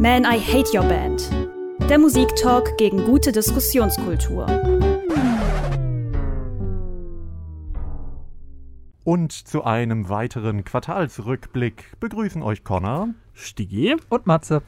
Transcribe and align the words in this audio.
Man, 0.00 0.24
I 0.24 0.38
Hate 0.40 0.74
Your 0.74 0.84
Band. 0.84 1.30
Der 1.90 1.98
Musiktalk 1.98 2.78
gegen 2.78 3.04
gute 3.04 3.32
Diskussionskultur. 3.32 4.46
Und 9.04 9.32
zu 9.32 9.62
einem 9.62 10.08
weiteren 10.08 10.64
Quartalsrückblick 10.64 12.00
begrüßen 12.00 12.42
euch 12.42 12.64
Connor 12.64 13.10
Stigi. 13.34 13.94
Und 14.08 14.26
Matze. 14.26 14.62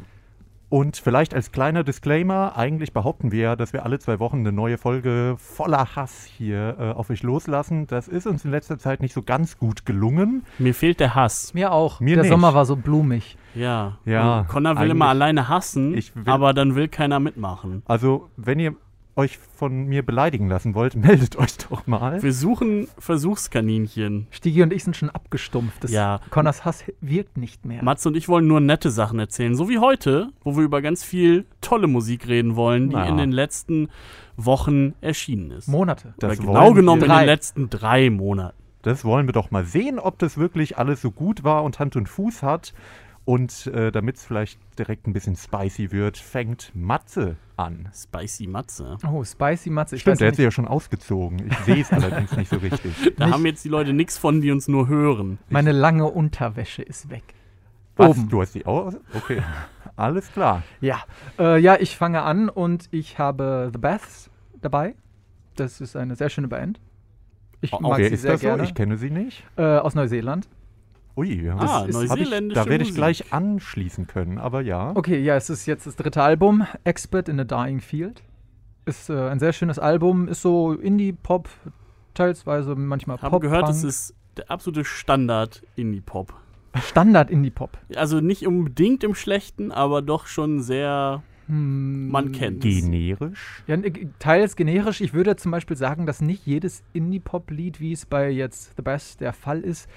Und 0.73 0.96
vielleicht 0.96 1.34
als 1.34 1.52
kleiner 1.52 1.84
Disclaimer, 1.84 2.57
eigentlich 2.57 2.95
behaupten 2.95 3.30
wir 3.30 3.43
ja, 3.43 3.57
dass 3.57 3.75
wir 3.75 3.84
alle 3.84 3.98
zwei 3.98 4.18
Wochen 4.21 4.39
eine 4.39 4.52
neue 4.52 4.79
Folge 4.79 5.34
voller 5.36 5.95
Hass 5.96 6.25
hier 6.25 6.77
äh, 6.80 6.91
auf 6.93 7.11
euch 7.11 7.22
loslassen. 7.22 7.86
Das 7.89 8.09
ist 8.09 8.27
uns 8.27 8.46
in 8.46 8.50
letzter 8.52 8.79
Zeit 8.79 9.03
nicht 9.03 9.12
so 9.12 9.21
ganz 9.21 9.58
gut 9.58 9.85
gelungen. 9.85 10.46
Mir 10.58 10.72
fehlt 10.75 10.98
der 10.98 11.14
Hass. 11.14 11.53
Mir 11.53 11.72
auch. 11.72 12.00
Mir 12.00 12.14
der 12.14 12.22
nicht. 12.22 12.30
Sommer 12.30 12.54
war 12.54 12.64
so 12.64 12.77
blumig. 12.77 13.36
Ja. 13.54 13.98
Ja, 14.07 14.39
Und 14.40 14.48
Connor 14.48 14.80
will 14.80 14.89
immer 14.89 15.08
alleine 15.08 15.46
hassen, 15.50 15.93
Ich 15.95 16.16
will- 16.16 16.22
aber 16.27 16.54
dann 16.54 16.75
will 16.75 16.89
keiner 16.89 17.20
mitmachen. 17.20 17.82
Also, 17.84 18.31
wenn 18.39 18.59
ihr 18.59 18.75
euch 19.14 19.36
von 19.39 19.84
mir 19.86 20.02
beleidigen 20.04 20.48
lassen 20.48 20.75
wollt, 20.75 20.94
meldet 20.96 21.36
euch 21.36 21.58
doch 21.58 21.86
mal. 21.86 22.22
Wir 22.22 22.32
suchen 22.32 22.89
Versuchskaninchen. 22.98 24.26
Stigi 24.30 24.62
und 24.62 24.72
ich 24.72 24.84
sind 24.84 24.96
schon 24.96 25.11
abgestumpft. 25.11 25.84
Das 25.84 25.90
Ja. 25.90 26.20
Connors 26.30 26.64
Hass 26.64 26.84
wirkt 27.00 27.36
nicht 27.36 27.64
mehr. 27.64 27.82
Matze 27.82 28.08
und 28.08 28.17
ich 28.17 28.29
wollen 28.29 28.46
nur 28.46 28.61
nette 28.61 28.90
Sachen 28.90 29.18
erzählen. 29.18 29.54
So 29.54 29.68
wie 29.68 29.79
heute, 29.79 30.30
wo 30.43 30.56
wir 30.56 30.62
über 30.64 30.82
ganz 30.82 31.03
viel 31.04 31.46
tolle 31.61 31.86
Musik 31.86 32.28
reden 32.28 32.56
wollen, 32.56 32.91
die 32.91 32.97
Ja. 32.97 33.05
in 33.06 33.17
den 33.17 33.33
letzten 33.33 33.89
Wochen 34.36 34.94
erschienen 35.00 35.50
ist. 35.50 35.69
Monate. 35.69 36.14
Das 36.19 36.39
Oder 36.41 36.47
genau 36.47 36.72
genommen 36.72 37.03
wir. 37.03 37.08
in 37.11 37.17
den 37.19 37.27
letzten 37.27 37.70
drei 37.70 38.11
Monaten. 38.11 38.56
Das 38.83 39.05
wollen 39.05 39.27
wir 39.27 39.33
doch 39.33 39.50
mal 39.50 39.64
sehen, 39.64 39.98
ob 39.98 40.19
das 40.19 40.39
wirklich 40.39 40.77
alles 40.78 41.00
so 41.00 41.11
gut 41.11 41.44
war 41.44 41.62
und 41.62 41.78
Hand 41.78 41.94
und 41.97 42.08
Fuß 42.08 42.42
hat. 42.42 42.72
Und 43.25 43.69
äh, 43.69 43.92
damit 43.92 44.17
es 44.17 44.25
vielleicht 44.25 44.58
direkt 44.78 45.06
ein 45.06 45.12
bisschen 45.12 45.36
spicy 45.36 45.92
wird, 45.92 46.17
fängt 46.17 46.72
Matze 46.75 47.36
an. 47.56 47.89
Spicy 47.95 48.48
Matze. 48.48 48.97
Oh, 49.09 49.23
Spicy 49.23 49.70
Matze. 49.70 49.95
Ich 49.95 50.03
Stimmt, 50.03 50.20
der 50.20 50.27
hat 50.28 50.33
nicht. 50.33 50.37
sie 50.39 50.42
ja 50.42 50.51
schon 50.51 50.67
ausgezogen. 50.67 51.47
Ich 51.48 51.56
sehe 51.59 51.81
es 51.83 51.93
allerdings 51.93 52.37
nicht 52.37 52.48
so 52.50 52.56
richtig. 52.56 52.93
Da 53.17 53.27
Nicht- 53.27 53.34
haben 53.34 53.47
jetzt 53.47 53.65
die 53.65 53.69
Leute 53.69 53.93
nichts 53.93 54.19
von, 54.19 54.41
die 54.41 54.50
uns 54.50 54.67
nur 54.67 54.89
hören. 54.89 55.39
Meine 55.48 55.70
lange 55.70 56.06
Unterwäsche 56.06 56.83
ist 56.83 57.11
weg. 57.11 57.23
Was? 57.95 58.09
Oben. 58.11 58.28
Du 58.28 58.41
hast 58.41 58.55
die 58.56 58.67
aus? 58.67 58.97
Okay. 59.15 59.41
Alles 59.95 60.33
klar. 60.33 60.62
Ja. 60.81 61.03
Äh, 61.39 61.59
ja, 61.61 61.77
ich 61.78 61.97
fange 61.97 62.23
an 62.23 62.48
und 62.48 62.89
ich 62.91 63.19
habe 63.20 63.70
The 63.73 63.78
Baths 63.78 64.31
dabei. 64.61 64.95
Das 65.55 65.81
ist 65.81 65.95
eine 65.95 66.17
sehr 66.17 66.31
schöne 66.31 66.48
Band. 66.48 66.81
Ich 67.61 67.73
Oh, 67.73 67.78
mag 67.81 67.98
wer 67.98 68.09
sie 68.09 68.15
ist 68.15 68.23
sehr 68.23 68.33
das 68.33 68.41
gerne. 68.41 68.62
so? 68.65 68.69
Ich 68.69 68.75
kenne 68.75 68.97
sie 68.97 69.11
nicht. 69.11 69.45
äh, 69.56 69.62
aus 69.77 69.95
Neuseeland. 69.95 70.48
Ui, 71.17 71.45
ja. 71.45 71.57
Ah, 71.57 71.87
das 71.87 71.97
ist, 72.05 72.17
ich, 72.17 72.31
Da 72.55 72.67
werde 72.67 72.85
ich 72.85 72.95
gleich 72.95 73.33
anschließen 73.33 74.07
können, 74.07 74.39
aber 74.39 74.63
ja. 74.63 74.93
Okay, 74.95 75.19
ja, 75.23 75.37
es 75.37 75.51
ist 75.51 75.67
jetzt 75.67 75.87
das 75.87 75.97
dritte 75.97 76.23
Album, 76.23 76.67
Expert 76.85 77.29
in 77.29 77.39
a 77.39 77.45
Dying 77.45 77.81
Field. 77.81 78.23
Ist 78.87 79.11
äh, 79.11 79.29
ein 79.29 79.39
sehr 79.39 79.53
schönes 79.53 79.79
Album, 79.79 80.27
ist 80.27 80.43
so 80.43 80.73
Indie-Pop, 80.73 81.49
teilsweise 82.15 82.75
manchmal 82.75 83.19
Habe 83.21 83.31
Pop. 83.31 83.43
gehört, 83.43 83.69
es 83.69 83.85
ist 83.85 84.15
der 84.37 84.51
absolute 84.51 84.85
Standard 84.85 85.63
Indie-Pop. 85.77 86.33
Standard 86.83 87.31
Indie-Pop. 87.31 87.77
Also 87.97 88.21
nicht 88.21 88.47
unbedingt 88.47 89.05
im 89.05 89.15
Schlechten, 89.15 89.71
aber 89.71 90.01
doch 90.01 90.27
schon 90.27 90.63
sehr. 90.63 91.23
Hm, 91.47 92.09
Man 92.09 92.33
kennt. 92.33 92.63
Generisch. 92.63 93.63
Ja, 93.67 93.75
n- 93.75 94.15
teils 94.19 94.57
generisch. 94.57 95.01
Ich 95.03 95.13
würde 95.13 95.37
zum 95.37 95.51
Beispiel 95.53 95.77
sagen, 95.77 96.07
dass 96.07 96.21
nicht 96.23 96.47
jedes 96.47 96.83
Indie-Pop-Lied, 96.95 97.79
wie 97.81 97.93
es 97.93 98.07
bei 98.07 98.31
jetzt 98.31 98.75
The 98.77 98.83
Best 98.83 99.21
der 99.21 99.33
Fall 99.35 99.61
ist, 99.61 99.89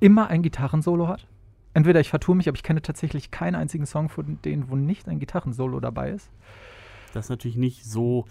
immer 0.00 0.28
ein 0.28 0.42
Gitarrensolo 0.42 1.08
hat. 1.08 1.26
Entweder 1.72 2.00
ich 2.00 2.10
vertue 2.10 2.34
mich, 2.34 2.48
aber 2.48 2.56
ich 2.56 2.62
kenne 2.64 2.82
tatsächlich 2.82 3.30
keinen 3.30 3.54
einzigen 3.54 3.86
Song 3.86 4.08
von 4.08 4.38
denen, 4.44 4.68
wo 4.70 4.76
nicht 4.76 5.08
ein 5.08 5.20
Gitarrensolo 5.20 5.78
dabei 5.78 6.10
ist. 6.10 6.28
Das 7.12 7.26
ist 7.26 7.30
natürlich 7.30 7.56
nicht 7.56 7.84
so. 7.84 8.24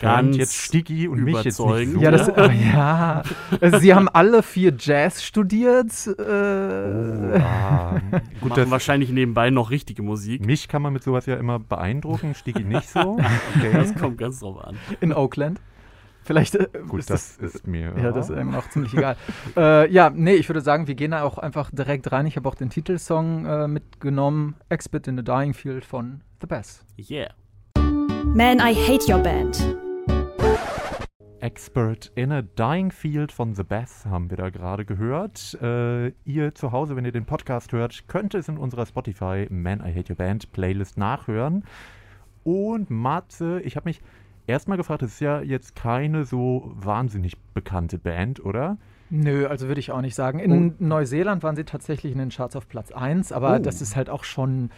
Ganz 0.00 0.36
jetzt 0.36 0.54
Sticky 0.54 1.08
und 1.08 1.24
mich 1.24 1.34
jetzt 1.42 1.58
nicht 1.58 1.66
überzeugend. 1.66 1.94
so. 1.94 2.00
Ja, 2.00 2.10
das, 2.12 2.28
oh, 2.28 2.50
ja. 2.72 3.22
Also, 3.60 3.78
sie 3.78 3.92
haben 3.92 4.08
alle 4.08 4.42
vier 4.44 4.72
Jazz 4.78 5.22
studiert. 5.24 5.90
Äh, 6.06 6.22
Oh, 6.22 7.36
ah. 7.38 8.00
Gut, 8.40 8.50
machen 8.50 8.62
das, 8.62 8.70
wahrscheinlich 8.70 9.10
nebenbei 9.10 9.50
noch 9.50 9.70
richtige 9.70 10.02
Musik. 10.02 10.44
mich 10.46 10.68
kann 10.68 10.82
man 10.82 10.92
mit 10.92 11.02
sowas 11.02 11.26
ja 11.26 11.36
immer 11.36 11.58
beeindrucken, 11.58 12.34
Sticky 12.34 12.62
nicht 12.64 12.88
so. 12.88 13.18
Das 13.62 13.90
Okay. 13.90 13.98
kommt 13.98 14.18
ganz 14.18 14.40
drauf 14.40 14.62
an. 14.64 14.76
in 15.00 15.12
Oakland. 15.12 15.60
Vielleicht 16.30 16.54
äh, 16.54 16.68
Gut, 16.86 17.00
ist 17.00 17.10
das 17.10 17.38
ist 17.38 17.66
mir. 17.66 17.92
Ja, 18.00 18.12
das 18.12 18.30
ist 18.30 18.36
einem 18.36 18.54
auch 18.54 18.68
ziemlich 18.68 18.94
egal. 18.94 19.16
äh, 19.56 19.90
ja, 19.90 20.10
nee, 20.10 20.34
ich 20.34 20.48
würde 20.48 20.60
sagen, 20.60 20.86
wir 20.86 20.94
gehen 20.94 21.10
da 21.10 21.24
auch 21.24 21.38
einfach 21.38 21.72
direkt 21.72 22.12
rein. 22.12 22.24
Ich 22.24 22.36
habe 22.36 22.48
auch 22.48 22.54
den 22.54 22.70
Titelsong 22.70 23.46
äh, 23.46 23.66
mitgenommen: 23.66 24.54
Expert 24.68 25.08
in 25.08 25.16
the 25.16 25.24
Dying 25.24 25.54
Field 25.54 25.84
von 25.84 26.20
The 26.40 26.46
Bass. 26.46 26.84
Yeah. 26.96 27.30
Man, 27.76 28.60
I 28.60 28.72
Hate 28.72 29.12
Your 29.12 29.18
Band. 29.18 29.76
Expert 31.40 32.12
in 32.14 32.30
a 32.30 32.42
Dying 32.42 32.92
Field 32.92 33.32
von 33.32 33.56
The 33.56 33.64
Bath 33.64 34.04
haben 34.04 34.30
wir 34.30 34.36
da 34.36 34.50
gerade 34.50 34.84
gehört. 34.84 35.58
Äh, 35.60 36.12
ihr 36.24 36.54
zu 36.54 36.70
Hause, 36.70 36.94
wenn 36.94 37.04
ihr 37.04 37.10
den 37.10 37.26
Podcast 37.26 37.72
hört, 37.72 38.06
könnt 38.06 38.36
es 38.36 38.46
in 38.46 38.56
unserer 38.56 38.86
Spotify 38.86 39.48
Man 39.50 39.80
I 39.80 39.92
Hate 39.92 40.12
Your 40.12 40.16
Band 40.16 40.52
Playlist 40.52 40.96
nachhören. 40.96 41.64
Und 42.44 42.88
Matze, 42.88 43.60
ich 43.62 43.74
habe 43.74 43.88
mich 43.88 44.00
erstmal 44.50 44.76
gefragt, 44.76 45.02
das 45.02 45.12
ist 45.12 45.20
ja 45.20 45.40
jetzt 45.40 45.74
keine 45.74 46.24
so 46.24 46.72
wahnsinnig 46.76 47.36
bekannte 47.54 47.98
Band, 47.98 48.44
oder? 48.44 48.76
Nö, 49.10 49.46
also 49.46 49.66
würde 49.66 49.80
ich 49.80 49.90
auch 49.90 50.00
nicht 50.02 50.14
sagen. 50.14 50.38
In 50.38 50.74
Neuseeland 50.78 51.42
waren 51.42 51.56
sie 51.56 51.64
tatsächlich 51.64 52.12
in 52.12 52.18
den 52.18 52.28
Charts 52.30 52.54
auf 52.54 52.68
Platz 52.68 52.92
1, 52.92 53.32
aber 53.32 53.56
Oh. 53.56 53.58
das 53.58 53.80
ist 53.82 53.96
halt 53.96 54.08
auch 54.10 54.22
schon. 54.24 54.70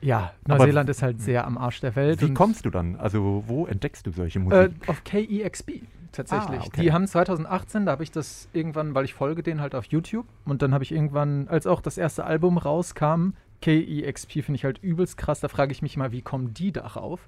Ja, 0.00 0.32
Aber 0.44 0.58
Neuseeland 0.58 0.88
ist 0.90 1.02
halt 1.02 1.20
sehr 1.22 1.46
am 1.46 1.56
Arsch 1.56 1.80
der 1.80 1.96
Welt. 1.96 2.20
Wie 2.20 2.34
kommst 2.34 2.66
du 2.66 2.70
dann? 2.70 2.96
Also, 2.96 3.42
wo 3.46 3.66
entdeckst 3.66 4.06
du 4.06 4.10
solche 4.12 4.38
Äh, 4.38 4.42
Musik? 4.42 4.88
auf 4.88 5.02
KEXP 5.02 5.82
tatsächlich. 6.12 6.60
Ah, 6.60 6.64
okay. 6.66 6.82
Die 6.82 6.92
haben 6.92 7.06
2018, 7.06 7.86
da 7.86 7.92
habe 7.92 8.02
ich 8.04 8.10
das 8.12 8.48
irgendwann, 8.52 8.94
weil 8.94 9.04
ich 9.06 9.14
folge 9.14 9.42
denen 9.42 9.60
halt 9.60 9.74
auf 9.74 9.86
YouTube 9.86 10.26
und 10.44 10.62
dann 10.62 10.72
habe 10.74 10.84
ich 10.84 10.92
irgendwann, 10.92 11.48
als 11.48 11.66
auch 11.66 11.80
das 11.80 11.96
erste 11.98 12.24
Album 12.24 12.58
rauskam, 12.58 13.30
KEXP 13.62 14.42
finde 14.44 14.56
ich 14.56 14.64
halt 14.64 14.78
übelst 14.82 15.16
krass, 15.16 15.40
da 15.40 15.48
frage 15.48 15.72
ich 15.72 15.80
mich 15.82 15.96
mal, 15.96 16.12
wie 16.12 16.22
kommen 16.22 16.52
die 16.54 16.70
darauf? 16.70 17.20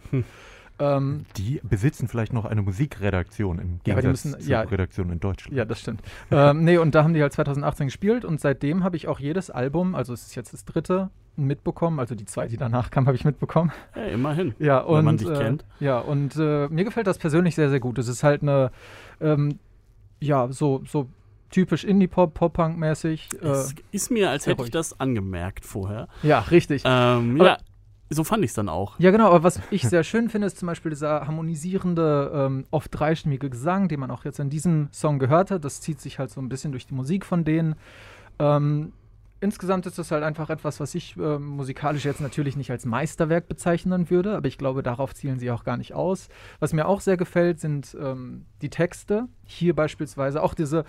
Ähm, 0.78 1.24
die 1.36 1.60
besitzen 1.62 2.08
vielleicht 2.08 2.32
noch 2.32 2.44
eine 2.44 2.62
Musikredaktion 2.62 3.58
im 3.58 3.80
Ja, 3.86 3.94
Gegensatz 3.94 4.24
müssen- 4.26 4.40
zur 4.40 4.50
ja. 4.50 4.60
Redaktion 4.62 5.10
in 5.10 5.20
Deutschland. 5.20 5.56
ja, 5.56 5.64
das 5.64 5.80
stimmt. 5.80 6.02
ähm, 6.30 6.64
nee, 6.64 6.78
und 6.78 6.94
da 6.94 7.02
haben 7.04 7.14
die 7.14 7.22
halt 7.22 7.32
2018 7.32 7.86
gespielt 7.86 8.24
und 8.24 8.40
seitdem 8.40 8.84
habe 8.84 8.96
ich 8.96 9.08
auch 9.08 9.18
jedes 9.18 9.50
Album, 9.50 9.94
also 9.94 10.12
es 10.12 10.26
ist 10.26 10.34
jetzt 10.34 10.52
das 10.52 10.64
dritte, 10.64 11.10
mitbekommen, 11.38 12.00
also 12.00 12.14
die 12.14 12.24
zwei, 12.24 12.46
die 12.48 12.56
danach 12.56 12.90
kamen, 12.90 13.06
habe 13.06 13.16
ich 13.16 13.24
mitbekommen. 13.26 13.70
Ja, 13.94 14.04
immerhin. 14.04 14.54
Ja, 14.58 14.78
und, 14.80 14.98
Wenn 14.98 15.04
man 15.04 15.18
sich 15.18 15.28
äh, 15.28 15.34
kennt. 15.36 15.64
Ja, 15.80 15.98
und 15.98 16.34
äh, 16.36 16.66
mir 16.68 16.84
gefällt 16.84 17.06
das 17.06 17.18
persönlich 17.18 17.54
sehr, 17.54 17.68
sehr 17.68 17.80
gut. 17.80 17.98
Es 17.98 18.08
ist 18.08 18.22
halt 18.22 18.40
eine, 18.40 18.70
ähm, 19.20 19.58
ja, 20.18 20.48
so, 20.50 20.82
so 20.86 21.08
typisch 21.50 21.84
Indie-Pop, 21.84 22.32
Pop-Punk-mäßig. 22.32 23.28
Äh, 23.42 23.46
Es 23.48 23.74
ist 23.92 24.10
mir, 24.10 24.30
als 24.30 24.46
hätte 24.46 24.54
ich 24.54 24.60
ruhig. 24.60 24.70
das 24.70 24.98
angemerkt 24.98 25.66
vorher. 25.66 26.08
ja, 26.22 26.38
richtig. 26.40 26.82
Ähm, 26.86 27.36
Aber- 27.38 27.44
ja, 27.50 27.56
so 28.10 28.24
fand 28.24 28.44
ich 28.44 28.50
es 28.50 28.54
dann 28.54 28.68
auch. 28.68 28.98
Ja, 28.98 29.10
genau, 29.10 29.26
aber 29.26 29.42
was 29.42 29.60
ich 29.70 29.82
sehr 29.82 30.04
schön 30.04 30.28
finde, 30.28 30.46
ist 30.46 30.58
zum 30.58 30.66
Beispiel 30.66 30.90
dieser 30.90 31.26
harmonisierende, 31.26 32.30
ähm, 32.34 32.64
oft 32.70 32.90
dreistimmige 32.92 33.50
Gesang, 33.50 33.88
den 33.88 34.00
man 34.00 34.10
auch 34.10 34.24
jetzt 34.24 34.38
in 34.38 34.50
diesem 34.50 34.88
Song 34.92 35.18
gehört 35.18 35.50
hat. 35.50 35.64
Das 35.64 35.80
zieht 35.80 36.00
sich 36.00 36.18
halt 36.18 36.30
so 36.30 36.40
ein 36.40 36.48
bisschen 36.48 36.72
durch 36.72 36.86
die 36.86 36.94
Musik 36.94 37.24
von 37.26 37.44
denen. 37.44 37.74
Ähm, 38.38 38.92
insgesamt 39.40 39.86
ist 39.86 39.98
das 39.98 40.10
halt 40.10 40.22
einfach 40.22 40.50
etwas, 40.50 40.78
was 40.78 40.94
ich 40.94 41.16
ähm, 41.16 41.46
musikalisch 41.46 42.04
jetzt 42.04 42.20
natürlich 42.20 42.56
nicht 42.56 42.70
als 42.70 42.86
Meisterwerk 42.86 43.48
bezeichnen 43.48 44.08
würde, 44.08 44.36
aber 44.36 44.46
ich 44.46 44.58
glaube, 44.58 44.82
darauf 44.82 45.14
zielen 45.14 45.38
sie 45.38 45.50
auch 45.50 45.64
gar 45.64 45.76
nicht 45.76 45.94
aus. 45.94 46.28
Was 46.60 46.72
mir 46.72 46.86
auch 46.86 47.00
sehr 47.00 47.16
gefällt, 47.16 47.60
sind 47.60 47.96
ähm, 48.00 48.46
die 48.62 48.70
Texte. 48.70 49.26
Hier 49.44 49.74
beispielsweise 49.74 50.42
auch 50.42 50.54
diese 50.54 50.84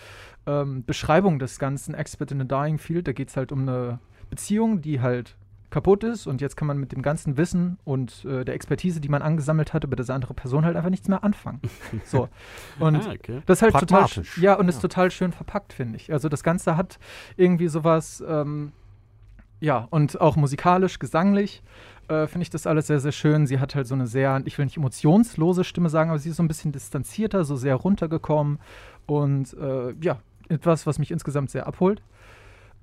ähm, 0.45 0.83
Beschreibung 0.85 1.39
des 1.39 1.57
ganzen 1.57 1.93
Expert 1.93 2.31
in 2.31 2.41
a 2.41 2.43
Dying 2.43 2.77
Field. 2.77 3.07
Da 3.07 3.11
geht 3.11 3.29
es 3.29 3.37
halt 3.37 3.51
um 3.51 3.61
eine 3.61 3.99
Beziehung, 4.29 4.81
die 4.81 5.01
halt 5.01 5.35
kaputt 5.69 6.03
ist 6.03 6.27
und 6.27 6.39
jetzt 6.39 6.55
kann 6.55 6.67
man 6.67 6.77
mit 6.77 6.91
dem 6.91 7.01
ganzen 7.01 7.35
Wissen 7.37 7.77
und 7.83 8.23
äh, 8.25 8.45
der 8.45 8.55
Expertise, 8.55 9.01
die 9.01 9.09
man 9.09 9.21
angesammelt 9.21 9.73
hat, 9.73 9.83
über 9.83 9.95
diese 9.95 10.13
andere 10.13 10.33
Person 10.33 10.63
halt 10.63 10.77
einfach 10.77 10.89
nichts 10.89 11.07
mehr 11.07 11.23
anfangen. 11.23 11.61
So. 12.05 12.29
Und 12.79 12.95
ah, 13.07 13.11
okay. 13.11 13.41
das 13.45 13.57
ist 13.57 13.61
halt 13.63 13.73
total, 13.77 14.07
ja, 14.39 14.53
und 14.53 14.69
ist 14.69 14.75
Ja. 14.75 14.81
total 14.81 15.11
schön 15.11 15.31
verpackt, 15.31 15.73
finde 15.73 15.97
ich. 15.97 16.13
Also 16.13 16.29
das 16.29 16.43
Ganze 16.43 16.77
hat 16.77 16.99
irgendwie 17.35 17.67
sowas, 17.67 18.23
ähm, 18.25 18.71
ja, 19.59 19.87
und 19.89 20.21
auch 20.21 20.35
musikalisch, 20.35 20.99
gesanglich 20.99 21.63
äh, 22.07 22.27
finde 22.27 22.43
ich 22.43 22.49
das 22.49 22.65
alles 22.67 22.87
sehr, 22.87 22.99
sehr 22.99 23.11
schön. 23.11 23.47
Sie 23.47 23.59
hat 23.59 23.75
halt 23.75 23.87
so 23.87 23.95
eine 23.95 24.07
sehr, 24.07 24.41
ich 24.45 24.57
will 24.57 24.65
nicht 24.65 24.77
emotionslose 24.77 25.63
Stimme 25.63 25.89
sagen, 25.89 26.09
aber 26.11 26.19
sie 26.19 26.29
ist 26.29 26.37
so 26.37 26.43
ein 26.43 26.47
bisschen 26.47 26.71
distanzierter, 26.71 27.43
so 27.43 27.55
sehr 27.55 27.75
runtergekommen 27.75 28.59
und 29.05 29.53
äh, 29.53 29.93
ja, 30.01 30.19
etwas, 30.49 30.87
was 30.87 30.99
mich 30.99 31.11
insgesamt 31.11 31.49
sehr 31.49 31.67
abholt. 31.67 32.01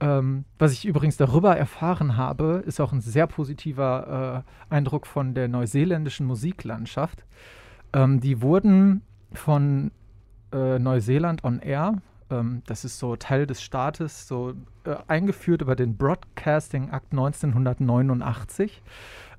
Ähm, 0.01 0.45
was 0.59 0.73
ich 0.73 0.85
übrigens 0.87 1.17
darüber 1.17 1.57
erfahren 1.57 2.17
habe, 2.17 2.63
ist 2.67 2.81
auch 2.81 2.93
ein 2.93 3.01
sehr 3.01 3.27
positiver 3.27 4.45
äh, 4.71 4.75
Eindruck 4.75 5.07
von 5.07 5.35
der 5.35 5.49
neuseeländischen 5.49 6.27
Musiklandschaft. 6.27 7.25
Ähm, 7.93 8.21
die 8.21 8.43
wurden 8.43 9.03
von 9.33 9.93
äh, 10.53 10.79
Neuseeland 10.79 11.45
on 11.45 11.61
Air, 11.61 12.03
ähm, 12.31 12.63
das 12.67 12.85
ist 12.85 12.99
so 12.99 13.17
Teil 13.17 13.47
des 13.47 13.63
Staates, 13.63 14.27
so 14.27 14.55
äh, 14.85 14.97
eingeführt 15.07 15.63
über 15.63 15.77
den 15.77 15.97
Broadcasting 15.97 16.89
Act 16.91 17.13
1989. 17.13 18.83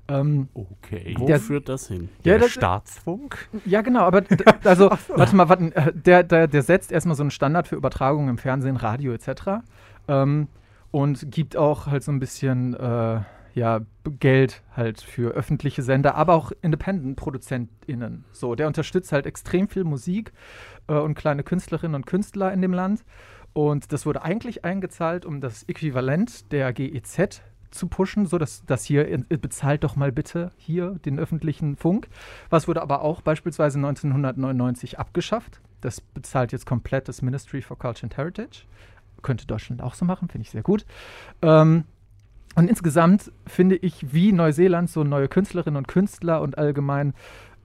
Ähm, 0.08 0.48
Okay. 0.54 1.14
Wo 1.18 1.26
Der- 1.26 1.40
führt 1.40 1.68
das 1.68 1.88
hin? 1.88 2.08
Ja, 2.22 2.32
Der 2.34 2.38
das- 2.40 2.50
Staatsfunk? 2.52 3.48
Ja, 3.64 3.80
genau, 3.82 4.02
aber 4.02 4.22
also, 4.64 4.90
warte 5.14 5.34
mal, 5.36 5.48
warte, 5.48 5.74
äh, 5.74 5.92
der, 5.92 6.22
der, 6.22 6.46
der 6.46 6.62
setzt 6.62 6.92
erstmal 6.92 7.16
so 7.16 7.24
einen 7.24 7.30
Standard 7.32 7.66
für 7.66 7.74
Übertragungen 7.76 8.28
im 8.30 8.38
Fernsehen, 8.38 8.76
Radio 8.76 9.12
etc. 9.12 9.62
Ähm, 10.08 10.48
und 10.90 11.30
gibt 11.30 11.56
auch 11.56 11.86
halt 11.86 12.02
so 12.02 12.12
ein 12.12 12.20
bisschen 12.20 12.74
äh, 12.74 13.20
ja, 13.56 13.80
Geld 14.20 14.62
halt 14.76 15.00
für 15.00 15.32
öffentliche 15.32 15.82
Sender, 15.82 16.14
aber 16.14 16.34
auch 16.34 16.52
Independent-ProduzentInnen. 16.60 18.24
So, 18.30 18.54
der 18.54 18.66
unterstützt 18.66 19.12
halt 19.12 19.24
extrem 19.24 19.68
viel 19.68 19.84
Musik 19.84 20.32
äh, 20.88 20.94
und 20.94 21.14
kleine 21.14 21.42
Künstlerinnen 21.42 21.94
und 21.94 22.06
Künstler 22.06 22.52
in 22.52 22.60
dem 22.60 22.74
Land. 22.74 23.04
Und 23.54 23.92
das 23.92 24.04
wurde 24.04 24.22
eigentlich 24.22 24.66
eingezahlt, 24.66 25.24
um 25.24 25.40
das 25.40 25.62
Äquivalent 25.62 26.52
der 26.52 26.74
GEZ 26.74 27.40
zu 27.70 27.88
pushen, 27.88 28.26
so 28.26 28.36
dass 28.36 28.64
das 28.66 28.84
hier 28.84 29.08
in, 29.08 29.26
bezahlt 29.28 29.84
doch 29.84 29.96
mal 29.96 30.12
bitte 30.12 30.52
hier 30.56 30.98
den 31.04 31.18
öffentlichen 31.18 31.76
Funk. 31.76 32.08
Was 32.50 32.68
wurde 32.68 32.82
aber 32.82 33.00
auch 33.00 33.22
beispielsweise 33.22 33.78
1999 33.78 34.98
abgeschafft. 34.98 35.62
Das 35.80 36.02
bezahlt 36.02 36.52
jetzt 36.52 36.66
komplett 36.66 37.08
das 37.08 37.22
Ministry 37.22 37.62
for 37.62 37.78
Culture 37.78 38.04
and 38.04 38.16
Heritage. 38.16 38.66
Könnte 39.26 39.46
Deutschland 39.46 39.82
auch 39.82 39.94
so 39.94 40.04
machen, 40.04 40.28
finde 40.28 40.44
ich 40.44 40.50
sehr 40.50 40.62
gut. 40.62 40.86
Ähm, 41.42 41.82
und 42.54 42.68
insgesamt 42.70 43.32
finde 43.44 43.74
ich, 43.74 44.14
wie 44.14 44.30
Neuseeland 44.30 44.88
so 44.88 45.02
neue 45.02 45.26
Künstlerinnen 45.26 45.76
und 45.76 45.88
Künstler 45.88 46.40
und 46.40 46.56
allgemein 46.56 47.12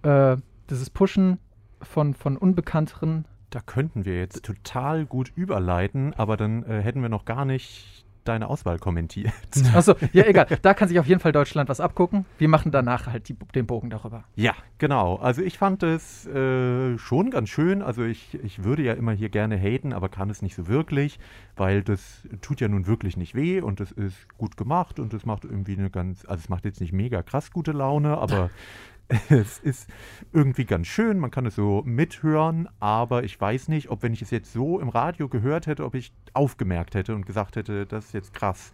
äh, 0.02 0.38
dieses 0.72 0.90
Pushen 0.90 1.38
von, 1.84 2.16
von 2.16 2.36
Unbekannteren. 2.36 3.26
Da 3.52 3.60
könnten 3.62 4.06
wir 4.06 4.18
jetzt 4.18 4.44
total 4.44 5.06
gut 5.06 5.32
überleiten, 5.36 6.16
aber 6.16 6.36
dann 6.36 6.64
äh, 6.64 6.82
hätten 6.82 7.04
wir 7.04 7.10
noch 7.10 7.26
gar 7.26 7.46
nicht 7.46 8.06
deine 8.24 8.48
Auswahl 8.48 8.80
kommentiert. 8.80 9.34
Achso, 9.74 9.96
ja, 10.14 10.26
egal. 10.26 10.48
Da 10.62 10.74
kann 10.74 10.88
sich 10.88 11.00
auf 11.00 11.08
jeden 11.08 11.20
Fall 11.20 11.32
Deutschland 11.32 11.70
was 11.70 11.80
abgucken. 11.80 12.26
Wir 12.38 12.48
machen 12.48 12.72
danach 12.72 13.08
halt 13.08 13.30
die, 13.30 13.36
den 13.56 13.66
Bogen 13.66 13.90
darüber. 13.90 14.24
Ja, 14.36 14.54
genau. 14.78 15.16
Also 15.16 15.42
ich 15.42 15.58
fand 15.58 15.84
es 15.84 16.26
äh, 16.28 16.98
schon 16.98 17.32
ganz 17.32 17.50
schön. 17.50 17.82
Also 17.82 18.04
ich, 18.04 18.38
ich 18.44 18.64
würde 18.64 18.84
ja 18.84 18.94
immer 18.94 19.14
hier 19.14 19.30
gerne 19.30 19.58
haten, 19.58 19.94
aber 19.94 20.10
kann 20.10 20.30
es 20.30 20.42
nicht 20.42 20.56
so 20.56 20.68
wirklich, 20.68 21.20
weil 21.56 21.84
das 21.84 22.28
tut 22.42 22.62
ja 22.62 22.68
nun 22.68 22.88
wirklich 22.88 23.18
nicht 23.18 23.36
weh 23.36 23.62
und 23.62 23.80
es 23.80 23.92
ist 23.92 24.16
gut 24.38 24.58
gemacht 24.58 25.00
und 25.00 25.14
es 25.14 25.26
macht 25.26 25.46
irgendwie 25.46 25.78
eine 25.78 25.90
ganz, 25.90 26.26
also 26.26 26.40
es 26.40 26.50
macht 26.50 26.66
jetzt 26.66 26.82
nicht 26.82 26.94
mega 26.94 27.24
krass 27.24 27.52
gute 27.52 27.72
Laune, 27.72 28.18
aber 28.18 28.50
es 29.30 29.60
ist 29.60 29.88
irgendwie 30.34 30.66
ganz 30.66 30.88
schön, 30.88 31.20
man 31.20 31.32
kann 31.32 31.46
es 31.46 31.56
so 31.56 31.82
mithören, 31.86 32.70
aber 32.80 33.24
ich 33.24 33.40
weiß 33.40 33.68
nicht, 33.68 33.90
ob 33.90 34.04
wenn 34.04 34.14
ich 34.14 34.22
es 34.22 34.32
jetzt 34.32 34.54
so 34.54 34.80
im 34.80 34.90
Radio 34.90 35.28
gehört 35.28 35.68
hätte, 35.68 35.84
ob 35.86 35.96
ich 35.96 36.14
aufgemerkt 36.34 36.96
hätte 36.96 37.14
und 37.16 37.26
gesagt 37.26 37.56
hätte, 37.56 37.86
das 37.86 38.06
ist 38.06 38.14
jetzt 38.14 38.34
krass, 38.34 38.72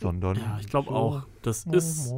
sondern 0.00 0.36
Ja, 0.36 0.58
ich 0.60 0.68
glaube 0.68 0.88
so- 0.88 0.94
auch. 0.94 1.26
Das 1.42 1.64
ist, 1.66 2.12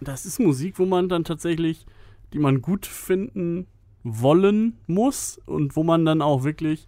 das 0.00 0.26
ist 0.26 0.38
Musik, 0.40 0.78
wo 0.78 0.86
man 0.86 1.08
dann 1.08 1.24
tatsächlich, 1.24 1.86
die 2.32 2.38
man 2.38 2.62
gut 2.62 2.86
finden 2.86 3.66
wollen 4.02 4.76
muss 4.86 5.40
und 5.46 5.76
wo 5.76 5.82
man 5.82 6.04
dann 6.04 6.22
auch 6.22 6.44
wirklich 6.44 6.86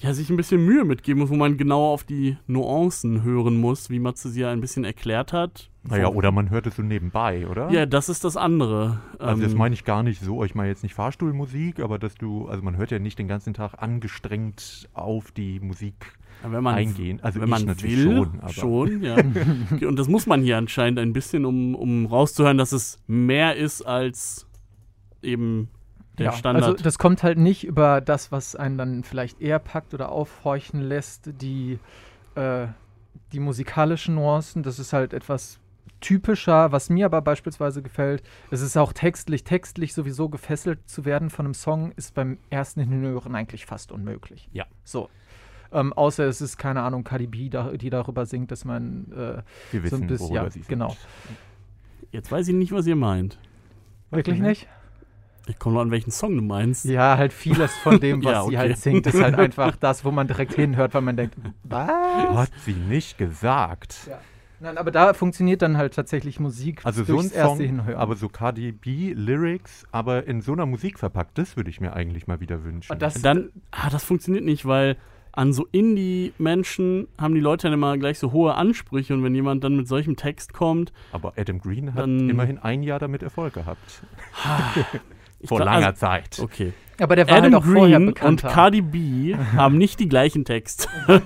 ja, 0.00 0.12
sich 0.14 0.30
ein 0.30 0.36
bisschen 0.36 0.64
Mühe 0.64 0.84
mitgeben 0.84 1.20
muss, 1.20 1.30
wo 1.30 1.36
man 1.36 1.56
genau 1.56 1.92
auf 1.92 2.04
die 2.04 2.36
Nuancen 2.46 3.22
hören 3.22 3.56
muss, 3.56 3.90
wie 3.90 3.98
Matze 3.98 4.30
sie 4.30 4.40
ja 4.40 4.50
ein 4.50 4.60
bisschen 4.60 4.84
erklärt 4.84 5.32
hat. 5.32 5.70
Naja, 5.84 6.08
oder 6.08 6.32
man 6.32 6.50
hört 6.50 6.66
es 6.66 6.76
so 6.76 6.82
nebenbei, 6.82 7.46
oder? 7.46 7.70
Ja, 7.70 7.86
das 7.86 8.08
ist 8.08 8.24
das 8.24 8.36
andere. 8.36 9.00
Also 9.18 9.42
das 9.42 9.52
Ähm, 9.52 9.58
meine 9.58 9.74
ich 9.74 9.84
gar 9.84 10.02
nicht 10.02 10.20
so, 10.20 10.42
ich 10.44 10.54
meine 10.54 10.68
jetzt 10.68 10.82
nicht 10.82 10.94
Fahrstuhlmusik, 10.94 11.80
aber 11.80 11.98
dass 11.98 12.14
du, 12.16 12.48
also 12.48 12.62
man 12.62 12.76
hört 12.76 12.90
ja 12.90 12.98
nicht 12.98 13.18
den 13.18 13.28
ganzen 13.28 13.54
Tag 13.54 13.80
angestrengt 13.80 14.88
auf 14.94 15.30
die 15.30 15.60
Musik 15.60 15.94
wenn 16.42 16.62
man, 16.62 16.74
eingehen. 16.74 17.20
Also 17.22 17.40
wenn 17.40 17.48
man 17.48 17.66
will, 17.82 18.02
schon, 18.02 18.40
aber 18.40 18.52
schon, 18.52 19.02
ja. 19.02 19.16
Und 19.88 19.98
das 19.98 20.08
muss 20.08 20.26
man 20.26 20.42
hier 20.42 20.58
anscheinend 20.58 20.98
ein 20.98 21.12
bisschen, 21.12 21.44
um, 21.44 21.74
um 21.74 22.06
rauszuhören, 22.06 22.58
dass 22.58 22.72
es 22.72 22.98
mehr 23.06 23.56
ist 23.56 23.82
als 23.82 24.46
eben 25.22 25.68
der 26.18 26.32
Standard. 26.32 26.64
Also 26.64 26.82
das 26.82 26.98
kommt 26.98 27.22
halt 27.22 27.38
nicht 27.38 27.64
über 27.64 28.00
das, 28.00 28.32
was 28.32 28.56
einen 28.56 28.78
dann 28.78 29.04
vielleicht 29.04 29.40
eher 29.40 29.58
packt 29.58 29.94
oder 29.94 30.10
aufhorchen 30.10 30.80
lässt, 30.80 31.30
die, 31.42 31.78
äh, 32.34 32.66
die 33.32 33.40
musikalischen 33.40 34.14
Nuancen. 34.14 34.62
Das 34.62 34.78
ist 34.78 34.92
halt 34.92 35.12
etwas 35.12 35.58
typischer, 36.00 36.72
was 36.72 36.90
mir 36.90 37.06
aber 37.06 37.22
beispielsweise 37.22 37.82
gefällt. 37.82 38.22
Es 38.50 38.60
ist 38.60 38.76
auch 38.76 38.92
textlich, 38.92 39.44
textlich 39.44 39.94
sowieso 39.94 40.28
gefesselt 40.28 40.88
zu 40.88 41.04
werden 41.04 41.30
von 41.30 41.46
einem 41.46 41.54
Song, 41.54 41.92
ist 41.92 42.14
beim 42.14 42.38
ersten 42.50 42.80
Hinhören 42.80 43.34
eigentlich 43.34 43.66
fast 43.66 43.92
unmöglich. 43.92 44.48
Ja. 44.52 44.66
So. 44.84 45.08
Ähm, 45.72 45.92
außer 45.92 46.24
es 46.26 46.40
ist, 46.40 46.58
keine 46.58 46.82
Ahnung, 46.82 47.02
Cardi 47.02 47.26
B, 47.26 47.48
da, 47.48 47.72
die 47.72 47.90
darüber 47.90 48.24
singt, 48.26 48.50
dass 48.50 48.64
man 48.64 49.10
äh, 49.12 49.42
wir 49.72 49.82
wissen, 49.82 49.96
so 49.96 50.02
ein 50.02 50.06
bisschen, 50.06 50.34
ja, 50.34 50.48
genau. 50.68 50.96
Jetzt 52.12 52.30
weiß 52.30 52.46
ich 52.48 52.54
nicht, 52.54 52.72
was 52.72 52.86
ihr 52.86 52.96
meint. 52.96 53.38
Wirklich 54.10 54.38
Mhm. 54.38 54.46
nicht? 54.46 54.68
Ich 55.48 55.58
komme 55.58 55.74
nur 55.74 55.82
an, 55.82 55.90
welchen 55.90 56.10
Song 56.10 56.34
du 56.36 56.42
meinst. 56.42 56.84
Ja, 56.86 57.16
halt 57.18 57.32
vieles 57.32 57.72
von 57.76 58.00
dem, 58.00 58.24
was 58.24 58.32
Ja, 58.32 58.40
sie 58.42 58.46
okay. 58.48 58.56
halt 58.58 58.78
singt, 58.78 59.06
ist 59.06 59.20
halt 59.22 59.34
einfach 59.38 59.76
das, 59.76 60.04
wo 60.04 60.10
man 60.10 60.26
direkt 60.26 60.54
hinhört, 60.54 60.92
weil 60.94 61.02
man 61.02 61.16
denkt, 61.16 61.36
was? 61.64 61.88
Hat 61.88 62.50
sie 62.64 62.72
nicht 62.74 63.16
gesagt. 63.18 64.08
Ja. 64.08 64.18
Nein, 64.58 64.78
aber 64.78 64.90
da 64.90 65.12
funktioniert 65.12 65.60
dann 65.60 65.76
halt 65.76 65.94
tatsächlich 65.94 66.40
Musik 66.40 66.80
Also 66.84 67.04
so 67.04 67.18
ein 67.20 67.28
Song, 67.28 67.58
Hinhören. 67.60 68.00
aber 68.00 68.16
so 68.16 68.30
Cardi 68.30 68.72
B 68.72 69.12
Lyrics, 69.12 69.84
aber 69.92 70.26
in 70.26 70.40
so 70.40 70.52
einer 70.52 70.64
Musik 70.64 70.98
verpackt, 70.98 71.36
das 71.36 71.56
würde 71.58 71.68
ich 71.68 71.80
mir 71.80 71.92
eigentlich 71.92 72.26
mal 72.26 72.40
wieder 72.40 72.64
wünschen. 72.64 72.90
Und 72.90 73.02
das- 73.02 73.20
Dann, 73.20 73.50
ah, 73.70 73.90
das 73.90 74.02
funktioniert 74.04 74.44
nicht, 74.44 74.64
weil 74.64 74.96
an 75.32 75.52
so 75.52 75.66
Indie-Menschen 75.70 77.06
haben 77.20 77.34
die 77.34 77.40
Leute 77.42 77.64
dann 77.66 77.74
immer 77.74 77.98
gleich 77.98 78.18
so 78.18 78.32
hohe 78.32 78.54
Ansprüche 78.54 79.12
und 79.12 79.22
wenn 79.22 79.34
jemand 79.34 79.62
dann 79.62 79.76
mit 79.76 79.86
solchem 79.86 80.16
Text 80.16 80.54
kommt, 80.54 80.90
aber 81.12 81.34
Adam 81.36 81.58
Green 81.58 81.92
hat 81.92 82.00
Dann- 82.04 82.30
immerhin 82.30 82.56
ein 82.58 82.82
Jahr 82.82 82.98
damit 82.98 83.22
Erfolg 83.22 83.52
gehabt. 83.52 84.02
ich 85.40 85.48
Vor 85.48 85.58
glaub- 85.58 85.66
langer 85.74 85.86
also, 85.88 85.98
Zeit. 86.00 86.38
Okay. 86.40 86.72
aber 87.00 87.14
der 87.16 87.28
war 87.28 87.36
Adam 87.36 87.52
halt 87.52 87.54
auch 87.62 87.64
vorher 87.64 87.98
Green 87.98 88.08
und 88.08 88.14
bekannter. 88.14 88.48
Cardi 88.48 88.80
B 88.80 89.34
haben 89.56 89.76
nicht 89.78 90.00
die 90.00 90.08
gleichen 90.08 90.44
Texte. 90.44 90.88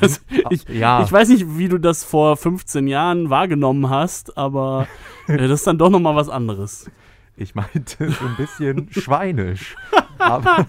Sind, 0.00 0.20
ich- 0.50 0.68
ja, 0.68 1.02
Ich 1.02 1.12
weiß 1.12 1.28
nicht, 1.28 1.56
wie 1.58 1.68
du 1.68 1.78
das 1.78 2.04
vor 2.04 2.36
15 2.36 2.86
Jahren 2.88 3.30
wahrgenommen 3.30 3.88
hast, 3.90 4.36
aber 4.36 4.86
äh, 5.28 5.36
das 5.36 5.50
ist 5.60 5.66
dann 5.66 5.78
doch 5.78 5.90
nochmal 5.90 6.16
was 6.16 6.28
anderes. 6.28 6.90
ich 7.36 7.54
meinte 7.54 8.10
so 8.10 8.24
ein 8.26 8.36
bisschen 8.36 8.88
schweinisch. 8.92 9.76
Aber 10.18 10.66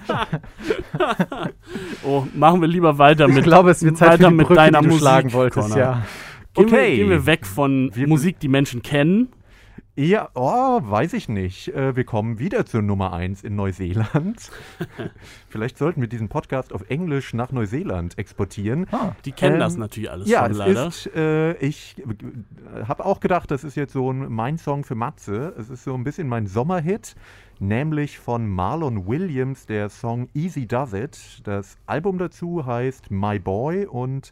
Oh, 2.03 2.25
machen 2.33 2.61
wir 2.61 2.67
lieber 2.67 2.97
weiter 2.97 3.27
ich 3.27 3.35
mit. 3.35 3.43
glaube, 3.43 3.71
es 3.71 3.83
wird 3.83 3.97
Zeit 3.97 4.09
weiter 4.13 4.23
für 4.25 4.29
die 4.31 4.35
mit 4.37 4.47
Brücke, 4.47 4.59
deiner 4.61 4.79
die 4.79 4.83
du 4.85 4.89
Musik, 4.91 5.01
schlagen 5.01 5.33
wolltest, 5.33 5.69
Connor. 5.69 5.77
ja. 5.77 6.01
Gehen, 6.53 6.65
Okay. 6.65 6.89
wir, 6.91 6.95
gehen 6.97 7.09
wir 7.09 7.25
weg 7.25 7.45
von 7.45 7.91
Wir- 7.93 8.07
Musik, 8.07 8.39
die 8.39 8.47
Menschen 8.47 8.81
kennen. 8.81 9.29
Ja, 9.97 10.29
oh, 10.35 10.79
weiß 10.81 11.11
ich 11.13 11.27
nicht. 11.27 11.67
Äh, 11.75 11.97
wir 11.97 12.05
kommen 12.05 12.39
wieder 12.39 12.65
zur 12.65 12.81
Nummer 12.81 13.11
1 13.11 13.43
in 13.43 13.57
Neuseeland. 13.57 14.49
Vielleicht 15.49 15.77
sollten 15.77 15.99
wir 15.99 16.07
diesen 16.07 16.29
Podcast 16.29 16.71
auf 16.71 16.89
Englisch 16.89 17.33
nach 17.33 17.51
Neuseeland 17.51 18.17
exportieren. 18.17 18.87
Ah, 18.93 19.11
Die 19.25 19.33
kennen 19.33 19.55
Ähm, 19.55 19.59
das 19.59 19.75
natürlich 19.75 20.09
alles 20.09 20.29
Ja, 20.29 20.45
schon 20.45 20.55
leider. 20.55 20.87
ist, 20.87 21.07
äh, 21.13 21.53
ich 21.57 21.95
äh, 21.99 22.85
habe 22.85 23.05
auch 23.05 23.19
gedacht, 23.19 23.51
das 23.51 23.65
ist 23.65 23.75
jetzt 23.75 23.91
so 23.91 24.11
ein, 24.13 24.31
mein 24.31 24.57
Song 24.57 24.85
für 24.85 24.95
Matze. 24.95 25.53
Es 25.59 25.69
ist 25.69 25.83
so 25.83 25.93
ein 25.93 26.05
bisschen 26.05 26.29
mein 26.29 26.47
Sommerhit, 26.47 27.15
nämlich 27.59 28.17
von 28.17 28.47
Marlon 28.49 29.07
Williams, 29.07 29.65
der 29.65 29.89
Song 29.89 30.29
Easy 30.33 30.67
Does 30.67 30.93
It. 30.93 31.41
Das 31.43 31.77
Album 31.85 32.17
dazu 32.17 32.65
heißt 32.65 33.11
My 33.11 33.39
Boy 33.39 33.85
und 33.87 34.31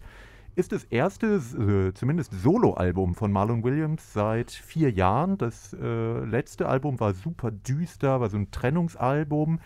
ist 0.59 0.71
das 0.73 0.83
erste, 0.83 1.37
äh, 1.37 1.93
zumindest 1.93 2.33
Solo-Album 2.33 3.15
von 3.15 3.31
Marlon 3.31 3.63
Williams 3.63 4.11
seit 4.11 4.51
vier 4.51 4.91
Jahren. 4.91 5.37
Das 5.37 5.73
äh, 5.73 6.19
letzte 6.25 6.67
Album 6.67 6.99
war 6.99 7.13
super 7.13 7.49
düster, 7.49 8.19
war 8.19 8.29
so 8.29 8.35
ein 8.35 8.51
Trennungsalbum 8.51 9.61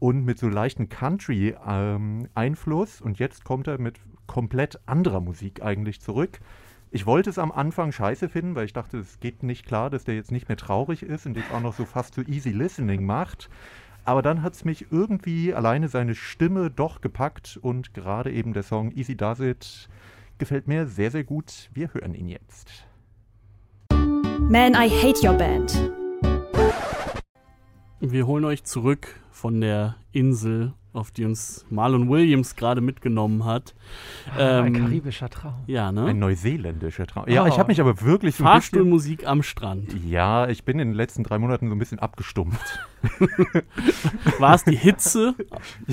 und 0.00 0.24
mit 0.24 0.40
so 0.40 0.48
leichten 0.48 0.88
Country-Einfluss. 0.88 3.00
und 3.00 3.20
jetzt 3.20 3.44
kommt 3.44 3.68
er 3.68 3.80
mit 3.80 4.00
komplett 4.26 4.80
anderer 4.86 5.20
Musik 5.20 5.62
eigentlich 5.62 6.00
zurück. 6.00 6.40
Ich 6.90 7.06
wollte 7.06 7.30
es 7.30 7.38
am 7.38 7.52
Anfang 7.52 7.92
scheiße 7.92 8.28
finden, 8.28 8.56
weil 8.56 8.64
ich 8.64 8.72
dachte, 8.72 8.98
es 8.98 9.20
geht 9.20 9.44
nicht 9.44 9.64
klar, 9.64 9.88
dass 9.88 10.02
der 10.02 10.16
jetzt 10.16 10.32
nicht 10.32 10.48
mehr 10.48 10.56
traurig 10.56 11.04
ist 11.04 11.26
und 11.26 11.36
jetzt 11.36 11.52
auch 11.52 11.60
noch 11.60 11.74
so 11.74 11.84
fast 11.84 12.16
so 12.16 12.22
easy 12.22 12.50
listening 12.50 13.06
macht. 13.06 13.48
Aber 14.04 14.20
dann 14.20 14.42
hat 14.42 14.54
es 14.54 14.64
mich 14.64 14.86
irgendwie 14.90 15.54
alleine 15.54 15.86
seine 15.88 16.16
Stimme 16.16 16.70
doch 16.70 17.00
gepackt 17.00 17.56
und 17.62 17.94
gerade 17.94 18.32
eben 18.32 18.52
der 18.52 18.64
Song 18.64 18.90
Easy 18.92 19.16
Does 19.16 19.38
It 19.38 19.88
gefällt 20.38 20.66
mir 20.68 20.86
sehr, 20.86 21.10
sehr 21.10 21.24
gut. 21.24 21.70
Wir 21.72 21.92
hören 21.92 22.14
ihn 22.14 22.28
jetzt. 22.28 22.86
Man, 23.90 24.74
I 24.74 24.88
Hate 24.88 25.26
Your 25.26 25.34
Band. 25.34 25.92
Wir 28.00 28.26
holen 28.26 28.44
euch 28.44 28.64
zurück 28.64 29.20
von 29.30 29.60
der 29.60 29.96
Insel 30.12 30.74
auf 30.94 31.10
die 31.10 31.24
uns 31.24 31.66
Marlon 31.70 32.08
Williams 32.08 32.54
gerade 32.56 32.80
mitgenommen 32.80 33.44
hat. 33.44 33.74
Ah, 34.38 34.60
ein 34.60 34.74
Ähm, 34.74 34.82
karibischer 34.84 35.28
Traum. 35.28 35.64
Ja, 35.66 35.88
Ein 35.88 35.94
ne? 35.94 36.14
neuseeländischer 36.14 37.06
Traum. 37.06 37.24
Ja, 37.28 37.42
Oh. 37.42 37.46
ich 37.46 37.58
habe 37.58 37.68
mich 37.68 37.80
aber 37.80 38.00
wirklich 38.02 38.36
so 38.36 38.44
ein 38.44 38.46
bisschen, 38.46 38.76
Fahrstuhlmusik 38.76 39.26
am 39.26 39.42
Strand. 39.42 39.92
Ja, 40.06 40.48
ich 40.48 40.64
bin 40.64 40.78
in 40.78 40.88
den 40.88 40.94
letzten 40.94 41.24
drei 41.24 41.38
Monaten 41.38 41.68
so 41.68 41.74
ein 41.74 41.78
bisschen 41.78 41.98
abgestumpft. 41.98 42.78
War 44.38 44.54
es 44.54 44.64
die 44.64 44.76
Hitze? 44.76 45.34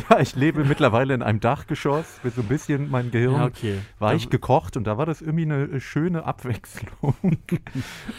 Ja, 0.09 0.19
ich 0.19 0.35
lebe 0.35 0.63
mittlerweile 0.63 1.13
in 1.13 1.21
einem 1.21 1.39
Dachgeschoss, 1.39 2.19
mit 2.23 2.33
so 2.35 2.41
ein 2.41 2.47
bisschen 2.47 2.89
mein 2.89 3.11
Gehirn 3.11 3.35
Ja, 3.35 3.45
okay. 3.45 3.79
weich 3.99 4.29
gekocht 4.29 4.77
und 4.77 4.85
da 4.85 4.97
war 4.97 5.05
das 5.05 5.21
irgendwie 5.21 5.43
eine 5.43 5.63
äh, 5.63 5.79
schöne 5.79 6.25
Abwechslung. 6.25 7.15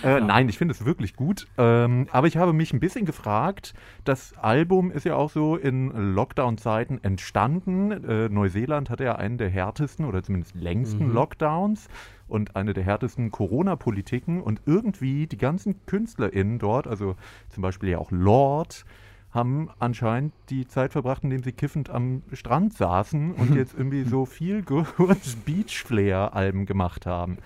äh, 0.04 0.20
Nein, 0.20 0.48
ich 0.48 0.58
finde 0.58 0.72
es 0.72 0.84
wirklich 0.84 1.14
gut. 1.16 1.46
Ähm, 1.56 2.08
aber 2.12 2.26
ich 2.26 2.36
habe 2.36 2.52
mich 2.52 2.72
ein 2.72 2.80
bisschen 2.80 3.06
gefragt, 3.06 3.72
das 4.04 4.34
Album 4.38 4.90
ist 4.90 5.04
ja 5.04 5.14
auch 5.16 5.30
so 5.30 5.56
in 5.56 6.14
Lockdown-Zeiten 6.14 6.71
entstanden. 6.80 7.90
Äh, 7.92 8.28
Neuseeland 8.28 8.90
hatte 8.90 9.04
ja 9.04 9.16
einen 9.16 9.38
der 9.38 9.48
härtesten 9.50 10.04
oder 10.06 10.22
zumindest 10.22 10.54
längsten 10.54 11.08
Mhm. 11.08 11.14
Lockdowns 11.14 11.88
und 12.28 12.56
eine 12.56 12.72
der 12.72 12.84
härtesten 12.84 13.30
Corona-Politiken 13.30 14.40
und 14.42 14.60
irgendwie 14.66 15.26
die 15.26 15.38
ganzen 15.38 15.84
KünstlerInnen 15.86 16.58
dort, 16.58 16.86
also 16.86 17.16
zum 17.50 17.62
Beispiel 17.62 17.90
ja 17.90 17.98
auch 17.98 18.10
Lord, 18.10 18.84
haben 19.30 19.70
anscheinend 19.78 20.34
die 20.50 20.66
Zeit 20.68 20.92
verbracht, 20.92 21.24
indem 21.24 21.42
sie 21.42 21.52
kiffend 21.52 21.88
am 21.88 22.22
Strand 22.34 22.74
saßen 22.74 23.32
und 23.32 23.54
jetzt 23.56 23.72
irgendwie 23.74 24.04
so 24.04 24.26
viel 24.26 24.62
Good 24.62 24.86
Beach 25.46 25.82
Flair 25.84 26.34
Alben 26.34 26.66
gemacht 26.66 27.06
haben. 27.06 27.38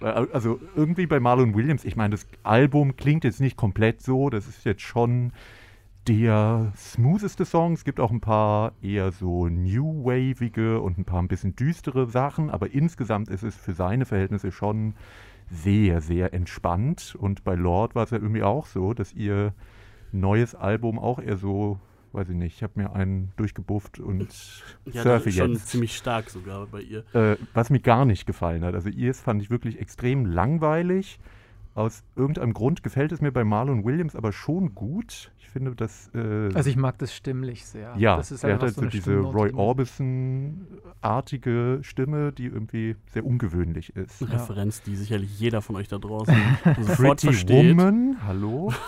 Äh, 0.00 0.06
Also 0.32 0.60
irgendwie 0.76 1.06
bei 1.06 1.18
Marlon 1.18 1.54
Williams, 1.54 1.84
ich 1.84 1.96
meine, 1.96 2.10
das 2.10 2.26
Album 2.44 2.96
klingt 2.96 3.24
jetzt 3.24 3.40
nicht 3.40 3.56
komplett 3.56 4.02
so, 4.02 4.30
das 4.30 4.46
ist 4.46 4.64
jetzt 4.64 4.82
schon 4.82 5.32
der 6.08 6.72
smootheste 6.76 7.44
Song. 7.44 7.72
Es 7.74 7.84
gibt 7.84 8.00
auch 8.00 8.10
ein 8.10 8.20
paar 8.20 8.72
eher 8.82 9.12
so 9.12 9.48
new 9.48 10.04
wavige 10.04 10.80
und 10.80 10.98
ein 10.98 11.04
paar 11.04 11.22
ein 11.22 11.28
bisschen 11.28 11.54
düstere 11.54 12.06
Sachen, 12.06 12.50
aber 12.50 12.72
insgesamt 12.72 13.28
ist 13.28 13.42
es 13.42 13.56
für 13.56 13.72
seine 13.72 14.04
Verhältnisse 14.04 14.52
schon 14.52 14.94
sehr, 15.50 16.00
sehr 16.00 16.34
entspannt. 16.34 17.16
Und 17.18 17.44
bei 17.44 17.54
Lord 17.54 17.94
war 17.94 18.04
es 18.04 18.10
ja 18.10 18.18
irgendwie 18.18 18.42
auch 18.42 18.66
so, 18.66 18.94
dass 18.94 19.12
ihr 19.12 19.52
neues 20.10 20.54
Album 20.54 20.98
auch 20.98 21.18
eher 21.18 21.36
so, 21.36 21.78
weiß 22.12 22.28
ich 22.30 22.36
nicht, 22.36 22.56
ich 22.56 22.62
habe 22.62 22.80
mir 22.80 22.92
einen 22.94 23.32
durchgebufft 23.36 23.98
und 24.00 24.20
Ja, 24.86 24.92
das 24.92 25.02
surfe 25.02 25.28
ist 25.28 25.36
schon 25.36 25.52
jetzt. 25.52 25.68
ziemlich 25.68 25.96
stark 25.96 26.30
sogar 26.30 26.66
bei 26.66 26.80
ihr. 26.80 27.04
Äh, 27.14 27.36
was 27.54 27.70
mir 27.70 27.80
gar 27.80 28.04
nicht 28.04 28.26
gefallen 28.26 28.64
hat. 28.64 28.74
Also 28.74 28.88
ihrs 28.88 29.20
fand 29.20 29.40
ich 29.42 29.50
wirklich 29.50 29.78
extrem 29.80 30.26
langweilig. 30.26 31.18
Aus 31.74 32.02
irgendeinem 32.16 32.52
Grund 32.52 32.82
gefällt 32.82 33.12
es 33.12 33.22
mir 33.22 33.32
bei 33.32 33.44
Marlon 33.44 33.82
Williams 33.84 34.14
aber 34.14 34.32
schon 34.32 34.74
gut. 34.74 35.32
Ich 35.38 35.48
finde, 35.48 35.74
dass 35.74 36.10
äh, 36.14 36.50
Also 36.54 36.68
ich 36.68 36.76
mag 36.76 36.98
das 36.98 37.14
stimmlich 37.14 37.64
sehr. 37.64 37.94
ja, 37.96 38.16
das 38.16 38.30
ist 38.30 38.44
er 38.44 38.54
hat 38.54 38.62
halt 38.62 38.74
so 38.74 38.82
eine 38.82 38.90
diese 38.90 39.16
Roy 39.16 39.52
Orbison-artige 39.52 41.78
Stimme, 41.82 42.32
die 42.32 42.46
irgendwie 42.46 42.96
sehr 43.12 43.24
ungewöhnlich 43.24 43.96
ist. 43.96 44.20
Ja. 44.20 44.26
Referenz, 44.28 44.82
die 44.82 44.96
sicherlich 44.96 45.38
jeder 45.38 45.62
von 45.62 45.76
euch 45.76 45.88
da 45.88 45.98
draußen 45.98 46.34
sofort 46.80 47.20
Pretty 47.20 47.26
versteht. 47.28 47.76
Woman, 47.76 48.16
hallo? 48.26 48.72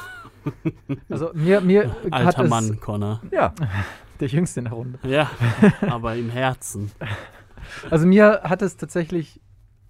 Also 1.09 1.31
mir, 1.33 1.63
mir 1.63 1.89
hat 2.11 2.13
Alter 2.13 2.45
es 2.45 2.51
Mann, 2.51 2.79
Connor. 2.79 3.23
Ja, 3.31 3.55
der 4.21 4.29
Jüngste 4.29 4.61
in 4.61 4.65
der 4.65 4.75
Runde. 4.75 4.99
Ja, 5.03 5.31
aber 5.81 6.17
im 6.17 6.29
Herzen. 6.29 6.91
Also 7.89 8.07
mir 8.07 8.43
hat 8.45 8.61
es 8.61 8.77
tatsächlich 8.77 9.41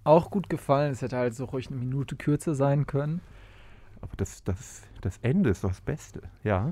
auch 0.05 0.29
gut 0.29 0.49
gefallen. 0.49 0.91
Es 0.91 1.01
hätte 1.01 1.17
halt 1.17 1.35
so 1.35 1.45
ruhig 1.45 1.67
eine 1.67 1.77
Minute 1.77 2.15
kürzer 2.15 2.55
sein 2.55 2.85
können. 2.85 3.21
aber 4.01 4.13
das, 4.17 4.43
das, 4.43 4.83
das 5.01 5.17
Ende 5.21 5.49
ist 5.49 5.63
doch 5.63 5.69
das 5.69 5.81
Beste. 5.81 6.21
Ja, 6.43 6.71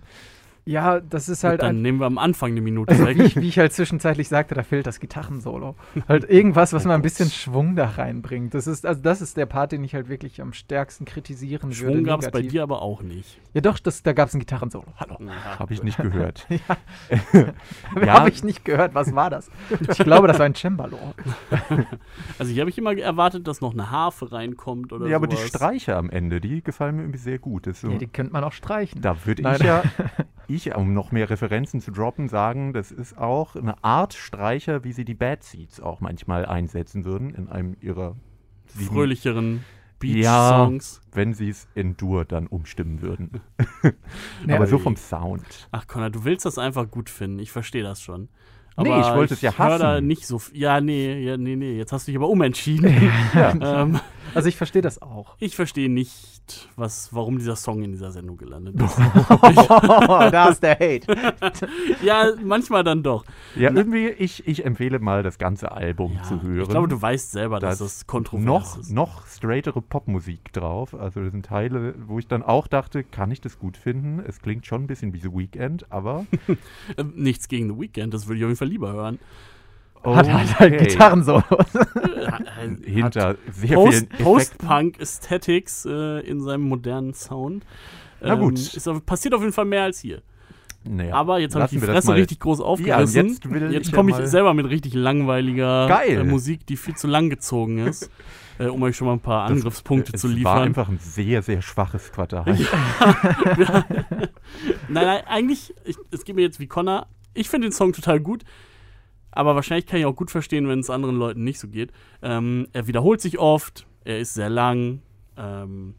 Ja, 0.65 1.01
das 1.01 1.27
ist 1.27 1.43
halt 1.43 1.61
Dann 1.61 1.75
ein, 1.77 1.81
nehmen 1.81 1.99
wir 1.99 2.05
am 2.05 2.17
Anfang 2.17 2.51
eine 2.51 2.61
Minute 2.61 2.97
weg. 3.05 3.17
wie, 3.17 3.23
ich, 3.23 3.35
wie 3.35 3.47
ich 3.49 3.59
halt 3.59 3.73
zwischenzeitlich 3.73 4.29
sagte, 4.29 4.55
da 4.55 4.63
fehlt 4.63 4.87
das 4.87 4.99
Gitarrensolo. 5.01 5.75
halt 6.07 6.29
irgendwas, 6.29 6.71
was 6.71 6.85
mal 6.85 6.95
ein 6.95 7.01
bisschen 7.01 7.29
Schwung 7.29 7.75
da 7.75 7.85
reinbringt. 7.85 8.53
Das 8.53 8.65
ist, 8.65 8.85
also 8.85 9.01
das 9.01 9.21
ist 9.21 9.35
der 9.35 9.45
Part, 9.45 9.73
den 9.73 9.83
ich 9.83 9.93
halt 9.93 10.07
wirklich 10.07 10.41
am 10.41 10.53
stärksten 10.53 11.03
kritisieren 11.05 11.63
würde. 11.63 11.75
Schwung 11.75 12.03
gab 12.05 12.21
es 12.21 12.31
bei 12.31 12.41
dir 12.41 12.63
aber 12.63 12.81
auch 12.81 13.01
nicht. 13.01 13.39
Ja 13.53 13.59
doch, 13.61 13.77
das, 13.77 14.03
da 14.03 14.13
gab 14.13 14.29
es 14.29 14.35
ein 14.35 14.39
Gitarrensolo. 14.39 14.85
Hallo. 14.97 15.17
Ja. 15.19 15.59
habe 15.59 15.73
ich 15.73 15.83
nicht 15.83 15.97
gehört. 15.97 16.47
Ja. 17.95 18.13
Habe 18.13 18.29
ich 18.29 18.43
nicht 18.43 18.63
gehört, 18.65 18.93
was 18.95 19.13
war 19.15 19.29
das? 19.29 19.49
Ich 19.89 19.97
glaube, 19.97 20.27
das 20.27 20.39
war 20.39 20.45
ein 20.45 20.55
Cembalo. 20.55 20.97
Also 22.39 22.51
hier 22.51 22.61
habe 22.61 22.69
ich 22.69 22.77
immer 22.77 22.97
erwartet, 22.97 23.47
dass 23.47 23.61
noch 23.61 23.73
eine 23.73 23.91
Harfe 23.91 24.31
reinkommt 24.31 24.93
oder 24.93 25.07
ja, 25.07 25.15
aber 25.17 25.27
die 25.27 25.35
sowas. 25.35 25.49
Streicher 25.49 25.97
am 25.97 26.09
Ende, 26.09 26.39
die 26.41 26.61
gefallen 26.63 26.95
mir 26.95 27.01
irgendwie 27.03 27.19
sehr 27.19 27.39
gut. 27.39 27.67
So, 27.75 27.89
Ja, 27.89 27.97
die 27.97 28.07
könnte 28.07 28.33
man 28.33 28.43
auch 28.43 28.51
streichen. 28.53 29.01
Da 29.01 29.25
würde 29.25 29.41
ich 29.41 29.63
ja, 29.63 29.83
ich, 30.55 30.75
um 30.75 30.93
noch 30.93 31.11
mehr 31.11 31.29
Referenzen 31.29 31.81
zu 31.81 31.91
droppen, 31.91 32.27
sagen, 32.29 32.73
das 32.73 32.91
ist 32.91 33.17
auch 33.17 33.55
eine 33.55 33.83
Art 33.83 34.13
Streicher, 34.13 34.83
wie 34.83 34.91
sie 34.93 35.05
die 35.05 35.13
Bad 35.13 35.43
Seeds 35.43 35.79
auch 35.79 35.99
manchmal 36.01 36.45
einsetzen 36.45 37.05
würden 37.05 37.33
in 37.33 37.49
einem 37.49 37.75
ihrer 37.81 38.15
fröhlicheren 38.67 39.63
Ja. 40.03 40.49
Beach-Songs. 40.59 41.01
wenn 41.13 41.33
sie 41.33 41.49
es 41.49 41.67
in 41.75 41.95
Dur 41.95 42.25
dann 42.25 42.47
umstimmen 42.47 43.01
würden. 43.01 43.41
Ja, 44.47 44.55
Aber 44.55 44.67
so 44.67 44.77
vom 44.77 44.95
Sound. 44.97 45.69
Ach, 45.71 45.87
Connor, 45.87 46.09
du 46.09 46.25
willst 46.25 46.45
das 46.45 46.57
einfach 46.57 46.89
gut 46.91 47.09
finden. 47.09 47.39
Ich 47.39 47.51
verstehe 47.51 47.83
das 47.83 48.01
schon. 48.01 48.27
Nee, 48.75 48.89
Aber 48.89 48.99
ich 49.01 49.15
wollte 49.15 49.35
es 49.35 49.41
ja 49.41 49.55
hör 49.57 49.77
da 49.77 49.91
hassen. 49.93 50.07
nicht 50.07 50.25
so. 50.27 50.41
Ja, 50.51 50.81
nee, 50.81 51.19
ja, 51.23 51.37
nee, 51.37 51.55
nee. 51.55 51.77
Jetzt 51.77 51.93
hast 51.93 52.07
du 52.07 52.11
dich 52.11 52.17
aber 52.17 52.27
umentschieden. 52.27 52.91
ähm, 53.61 53.99
Also 54.35 54.49
ich 54.49 54.57
verstehe 54.57 54.81
das 54.81 55.01
auch. 55.01 55.35
ich 55.39 55.55
verstehe 55.55 55.89
nicht, 55.89 56.69
was, 56.75 57.13
warum 57.13 57.37
dieser 57.37 57.55
Song 57.55 57.83
in 57.83 57.91
dieser 57.91 58.11
Sendung 58.11 58.37
gelandet 58.37 58.75
ist. 58.81 58.97
da 59.77 60.49
ist 60.49 60.61
der 60.63 60.73
Hate. 60.75 61.15
ja, 62.03 62.31
manchmal 62.43 62.83
dann 62.83 63.03
doch. 63.03 63.25
Ja, 63.55 63.71
irgendwie, 63.71 64.07
ich, 64.09 64.47
ich 64.47 64.65
empfehle 64.65 64.99
mal, 64.99 65.23
das 65.23 65.37
ganze 65.37 65.71
Album 65.71 66.13
Ja, 66.15 66.23
zu 66.23 66.41
hören. 66.41 66.63
Ich 66.63 66.69
glaube, 66.69 66.87
du 66.87 67.01
weißt 67.01 67.31
selber, 67.31 67.59
dass 67.59 67.77
Da 67.79 67.85
das 67.85 67.93
ist 67.97 68.07
kontrovers 68.07 68.45
noch, 68.45 68.79
ist. 68.79 68.91
noch 68.91 69.27
straightere 69.27 69.81
Popmusik 69.81 70.51
drauf. 70.53 70.93
Also 70.93 71.21
das 71.21 71.31
sind 71.31 71.45
Teile, 71.45 71.95
wo 72.07 72.19
ich 72.19 72.27
dann 72.27 72.43
auch 72.43 72.67
dachte, 72.67 73.03
kann 73.03 73.31
ich 73.31 73.41
das 73.41 73.59
gut 73.59 73.77
finden? 73.77 74.19
Es 74.25 74.41
klingt 74.41 74.65
schon 74.65 74.83
ein 74.83 74.87
bisschen 74.87 75.13
wie 75.13 75.19
The 75.19 75.31
Weeknd, 75.33 75.91
aber 75.91 76.25
Äh, 76.97 77.03
nichts 77.15 77.47
gegen 77.47 77.69
The 77.69 77.79
Weeknd, 77.79 78.13
das 78.13 78.27
würde 78.27 78.39
ich 78.39 78.43
auf 78.43 78.49
jeden 78.49 78.57
Fall 78.57 78.67
lieber 78.67 78.91
hören. 78.91 79.19
Hat 80.03 80.31
halt, 80.31 80.59
halt 80.59 80.73
Okay. 80.73 80.87
Gitarrensolos. 80.87 81.43
Äh, 82.23 82.27
hat- 82.31 82.43
hinter 82.83 83.35
sehr 83.51 83.75
Post- 83.75 84.07
vielen. 84.09 84.23
Post-Punk-Aesthetics 84.23 85.85
äh, 85.85 86.19
in 86.21 86.41
seinem 86.41 86.63
modernen 86.63 87.13
Sound. 87.13 87.63
Na 88.21 88.35
gut. 88.35 88.57
Ist, 88.57 89.05
passiert 89.05 89.33
auf 89.33 89.41
jeden 89.41 89.53
Fall 89.53 89.65
mehr 89.65 89.83
als 89.83 89.99
hier. 89.99 90.21
Naja, 90.85 91.13
Aber 91.15 91.39
jetzt 91.39 91.55
habe 91.55 91.65
ich 91.65 91.71
die 91.71 91.79
das 91.79 91.89
Fresse 91.89 92.13
richtig 92.13 92.39
groß 92.41 92.59
aufgerissen. 92.59 93.27
jetzt 93.27 93.49
will 93.49 93.71
ich 93.73 93.87
ja 93.87 93.95
komme 93.95 94.11
ich 94.11 94.17
mal- 94.17 94.27
selber 94.27 94.53
mit 94.53 94.69
richtig 94.69 94.93
langweiliger 94.93 95.87
Geil. 95.87 96.19
äh, 96.19 96.23
Musik, 96.25 96.65
die 96.65 96.75
viel 96.75 96.95
zu 96.95 97.07
lang 97.07 97.29
gezogen 97.29 97.79
ist, 97.87 98.09
äh, 98.59 98.65
um 98.67 98.83
euch 98.83 98.97
schon 98.97 99.07
mal 99.07 99.13
ein 99.13 99.19
paar 99.21 99.47
Das- 99.47 99.57
Angriffspunkte 99.57 100.11
es 100.15 100.21
zu 100.21 100.27
war 100.29 100.35
liefern. 100.35 100.61
einfach 100.63 100.89
ein 100.89 100.99
sehr, 100.99 101.41
sehr 101.41 101.61
schwaches 101.61 102.11
Quartal. 102.11 102.43
nein, 104.89 105.05
nein, 105.05 105.21
eigentlich, 105.27 105.73
ich, 105.85 105.95
es 106.11 106.25
geht 106.25 106.35
mir 106.35 106.41
jetzt 106.41 106.59
wie 106.59 106.67
Connor. 106.67 107.07
Ich 107.33 107.49
finde 107.49 107.67
den 107.67 107.73
Song 107.73 107.93
total 107.93 108.19
gut, 108.19 108.43
aber 109.33 109.55
wahrscheinlich 109.55 109.85
kann 109.85 109.99
ich 109.99 110.05
auch 110.05 110.15
gut 110.15 110.31
verstehen, 110.31 110.67
wenn 110.67 110.79
es 110.79 110.89
anderen 110.89 111.17
Leuten 111.17 111.43
nicht 111.43 111.59
so 111.59 111.67
geht. 111.67 111.91
Ähm, 112.21 112.67
er 112.73 112.87
wiederholt 112.87 113.21
sich 113.21 113.39
oft, 113.39 113.85
er 114.03 114.19
ist 114.19 114.33
sehr 114.33 114.49
lang. 114.49 115.01
Ähm, 115.37 115.95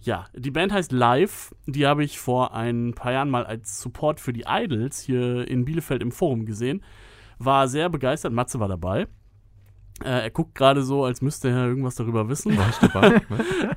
ja, 0.00 0.26
die 0.34 0.50
Band 0.50 0.72
heißt 0.72 0.92
Live. 0.92 1.54
Die 1.66 1.86
habe 1.86 2.04
ich 2.04 2.18
vor 2.18 2.54
ein 2.54 2.92
paar 2.94 3.12
Jahren 3.12 3.30
mal 3.30 3.46
als 3.46 3.80
Support 3.80 4.20
für 4.20 4.32
die 4.32 4.44
Idols 4.46 5.00
hier 5.00 5.48
in 5.48 5.64
Bielefeld 5.64 6.02
im 6.02 6.12
Forum 6.12 6.44
gesehen. 6.44 6.82
War 7.38 7.68
sehr 7.68 7.88
begeistert. 7.88 8.32
Matze 8.32 8.60
war 8.60 8.68
dabei. 8.68 9.06
Äh, 10.02 10.24
er 10.24 10.30
guckt 10.30 10.54
gerade 10.54 10.82
so, 10.82 11.04
als 11.04 11.22
müsste 11.22 11.48
er 11.48 11.66
irgendwas 11.66 11.94
darüber 11.94 12.28
wissen. 12.28 12.56
War 12.56 12.68
ich 12.68 12.76
dabei? 12.76 13.22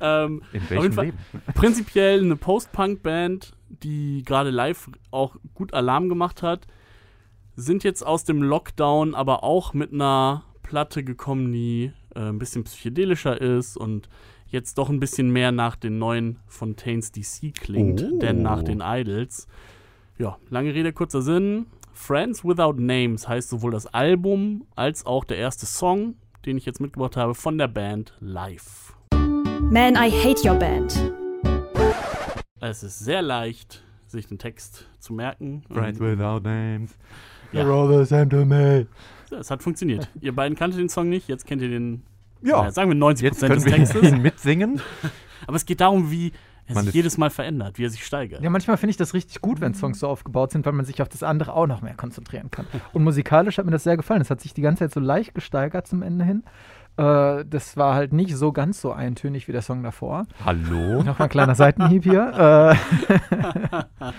ähm, 0.00 0.42
In 0.52 0.70
welchem 0.70 0.92
Fall- 0.92 1.04
Leben? 1.06 1.18
prinzipiell 1.54 2.20
eine 2.20 2.36
Post-Punk-Band, 2.36 3.54
die 3.68 4.22
gerade 4.24 4.50
live 4.50 4.90
auch 5.10 5.36
gut 5.54 5.72
Alarm 5.74 6.08
gemacht 6.08 6.42
hat, 6.42 6.66
sind 7.60 7.82
jetzt 7.82 8.06
aus 8.06 8.22
dem 8.24 8.40
Lockdown 8.42 9.14
aber 9.16 9.42
auch 9.42 9.74
mit 9.74 9.92
einer 9.92 10.44
Platte 10.62 11.02
gekommen, 11.02 11.50
die 11.52 11.92
äh, 12.14 12.20
ein 12.20 12.38
bisschen 12.38 12.62
psychedelischer 12.64 13.40
ist 13.40 13.76
und 13.76 14.08
jetzt 14.46 14.78
doch 14.78 14.88
ein 14.88 15.00
bisschen 15.00 15.30
mehr 15.30 15.50
nach 15.50 15.74
den 15.74 15.98
neuen 15.98 16.38
Fontaines 16.46 17.10
DC 17.10 17.52
klingt, 17.54 18.02
Oh. 18.02 18.18
denn 18.20 18.42
nach 18.42 18.62
den 18.62 18.80
Idols. 18.80 19.48
Ja, 20.18 20.38
lange 20.50 20.72
Rede, 20.72 20.92
kurzer 20.92 21.20
Sinn. 21.20 21.66
Friends 21.92 22.44
Without 22.44 22.74
Names 22.80 23.26
heißt 23.28 23.48
sowohl 23.48 23.72
das 23.72 23.86
Album 23.86 24.64
als 24.76 25.04
auch 25.04 25.24
der 25.24 25.38
erste 25.38 25.66
Song, 25.66 26.14
den 26.46 26.56
ich 26.56 26.64
jetzt 26.64 26.80
mitgebracht 26.80 27.16
habe, 27.16 27.34
von 27.34 27.58
der 27.58 27.66
Band 27.68 28.14
Live. 28.20 28.94
Man, 29.12 29.94
I 29.96 30.10
Hate 30.10 30.48
Your 30.48 30.54
Band. 30.54 31.12
Es 32.60 32.84
ist 32.84 33.00
sehr 33.00 33.22
leicht, 33.22 33.82
sich 34.06 34.26
den 34.28 34.38
Text 34.38 34.88
zu 35.00 35.12
merken. 35.12 35.64
Friends 35.72 35.98
Und, 36.00 36.06
without 36.06 36.40
names. 36.48 36.96
Ja. 37.52 37.62
They're 37.62 37.72
all 37.72 37.98
the 37.98 38.04
same 38.08 38.28
to 38.28 38.44
me. 38.44 38.86
es 39.30 39.50
hat 39.50 39.62
funktioniert. 39.62 40.08
Ihr 40.20 40.34
beiden 40.34 40.56
kanntet 40.56 40.80
den 40.80 40.88
Song 40.88 41.08
nicht, 41.08 41.28
jetzt 41.28 41.46
kennt 41.46 41.62
ihr 41.62 41.68
den, 41.68 42.02
Ja, 42.42 42.58
naja, 42.58 42.72
sagen 42.72 42.90
wir 42.90 42.96
90% 42.96 43.22
jetzt 43.22 43.42
des 43.42 43.48
können 43.48 43.64
wir 43.64 43.72
Textes. 43.74 44.02
ihn 44.02 44.22
mitsingen. 44.22 44.80
Aber 45.46 45.56
es 45.56 45.64
geht 45.66 45.80
darum, 45.80 46.10
wie 46.10 46.32
Er 46.66 46.74
Man 46.74 46.84
sich 46.84 46.94
jedes 46.94 47.16
Mal 47.16 47.30
verändert, 47.30 47.78
wie 47.78 47.84
er 47.86 47.90
sich 47.90 48.04
steigert. 48.04 48.42
Ja, 48.42 48.50
manchmal 48.50 48.76
finde 48.76 48.90
ich 48.90 48.96
das 48.98 49.14
richtig 49.14 49.40
gut, 49.40 49.60
wenn 49.62 49.72
Songs 49.74 50.00
so 50.00 50.08
aufgebaut 50.08 50.52
sind, 50.52 50.66
weil 50.66 50.74
man 50.74 50.84
sich 50.84 51.00
auf 51.00 51.08
das 51.08 51.22
andere 51.22 51.54
auch 51.54 51.66
noch 51.66 51.80
mehr 51.80 51.94
konzentrieren 51.94 52.50
kann. 52.50 52.66
Und 52.92 53.04
musikalisch 53.04 53.56
hat 53.56 53.64
mir 53.64 53.70
das 53.70 53.84
sehr 53.84 53.96
gefallen. 53.96 54.20
Es 54.20 54.28
hat 54.30 54.40
sich 54.42 54.52
die 54.52 54.60
ganze 54.62 54.84
Zeit 54.84 54.92
so 54.92 55.00
leicht 55.00 55.34
gesteigert 55.34 55.86
zum 55.86 56.02
Ende 56.02 56.24
hin. 56.26 56.42
Äh, 56.98 57.44
das 57.48 57.76
war 57.76 57.94
halt 57.94 58.12
nicht 58.12 58.36
so 58.36 58.50
ganz 58.50 58.80
so 58.80 58.92
eintönig 58.92 59.46
wie 59.46 59.52
der 59.52 59.62
Song 59.62 59.84
davor. 59.84 60.26
Hallo? 60.44 61.02
Noch 61.04 61.18
mal 61.18 61.26
ein 61.26 61.30
kleiner 61.30 61.54
Seitenhieb 61.54 62.02
hier. 62.02 62.76
Äh, 62.76 64.14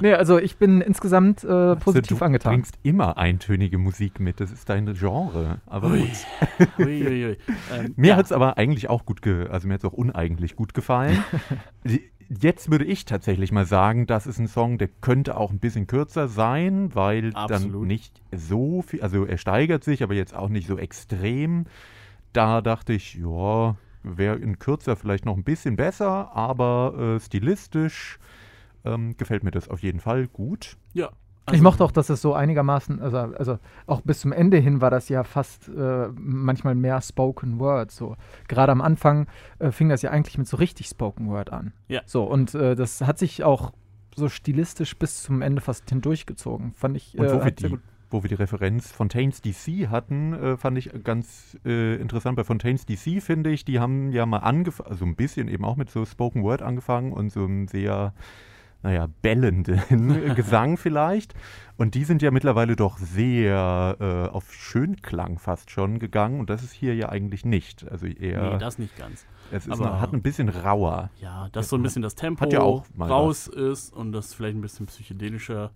nee, 0.00 0.14
also 0.14 0.38
ich 0.38 0.56
bin 0.56 0.80
insgesamt 0.80 1.44
äh, 1.44 1.76
positiv 1.76 2.18
du 2.18 2.24
angetan. 2.24 2.54
bringst 2.54 2.78
immer 2.82 3.18
eintönige 3.18 3.76
Musik 3.76 4.18
mit, 4.18 4.40
das 4.40 4.50
ist 4.50 4.68
dein 4.70 4.94
Genre. 4.94 5.58
Aber 5.66 5.88
Ui. 5.90 6.00
gut. 6.00 6.68
Ui, 6.78 7.06
ui, 7.06 7.26
ui. 7.26 7.36
Ähm, 7.72 7.92
Mir 7.96 8.10
ja. 8.10 8.16
hat 8.16 8.24
es 8.24 8.32
aber 8.32 8.56
eigentlich 8.56 8.88
auch 8.88 9.04
gut, 9.04 9.20
ge 9.20 9.48
also 9.48 9.68
mir 9.68 9.74
hat 9.74 9.80
es 9.80 9.84
auch 9.84 9.92
uneigentlich 9.92 10.56
gut 10.56 10.72
gefallen. 10.72 11.22
Jetzt 12.40 12.70
würde 12.70 12.86
ich 12.86 13.04
tatsächlich 13.04 13.52
mal 13.52 13.66
sagen, 13.66 14.06
das 14.06 14.26
ist 14.26 14.38
ein 14.38 14.48
Song, 14.48 14.78
der 14.78 14.88
könnte 14.88 15.36
auch 15.36 15.50
ein 15.50 15.58
bisschen 15.58 15.86
kürzer 15.86 16.28
sein, 16.28 16.94
weil 16.94 17.32
dann 17.32 17.42
Absolut. 17.50 17.86
nicht 17.86 18.22
so 18.34 18.80
viel, 18.80 19.02
also 19.02 19.26
er 19.26 19.36
steigert 19.36 19.84
sich, 19.84 20.02
aber 20.02 20.14
jetzt 20.14 20.34
auch 20.34 20.48
nicht 20.48 20.66
so 20.66 20.78
extrem. 20.78 21.66
Da 22.32 22.60
dachte 22.60 22.92
ich, 22.92 23.14
ja, 23.14 23.76
wäre 24.02 24.36
in 24.36 24.58
kürzer 24.58 24.96
vielleicht 24.96 25.26
noch 25.26 25.36
ein 25.36 25.44
bisschen 25.44 25.76
besser, 25.76 26.34
aber 26.34 27.16
äh, 27.16 27.20
stilistisch 27.20 28.18
ähm, 28.84 29.16
gefällt 29.16 29.44
mir 29.44 29.50
das 29.50 29.68
auf 29.68 29.80
jeden 29.82 30.00
Fall 30.00 30.26
gut. 30.26 30.76
ja. 30.92 31.10
ich 31.52 31.60
mochte 31.60 31.84
auch, 31.84 31.90
dass 31.90 32.08
es 32.08 32.22
so 32.22 32.34
einigermaßen, 32.34 33.00
also, 33.00 33.18
also 33.18 33.58
auch 33.86 34.00
bis 34.00 34.20
zum 34.20 34.32
Ende 34.32 34.58
hin 34.58 34.80
war 34.80 34.90
das 34.90 35.08
ja 35.08 35.24
fast 35.24 35.68
äh, 35.68 36.08
manchmal 36.14 36.74
mehr 36.74 37.00
Spoken 37.00 37.58
Word. 37.58 37.90
So. 37.90 38.16
Gerade 38.48 38.72
am 38.72 38.80
Anfang 38.80 39.26
äh, 39.58 39.70
fing 39.70 39.88
das 39.88 40.02
ja 40.02 40.10
eigentlich 40.10 40.38
mit 40.38 40.46
so 40.46 40.56
richtig 40.56 40.86
Spoken 40.86 41.28
Word 41.28 41.52
an. 41.52 41.72
Ja. 41.88 42.02
So, 42.06 42.24
und 42.24 42.54
äh, 42.54 42.74
das 42.74 43.00
hat 43.02 43.18
sich 43.18 43.42
auch 43.44 43.72
so 44.14 44.28
stilistisch 44.28 44.96
bis 44.96 45.22
zum 45.22 45.42
Ende 45.42 45.60
fast 45.60 45.88
hindurchgezogen. 45.88 46.74
Fand 46.74 46.96
ich 46.96 47.18
Und 47.18 47.26
äh, 47.26 47.30
wo, 47.30 47.38
wir 47.38 47.44
hat 47.44 47.60
sehr 47.60 47.70
die, 47.70 47.76
gut. 47.76 47.84
Wo 48.12 48.22
wir 48.22 48.28
die 48.28 48.34
Referenz 48.34 48.92
Fontaine's 48.92 49.40
DC 49.40 49.88
hatten, 49.88 50.32
äh, 50.34 50.56
fand 50.56 50.78
ich 50.78 50.90
ganz 51.02 51.58
äh, 51.64 51.96
interessant. 51.96 52.36
Bei 52.36 52.44
Fontaine's 52.44 52.86
DC 52.86 53.22
finde 53.22 53.50
ich, 53.50 53.64
die 53.64 53.80
haben 53.80 54.12
ja 54.12 54.26
mal 54.26 54.38
angefangen, 54.38 54.90
also 54.90 55.04
ein 55.04 55.16
bisschen 55.16 55.48
eben 55.48 55.64
auch 55.64 55.76
mit 55.76 55.90
so 55.90 56.04
Spoken 56.04 56.42
Word 56.42 56.62
angefangen 56.62 57.12
und 57.12 57.30
so 57.30 57.44
einem 57.44 57.68
sehr, 57.68 58.12
naja, 58.82 59.08
bellenden 59.22 60.34
Gesang 60.34 60.76
vielleicht. 60.76 61.34
Und 61.76 61.94
die 61.94 62.04
sind 62.04 62.22
ja 62.22 62.30
mittlerweile 62.30 62.76
doch 62.76 62.98
sehr 62.98 63.96
äh, 63.98 64.28
auf 64.28 64.52
Schönklang 64.52 65.38
fast 65.38 65.70
schon 65.70 65.98
gegangen 65.98 66.40
und 66.40 66.50
das 66.50 66.62
ist 66.62 66.72
hier 66.72 66.94
ja 66.94 67.08
eigentlich 67.08 67.44
nicht. 67.44 67.90
Also 67.90 68.06
eher, 68.06 68.52
Nee, 68.52 68.58
das 68.58 68.78
nicht 68.78 68.96
ganz. 68.96 69.26
Es 69.52 69.66
ist 69.66 69.72
aber- 69.80 70.00
hat 70.00 70.12
ein 70.12 70.22
bisschen 70.22 70.48
rauer. 70.48 71.10
Ja, 71.20 71.48
dass 71.52 71.68
so 71.68 71.76
ein 71.76 71.82
bisschen 71.82 72.02
das 72.02 72.14
Tempo 72.14 72.46
ja 72.48 72.60
raus 72.98 73.46
ist 73.46 73.92
und 73.92 74.12
das 74.12 74.34
vielleicht 74.34 74.56
ein 74.56 74.60
bisschen 74.62 74.86
psychedelischer 74.86 75.70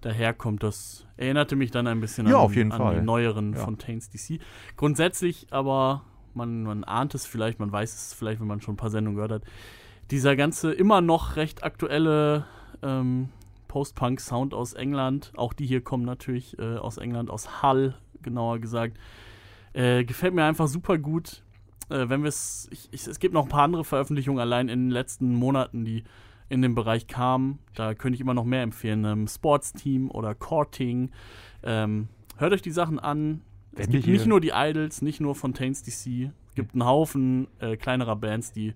daherkommt, 0.00 0.62
das 0.62 1.06
erinnerte 1.16 1.56
mich 1.56 1.70
dann 1.70 1.86
ein 1.86 2.00
bisschen 2.00 2.26
Ja, 2.28 2.42
an, 2.44 2.72
an 2.72 2.94
die 2.96 3.00
neueren 3.00 3.54
Ja. 3.54 3.60
Fontaines 3.64 4.10
DC. 4.10 4.38
Grundsätzlich 4.76 5.46
aber, 5.50 6.02
man, 6.34 6.64
man 6.64 6.84
ahnt 6.84 7.14
es 7.14 7.26
vielleicht, 7.26 7.58
man 7.60 7.72
weiß 7.72 7.94
es 7.94 8.14
vielleicht, 8.14 8.40
wenn 8.40 8.46
man 8.48 8.60
schon 8.60 8.74
ein 8.74 8.76
paar 8.78 8.90
Sendungen 8.90 9.16
gehört 9.16 9.32
hat, 9.32 9.42
dieser 10.10 10.36
ganze 10.36 10.72
immer 10.72 11.00
noch 11.00 11.36
recht 11.36 11.64
aktuelle 11.64 12.44
ähm, 12.82 13.30
Post-Punk-Sound 13.68 14.52
aus 14.54 14.74
England, 14.74 15.32
auch 15.36 15.52
die 15.52 15.66
hier 15.66 15.82
kommen 15.82 16.04
natürlich 16.04 16.58
äh, 16.58 16.76
aus 16.76 16.98
England, 16.98 17.30
aus 17.30 17.62
Hull, 17.62 17.94
genauer 18.22 18.58
gesagt, 18.58 18.96
äh, 19.72 20.04
gefällt 20.04 20.34
mir 20.34 20.44
einfach 20.44 20.68
super 20.68 20.98
gut. 20.98 21.42
Äh, 21.88 22.08
wenn 22.08 22.22
wir 22.22 22.28
es, 22.28 22.68
es 22.92 23.18
gibt 23.18 23.34
noch 23.34 23.44
ein 23.44 23.48
paar 23.48 23.62
andere 23.62 23.84
Veröffentlichungen 23.84 24.40
allein 24.40 24.68
in 24.68 24.86
den 24.86 24.90
letzten 24.90 25.34
Monaten, 25.34 25.84
die 25.84 26.04
in 26.48 26.62
dem 26.62 26.74
Bereich 26.74 27.06
kamen. 27.06 27.58
Da 27.74 27.94
könnte 27.94 28.14
ich 28.14 28.20
immer 28.20 28.34
noch 28.34 28.44
mehr 28.44 28.62
empfehlen. 28.62 29.04
Ähm, 29.04 29.26
Sportsteam 29.26 30.10
oder 30.10 30.34
Courting. 30.34 31.10
Ähm, 31.62 32.08
hört 32.36 32.52
euch 32.52 32.62
die 32.62 32.70
Sachen 32.70 32.98
an. 32.98 33.40
Es 33.76 33.88
gibt 33.88 34.06
nicht 34.06 34.26
nur 34.26 34.40
die 34.40 34.52
Idols, 34.54 35.02
nicht 35.02 35.20
nur 35.20 35.34
Fontaines 35.34 35.82
DC. 35.82 36.30
Es 36.48 36.54
gibt 36.54 36.74
einen 36.74 36.84
Haufen 36.84 37.48
äh, 37.58 37.76
kleinerer 37.76 38.14
Bands, 38.14 38.52
die 38.52 38.74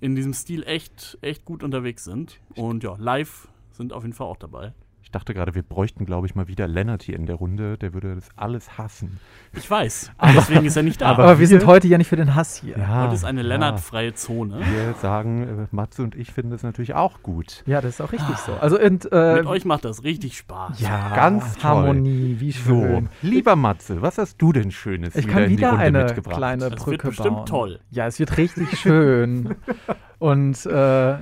in 0.00 0.16
diesem 0.16 0.32
Stil 0.32 0.62
echt, 0.64 1.18
echt 1.20 1.44
gut 1.44 1.62
unterwegs 1.62 2.04
sind. 2.04 2.40
Und 2.56 2.82
ja, 2.82 2.96
live 2.98 3.48
sind 3.72 3.92
auf 3.92 4.02
jeden 4.04 4.14
Fall 4.14 4.26
auch 4.26 4.36
dabei. 4.36 4.72
Ich 5.12 5.18
dachte 5.18 5.34
gerade, 5.34 5.54
wir 5.54 5.62
bräuchten, 5.62 6.06
glaube 6.06 6.26
ich, 6.26 6.34
mal 6.34 6.48
wieder 6.48 6.66
Lennart 6.66 7.02
hier 7.02 7.16
in 7.16 7.26
der 7.26 7.36
Runde. 7.36 7.76
Der 7.76 7.92
würde 7.92 8.14
das 8.14 8.30
alles 8.34 8.78
hassen. 8.78 9.20
Ich 9.52 9.70
weiß. 9.70 10.10
Deswegen 10.34 10.64
ist 10.64 10.74
er 10.74 10.82
nicht 10.84 11.02
da. 11.02 11.08
aber 11.10 11.24
Aber 11.24 11.38
wir 11.38 11.46
sind 11.46 11.66
heute 11.66 11.86
ja 11.86 11.98
nicht 11.98 12.08
für 12.08 12.16
den 12.16 12.34
Hass 12.34 12.56
hier. 12.56 12.78
Ja, 12.78 13.02
Heute 13.04 13.16
ist 13.16 13.24
eine 13.26 13.42
ja. 13.42 13.48
Lennart-freie 13.48 14.14
Zone. 14.14 14.58
Wir 14.60 14.94
sagen, 15.02 15.42
äh, 15.42 15.66
Matze 15.70 16.02
und 16.02 16.14
ich 16.14 16.32
finden 16.32 16.50
das 16.50 16.62
natürlich 16.62 16.94
auch 16.94 17.22
gut. 17.22 17.62
Ja, 17.66 17.82
das 17.82 17.96
ist 17.96 18.00
auch 18.00 18.10
richtig 18.10 18.34
so. 18.38 18.54
Also 18.54 18.80
und, 18.80 19.06
äh, 19.12 19.34
Mit 19.34 19.44
euch 19.48 19.66
macht 19.66 19.84
das 19.84 20.02
richtig 20.02 20.38
Spaß. 20.38 20.80
ja, 20.80 21.14
Ganz 21.14 21.56
toll. 21.56 21.62
Harmonie, 21.64 22.36
wie 22.38 22.52
So, 22.52 22.80
schön. 22.80 23.10
lieber 23.20 23.54
Matze, 23.54 24.00
was 24.00 24.16
hast 24.16 24.40
du 24.40 24.54
denn 24.54 24.70
Schönes 24.70 25.14
Ich 25.14 25.24
wieder 25.26 25.32
kann 25.34 25.42
in 25.42 25.50
die 25.50 25.56
wieder 25.58 25.70
Runde 25.72 25.84
eine 25.84 26.04
mitgebracht? 26.04 26.36
kleine 26.38 26.62
Das 26.62 26.70
wird 26.70 26.80
Brücke 26.84 27.08
bestimmt 27.08 27.36
bauen. 27.36 27.44
toll. 27.46 27.80
Ja, 27.90 28.06
es 28.06 28.18
wird 28.18 28.38
richtig 28.38 28.78
schön. 28.78 29.56
Und 30.18 30.64
äh, 30.64 31.16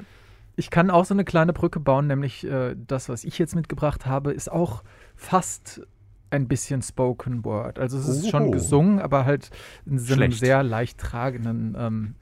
ich 0.61 0.71
kann 0.71 0.91
auch 0.91 1.05
so 1.07 1.15
eine 1.15 1.25
kleine 1.25 1.53
Brücke 1.55 1.81
bauen, 1.81 2.07
nämlich 2.07 2.47
äh, 2.47 2.77
das, 2.87 3.09
was 3.09 3.25
ich 3.25 3.39
jetzt 3.39 3.57
mitgebracht 3.57 4.05
habe, 4.07 4.33
ist 4.33 4.53
auch 4.53 4.83
fast 5.17 5.81
ein 6.31 6.47
bisschen 6.47 6.83
Spoken 6.83 7.45
Word. 7.45 7.79
Also 7.79 7.99
es 7.99 8.07
ist 8.07 8.27
Oh. 8.27 8.31
schon 8.31 8.53
gesungen, 8.53 9.01
aber 9.01 9.25
halt 9.25 9.51
in 9.87 9.99
so 9.99 10.15
einem 10.15 10.31
sehr 10.33 10.63
leicht 10.63 10.99
tragenden, 10.99 11.75
ähm, 11.79 12.15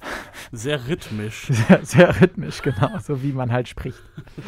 Sehr 0.52 0.86
rhythmisch. 0.88 1.46
sehr, 1.50 1.84
sehr 1.84 2.20
rhythmisch, 2.20 2.62
genau, 2.62 2.98
so 3.00 3.22
wie 3.22 3.32
man 3.32 3.50
halt 3.50 3.66
spricht. 3.68 4.00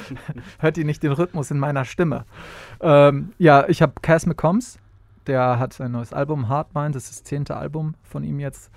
Hört 0.61 0.76
ihr 0.78 0.85
nicht 0.85 1.02
den 1.02 1.12
Rhythmus 1.12 1.50
in 1.50 1.59
meiner 1.59 1.85
Stimme? 1.85 2.24
Ähm, 2.81 3.33
ja, 3.38 3.68
ich 3.68 3.83
habe 3.83 3.94
Cass 4.00 4.26
McCombs, 4.26 4.78
der 5.26 5.59
hat 5.59 5.81
ein 5.81 5.90
neues 5.92 6.12
Album, 6.12 6.48
Hard 6.48 6.74
Mind, 6.74 6.94
das 6.94 7.04
ist 7.11 7.20
das 7.20 7.24
zehnte 7.24 7.57
Album 7.57 7.94
von 8.02 8.22
ihm 8.24 8.38
jetzt. 8.40 8.70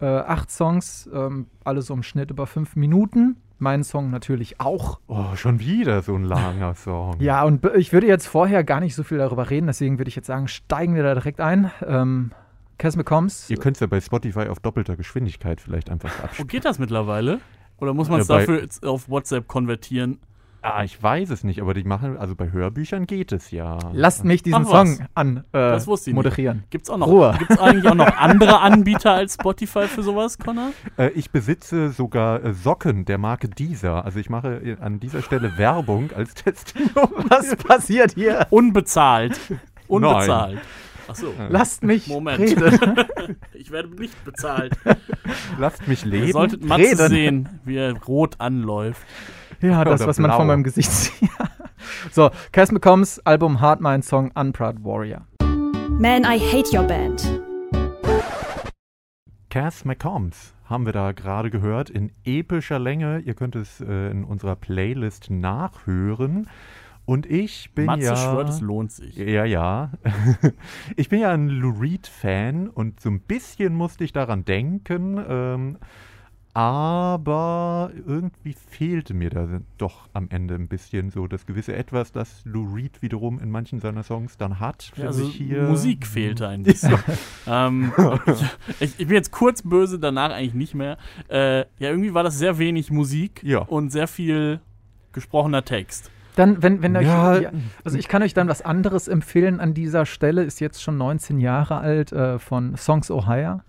Äh, 0.00 0.06
acht 0.06 0.50
Songs, 0.50 1.08
ähm, 1.14 1.46
alles 1.62 1.86
so 1.86 1.94
im 1.94 2.02
Schnitt 2.02 2.30
über 2.30 2.46
fünf 2.46 2.74
Minuten. 2.74 3.36
Mein 3.58 3.84
Song 3.84 4.10
natürlich 4.10 4.60
auch. 4.60 4.98
Oh, 5.06 5.36
schon 5.36 5.60
wieder 5.60 6.02
so 6.02 6.14
ein 6.14 6.24
langer 6.24 6.74
Song. 6.76 7.16
Ja, 7.20 7.44
und 7.44 7.64
ich 7.76 7.92
würde 7.92 8.06
jetzt 8.06 8.26
vorher 8.26 8.64
gar 8.64 8.80
nicht 8.80 8.94
so 8.94 9.02
viel 9.02 9.18
darüber 9.18 9.48
reden, 9.50 9.66
deswegen 9.68 9.98
würde 9.98 10.08
ich 10.08 10.16
jetzt 10.16 10.26
sagen, 10.26 10.48
steigen 10.48 10.94
wir 10.94 11.02
da 11.02 11.14
direkt 11.14 11.40
ein. 11.40 11.70
Ähm, 11.86 12.32
Cass 12.78 12.96
McCombs. 12.96 13.48
Ihr 13.50 13.56
könnt 13.58 13.76
es 13.76 13.80
ja 13.80 13.86
bei 13.86 14.00
Spotify 14.00 14.48
auf 14.48 14.58
doppelter 14.58 14.96
Geschwindigkeit 14.96 15.60
vielleicht 15.60 15.90
einfach 15.90 16.10
Wo 16.18 16.24
abspielen. 16.24 16.48
geht 16.48 16.64
das 16.64 16.78
mittlerweile? 16.80 17.40
Oder 17.78 17.94
muss 17.94 18.08
man 18.08 18.20
es 18.20 18.26
bei- 18.28 18.38
dafür 18.44 18.66
auf 18.82 19.08
WhatsApp 19.08 19.46
konvertieren? 19.46 20.18
Ah, 20.66 20.82
ich 20.82 21.02
weiß 21.02 21.28
es 21.28 21.44
nicht, 21.44 21.60
aber 21.60 21.74
die 21.74 21.84
machen, 21.84 22.16
also 22.16 22.34
bei 22.34 22.50
Hörbüchern 22.50 23.06
geht 23.06 23.32
es 23.32 23.50
ja. 23.50 23.78
Lasst 23.92 24.24
mich 24.24 24.42
diesen 24.42 24.64
Ach. 24.66 24.70
Song 24.86 25.06
an 25.14 25.36
äh, 25.38 25.42
Das 25.52 25.86
wusste 25.86 26.08
ich 26.08 26.14
nicht. 26.14 26.24
moderieren. 26.24 26.64
Gibt's 26.70 26.88
auch 26.88 26.96
noch, 26.96 27.06
Ruhe. 27.06 27.34
gibt's 27.38 27.58
eigentlich 27.58 27.86
auch 27.86 27.94
noch 27.94 28.16
andere 28.16 28.60
Anbieter 28.62 29.12
als 29.12 29.34
Spotify 29.34 29.86
für 29.88 30.02
sowas, 30.02 30.38
Connor? 30.38 30.70
Äh, 30.96 31.10
ich 31.10 31.30
besitze 31.30 31.90
sogar 31.90 32.42
äh, 32.42 32.54
Socken 32.54 33.04
der 33.04 33.18
Marke 33.18 33.50
Deezer. 33.50 34.06
Also 34.06 34.18
ich 34.18 34.30
mache 34.30 34.54
äh, 34.56 34.76
an 34.80 35.00
dieser 35.00 35.20
Stelle 35.20 35.58
Werbung 35.58 36.08
als 36.16 36.32
Testimonial. 36.32 37.24
Was 37.28 37.56
passiert 37.56 38.14
hier? 38.14 38.46
Unbezahlt. 38.48 39.38
Unbezahlt. 39.86 40.60
Achso. 41.06 41.26
Lasst 41.50 41.82
mich 41.82 42.06
Moment. 42.08 42.40
reden. 42.40 42.78
Ich 43.52 43.70
werde 43.70 43.88
nicht 44.00 44.24
bezahlt. 44.24 44.74
Lasst 45.58 45.86
mich 45.88 46.04
Ihr 46.06 46.10
leben. 46.10 46.32
solltet 46.32 46.64
Matze 46.64 46.82
Reden. 46.82 47.08
sehen, 47.08 47.48
wie 47.64 47.76
er 47.76 47.92
rot 48.04 48.36
anläuft. 48.40 49.02
Ja, 49.64 49.82
das, 49.84 50.06
was 50.06 50.18
man 50.18 50.30
von 50.30 50.46
meinem 50.46 50.62
Gesicht 50.62 50.90
sieht. 50.92 51.30
so, 52.12 52.30
Cass 52.52 52.70
McCombs 52.70 53.18
Album 53.20 53.62
Hard 53.62 53.80
Mind 53.80 54.04
Song 54.04 54.30
Unproud 54.34 54.84
Warrior. 54.84 55.26
Man, 55.98 56.24
I 56.24 56.38
hate 56.38 56.76
your 56.76 56.84
band. 56.86 57.40
Cass 59.48 59.86
McCombs 59.86 60.52
haben 60.66 60.84
wir 60.84 60.92
da 60.92 61.12
gerade 61.12 61.48
gehört 61.48 61.88
in 61.88 62.12
epischer 62.24 62.78
Länge. 62.78 63.20
Ihr 63.20 63.32
könnt 63.32 63.56
es 63.56 63.80
äh, 63.80 64.10
in 64.10 64.24
unserer 64.24 64.56
Playlist 64.56 65.30
nachhören. 65.30 66.46
Und 67.06 67.24
ich 67.24 67.72
bin 67.74 67.86
Matze 67.86 68.04
ja. 68.04 68.16
schwört, 68.16 68.50
es 68.50 68.60
lohnt 68.60 68.92
sich. 68.92 69.16
Ja, 69.16 69.46
ja. 69.46 69.92
ich 70.96 71.08
bin 71.08 71.20
ja 71.20 71.32
ein 71.32 71.48
Lou 71.48 71.70
Reed-Fan 71.70 72.68
und 72.68 73.00
so 73.00 73.08
ein 73.08 73.20
bisschen 73.20 73.74
musste 73.74 74.04
ich 74.04 74.12
daran 74.12 74.44
denken. 74.44 75.24
Ähm, 75.26 75.78
aber 76.54 77.90
irgendwie 78.06 78.54
fehlte 78.54 79.12
mir 79.12 79.28
da 79.30 79.46
doch 79.76 80.08
am 80.12 80.28
Ende 80.30 80.54
ein 80.54 80.68
bisschen 80.68 81.10
so 81.10 81.26
das 81.26 81.46
gewisse 81.46 81.74
Etwas, 81.74 82.12
das 82.12 82.42
Lou 82.44 82.72
Reed 82.72 83.02
wiederum 83.02 83.40
in 83.40 83.50
manchen 83.50 83.80
seiner 83.80 84.04
Songs 84.04 84.36
dann 84.36 84.60
hat. 84.60 84.92
Ja, 84.94 85.02
Für 85.02 85.06
also 85.08 85.24
sich 85.26 85.34
hier. 85.34 85.64
Musik 85.64 86.06
fehlte 86.06 86.46
ein 86.46 86.62
bisschen. 86.62 86.96
ähm, 87.48 87.92
ich, 88.78 88.98
ich 89.00 89.06
bin 89.08 89.16
jetzt 89.16 89.32
kurz 89.32 89.62
böse, 89.62 89.98
danach 89.98 90.30
eigentlich 90.30 90.54
nicht 90.54 90.74
mehr. 90.76 90.96
Äh, 91.28 91.58
ja, 91.78 91.90
irgendwie 91.90 92.14
war 92.14 92.22
das 92.22 92.38
sehr 92.38 92.56
wenig 92.58 92.90
Musik 92.90 93.42
Ja. 93.42 93.58
und 93.58 93.90
sehr 93.90 94.06
viel 94.06 94.60
gesprochener 95.12 95.64
Text. 95.64 96.10
Dann, 96.36 96.62
wenn, 96.64 96.82
wenn 96.82 96.96
euch, 96.96 97.06
Ja. 97.06 97.38
ja, 97.38 97.50
also 97.84 97.96
ich 97.96 98.08
kann 98.08 98.22
euch 98.22 98.34
dann 98.34 98.48
was 98.48 98.60
anderes 98.62 99.06
empfehlen 99.06 99.60
an 99.60 99.72
dieser 99.72 100.04
Stelle, 100.04 100.42
ist 100.42 100.60
jetzt 100.60 100.82
schon 100.82 100.96
19 100.96 101.38
Jahre 101.38 101.76
alt, 101.78 102.10
äh, 102.12 102.38
von 102.40 102.76
Songs 102.76 103.10
Ohio. 103.10 103.60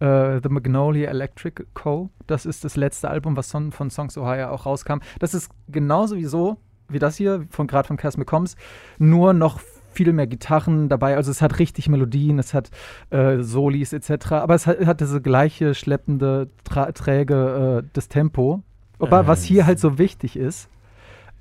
Äh, 0.00 0.40
The 0.42 0.48
Magnolia 0.48 1.10
Electric 1.10 1.64
Co. 1.74 2.10
Das 2.26 2.46
ist 2.46 2.64
das 2.64 2.76
letzte 2.76 3.08
Album, 3.10 3.36
was 3.36 3.50
von, 3.50 3.72
von 3.72 3.90
Songs 3.90 4.16
Ohio 4.18 4.48
auch 4.48 4.66
rauskam. 4.66 4.98
Das 5.18 5.34
ist 5.34 5.50
genauso 5.68 6.16
wie 6.16 6.24
so, 6.24 6.58
wie 6.88 6.98
das 6.98 7.16
hier, 7.16 7.46
von 7.50 7.66
gerade 7.66 7.88
von 7.88 7.96
Cass 7.96 8.16
McCombs, 8.16 8.56
nur 8.98 9.32
noch 9.32 9.60
viel 9.92 10.12
mehr 10.12 10.26
Gitarren 10.26 10.88
dabei. 10.88 11.16
Also 11.16 11.30
es 11.30 11.40
hat 11.40 11.58
richtig 11.58 11.88
Melodien, 11.88 12.38
es 12.38 12.52
hat 12.52 12.70
äh, 13.10 13.42
Solis 13.42 13.92
etc. 13.92 14.32
Aber 14.32 14.54
es 14.54 14.66
hat, 14.66 14.84
hat 14.84 15.00
diese 15.00 15.22
gleiche 15.22 15.74
schleppende, 15.74 16.48
träge 16.64 17.82
äh, 17.82 17.88
das 17.92 18.08
Tempo. 18.08 18.62
Aber 18.98 19.26
was 19.26 19.42
hier 19.42 19.66
halt 19.66 19.78
so 19.78 19.98
wichtig 19.98 20.36
ist, 20.36 20.70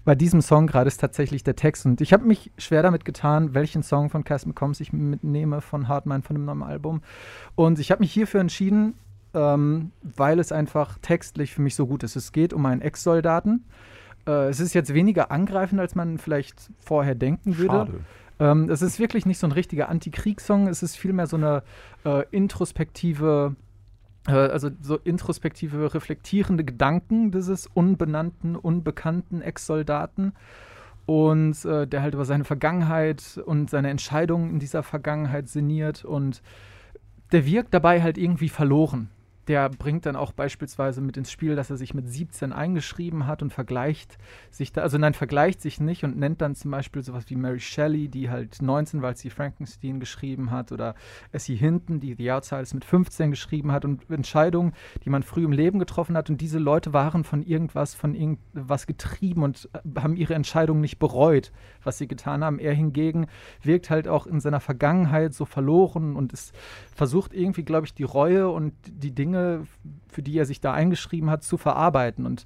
bei 0.06 0.16
diesem 0.16 0.42
Song 0.42 0.68
gerade 0.68 0.88
ist 0.88 1.02
tatsächlich 1.02 1.44
der 1.44 1.56
Text. 1.56 1.86
Und 1.86 2.00
ich 2.00 2.14
habe 2.14 2.24
mich 2.26 2.52
schwer 2.58 2.84
damit 2.84 3.04
getan, 3.04 3.54
welchen 3.54 3.84
Song 3.84 4.10
von 4.10 4.24
Cass 4.24 4.46
McCombs 4.46 4.80
ich 4.80 4.94
mitnehme 4.94 5.62
von 5.62 5.88
Hardmine, 5.88 6.22
von 6.22 6.36
dem 6.36 6.46
neuen 6.46 6.64
Album. 6.64 7.02
Und 7.56 7.80
ich 7.80 7.92
habe 7.92 8.02
mich 8.02 8.14
hierfür 8.14 8.40
entschieden, 8.40 8.94
ähm, 9.34 9.92
weil 10.02 10.40
es 10.40 10.52
einfach 10.52 11.00
textlich 11.00 11.54
für 11.54 11.62
mich 11.62 11.76
so 11.76 11.88
gut 11.88 12.04
ist. 12.04 12.16
Es 12.16 12.32
geht 12.32 12.54
um 12.54 12.66
einen 12.66 12.82
Ex-Soldaten. 12.82 13.66
Äh, 14.28 14.50
es 14.50 14.60
ist 14.60 14.74
jetzt 14.74 14.94
weniger 14.94 15.32
angreifend, 15.32 15.82
als 15.82 15.96
man 15.96 16.20
vielleicht 16.20 16.70
vorher 16.80 17.16
denken 17.16 17.58
würde. 17.58 17.74
Schade. 17.74 18.00
Ähm, 18.38 18.70
es 18.70 18.82
ist 18.82 19.00
wirklich 19.00 19.26
nicht 19.26 19.40
so 19.40 19.48
ein 19.48 19.54
richtiger 19.54 19.90
Antikriegssong, 19.90 20.68
es 20.68 20.84
ist 20.84 20.98
vielmehr 20.98 21.26
so 21.26 21.38
eine 21.38 21.64
äh, 22.04 22.26
introspektive, 22.32 23.56
also 24.34 24.70
so 24.82 24.98
introspektive, 24.98 25.94
reflektierende 25.94 26.64
Gedanken 26.64 27.32
dieses 27.32 27.68
unbenannten, 27.68 28.56
unbekannten 28.56 29.42
Ex-Soldaten. 29.42 30.34
Und 31.06 31.64
äh, 31.66 31.86
der 31.86 32.02
halt 32.02 32.16
über 32.16 32.26
seine 32.26 32.46
Vergangenheit 32.46 33.40
und 33.46 33.70
seine 33.70 33.92
Entscheidungen 33.92 34.50
in 34.50 34.60
dieser 34.60 34.82
Vergangenheit 34.82 35.48
sinniert 35.50 36.04
und 36.04 36.42
der 37.32 37.46
wirkt 37.46 37.76
dabei 37.76 38.02
halt 38.02 38.18
irgendwie 38.18 38.50
verloren 38.50 39.12
der 39.48 39.70
bringt 39.70 40.06
dann 40.06 40.16
auch 40.16 40.32
beispielsweise 40.32 41.02
mit 41.02 41.18
ins 41.18 41.32
Spiel, 41.32 41.56
dass 41.56 41.70
er 41.70 41.78
sich 41.78 41.94
mit 41.94 42.08
17 42.08 42.52
eingeschrieben 42.54 43.28
hat 43.28 43.42
und 43.42 43.54
vergleicht 43.54 44.18
sich 44.52 44.72
da, 44.72 44.82
also 44.82 44.98
nein, 44.98 45.14
vergleicht 45.14 45.62
sich 45.62 45.80
nicht 45.80 46.04
und 46.04 46.18
nennt 46.18 46.42
dann 46.42 46.56
zum 46.56 46.72
Beispiel 46.72 47.04
sowas 47.04 47.26
wie 47.28 47.36
Mary 47.36 47.60
Shelley, 47.60 48.10
die 48.10 48.30
halt 48.30 48.62
19, 48.62 49.02
weil 49.02 49.16
sie 49.16 49.30
Frankenstein 49.30 50.00
geschrieben 50.00 50.52
hat, 50.52 50.72
oder 50.72 50.96
Essie 51.32 51.56
Hinton, 51.56 52.00
die 52.00 52.16
The 52.16 52.32
Outsiders 52.32 52.74
mit 52.74 52.86
15 52.86 53.32
geschrieben 53.32 53.72
hat 53.72 53.86
und 53.86 54.10
Entscheidungen, 54.10 54.74
die 55.04 55.10
man 55.10 55.24
früh 55.24 55.44
im 55.44 55.52
Leben 55.52 55.80
getroffen 55.80 56.18
hat 56.18 56.30
und 56.30 56.42
diese 56.42 56.60
Leute 56.60 56.94
waren 56.94 57.24
von 57.24 57.44
irgendwas, 57.44 57.94
von 57.94 58.16
irgendwas 58.16 58.88
getrieben 58.88 59.44
und 59.44 59.70
äh, 59.74 60.00
haben 60.00 60.16
ihre 60.16 60.34
Entscheidung 60.34 60.82
nicht 60.82 61.00
bereut, 61.00 61.52
was 61.84 61.98
sie 61.98 62.08
getan 62.08 62.44
haben. 62.44 62.60
Er 62.60 62.74
hingegen 62.74 63.28
wirkt 63.62 63.90
halt 63.90 64.08
auch 64.08 64.28
in 64.28 64.40
seiner 64.40 64.60
Vergangenheit 64.60 65.34
so 65.34 65.46
verloren 65.46 66.16
und 66.16 66.34
ist 66.34 66.54
versucht 66.96 67.34
irgendwie, 67.34 67.64
glaube 67.64 67.86
ich, 67.86 67.94
die 67.94 68.04
Reue 68.04 68.50
und 68.50 68.74
die 68.88 69.14
Dinge, 69.14 69.35
für 70.08 70.22
die 70.22 70.38
er 70.38 70.46
sich 70.46 70.62
da 70.62 70.74
eingeschrieben 70.74 71.30
hat, 71.30 71.44
zu 71.44 71.58
verarbeiten. 71.58 72.26
Und 72.26 72.46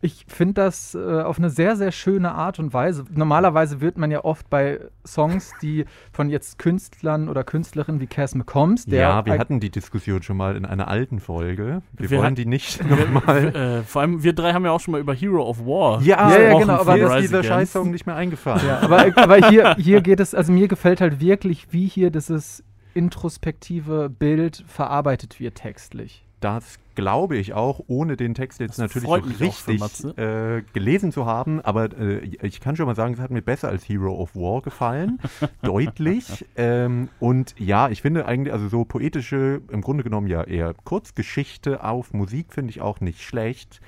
ich 0.00 0.26
finde 0.28 0.54
das 0.54 0.94
äh, 0.94 1.22
auf 1.22 1.38
eine 1.38 1.50
sehr, 1.50 1.74
sehr 1.74 1.90
schöne 1.90 2.30
Art 2.30 2.60
und 2.60 2.72
Weise. 2.72 3.04
Normalerweise 3.10 3.80
wird 3.80 3.98
man 3.98 4.12
ja 4.12 4.22
oft 4.24 4.48
bei 4.48 4.78
Songs, 5.04 5.52
die 5.60 5.86
von 6.12 6.30
jetzt 6.30 6.58
Künstlern 6.58 7.28
oder 7.28 7.42
Künstlerinnen 7.42 8.00
wie 8.00 8.06
Cass 8.06 8.36
McCombs, 8.36 8.86
der. 8.86 9.00
Ja, 9.00 9.26
wir 9.26 9.36
hatten 9.38 9.58
die 9.58 9.70
Diskussion 9.70 10.22
schon 10.22 10.36
mal 10.36 10.54
in 10.54 10.64
einer 10.64 10.86
alten 10.86 11.18
Folge. 11.18 11.82
Wir, 11.96 12.10
wir 12.10 12.18
wollen 12.18 12.36
die 12.36 12.46
nicht 12.46 12.80
nochmal. 12.88 13.48
Äh, 13.48 13.82
vor 13.82 14.02
allem, 14.02 14.22
wir 14.22 14.34
drei 14.34 14.52
haben 14.52 14.64
ja 14.64 14.70
auch 14.70 14.80
schon 14.80 14.92
mal 14.92 15.00
über 15.00 15.14
Hero 15.14 15.42
of 15.42 15.66
War. 15.66 16.00
Ja, 16.02 16.30
ja, 16.30 16.42
ja 16.42 16.58
genau. 16.58 16.74
Aber 16.74 16.96
mir 16.96 17.16
ist 17.16 17.22
dieser 17.22 17.42
Scheißsong 17.42 17.90
nicht 17.90 18.06
mehr 18.06 18.14
eingefallen. 18.14 18.64
Ja, 18.64 18.78
aber, 18.78 19.06
aber 19.16 19.48
hier, 19.48 19.74
hier 19.78 20.00
geht 20.00 20.20
es, 20.20 20.32
also 20.32 20.52
mir 20.52 20.68
gefällt 20.68 21.00
halt 21.00 21.20
wirklich, 21.20 21.72
wie 21.72 21.88
hier 21.88 22.10
dieses 22.10 22.62
introspektive 22.98 24.10
Bild 24.10 24.64
verarbeitet 24.66 25.38
wird 25.38 25.54
textlich. 25.54 26.24
Das 26.40 26.78
glaube 26.94 27.36
ich 27.36 27.52
auch, 27.52 27.80
ohne 27.86 28.16
den 28.16 28.34
Text 28.34 28.58
jetzt 28.58 28.78
das 28.78 28.94
natürlich 28.94 29.08
so 29.08 29.14
richtig 29.14 30.18
äh, 30.18 30.62
gelesen 30.72 31.12
zu 31.12 31.26
haben. 31.26 31.60
Aber 31.60 31.96
äh, 31.96 32.18
ich 32.42 32.60
kann 32.60 32.74
schon 32.74 32.86
mal 32.86 32.96
sagen, 32.96 33.14
es 33.14 33.20
hat 33.20 33.30
mir 33.30 33.42
besser 33.42 33.68
als 33.68 33.88
Hero 33.88 34.14
of 34.14 34.34
War 34.34 34.62
gefallen. 34.62 35.20
deutlich. 35.62 36.44
Ähm, 36.56 37.08
und 37.20 37.54
ja, 37.58 37.88
ich 37.88 38.02
finde 38.02 38.26
eigentlich, 38.26 38.52
also 38.52 38.68
so 38.68 38.84
poetische, 38.84 39.62
im 39.70 39.80
Grunde 39.80 40.02
genommen 40.02 40.26
ja 40.26 40.42
eher 40.42 40.74
Kurzgeschichte 40.84 41.84
auf 41.84 42.12
Musik 42.12 42.52
finde 42.52 42.70
ich 42.70 42.80
auch 42.80 43.00
nicht 43.00 43.22
schlecht. 43.22 43.80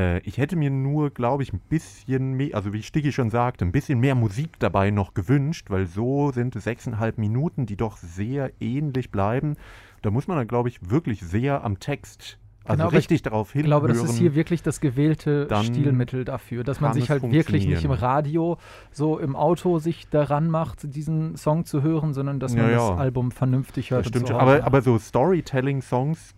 Äh, 0.00 0.20
ich 0.20 0.38
hätte 0.38 0.56
mir 0.56 0.70
nur, 0.70 1.10
glaube 1.10 1.42
ich, 1.42 1.52
ein 1.52 1.60
bisschen 1.60 2.32
mehr, 2.32 2.54
also 2.54 2.72
wie 2.72 2.82
Stiggy 2.82 3.12
schon 3.12 3.30
sagte, 3.30 3.64
ein 3.64 3.72
bisschen 3.72 4.00
mehr 4.00 4.14
Musik 4.14 4.58
dabei 4.58 4.90
noch 4.90 5.14
gewünscht, 5.14 5.68
weil 5.68 5.86
so 5.86 6.32
sind 6.32 6.56
es 6.56 6.64
sechseinhalb 6.64 7.18
Minuten, 7.18 7.66
die 7.66 7.76
doch 7.76 7.96
sehr 7.98 8.50
ähnlich 8.60 9.10
bleiben. 9.10 9.56
Da 10.02 10.10
muss 10.10 10.26
man 10.26 10.38
dann, 10.38 10.48
glaube 10.48 10.70
ich, 10.70 10.90
wirklich 10.90 11.20
sehr 11.20 11.62
am 11.64 11.78
Text 11.78 12.38
also 12.64 12.82
genau, 12.82 12.88
richtig 12.90 13.22
darauf 13.22 13.52
hinhören. 13.52 13.64
Ich 13.64 13.70
glaube, 13.70 13.88
das 13.88 14.10
ist 14.10 14.18
hier 14.18 14.34
wirklich 14.34 14.62
das 14.62 14.80
gewählte 14.80 15.48
Stilmittel 15.64 16.24
dafür, 16.24 16.62
dass 16.62 16.80
man 16.80 16.92
sich 16.92 17.10
halt 17.10 17.22
wirklich 17.22 17.66
nicht 17.66 17.84
im 17.84 17.90
Radio, 17.90 18.58
so 18.92 19.18
im 19.18 19.34
Auto 19.34 19.78
sich 19.78 20.08
daran 20.08 20.48
macht, 20.48 20.94
diesen 20.94 21.36
Song 21.36 21.64
zu 21.64 21.82
hören, 21.82 22.12
sondern 22.12 22.38
dass 22.38 22.54
man 22.54 22.70
ja. 22.70 22.90
das 22.90 22.98
Album 22.98 23.32
vernünftig 23.32 23.90
hört. 23.90 24.04
Das 24.04 24.10
stimmt, 24.10 24.28
so 24.28 24.34
aber, 24.34 24.62
aber 24.62 24.82
so 24.82 24.98
Storytelling-Songs 24.98 26.34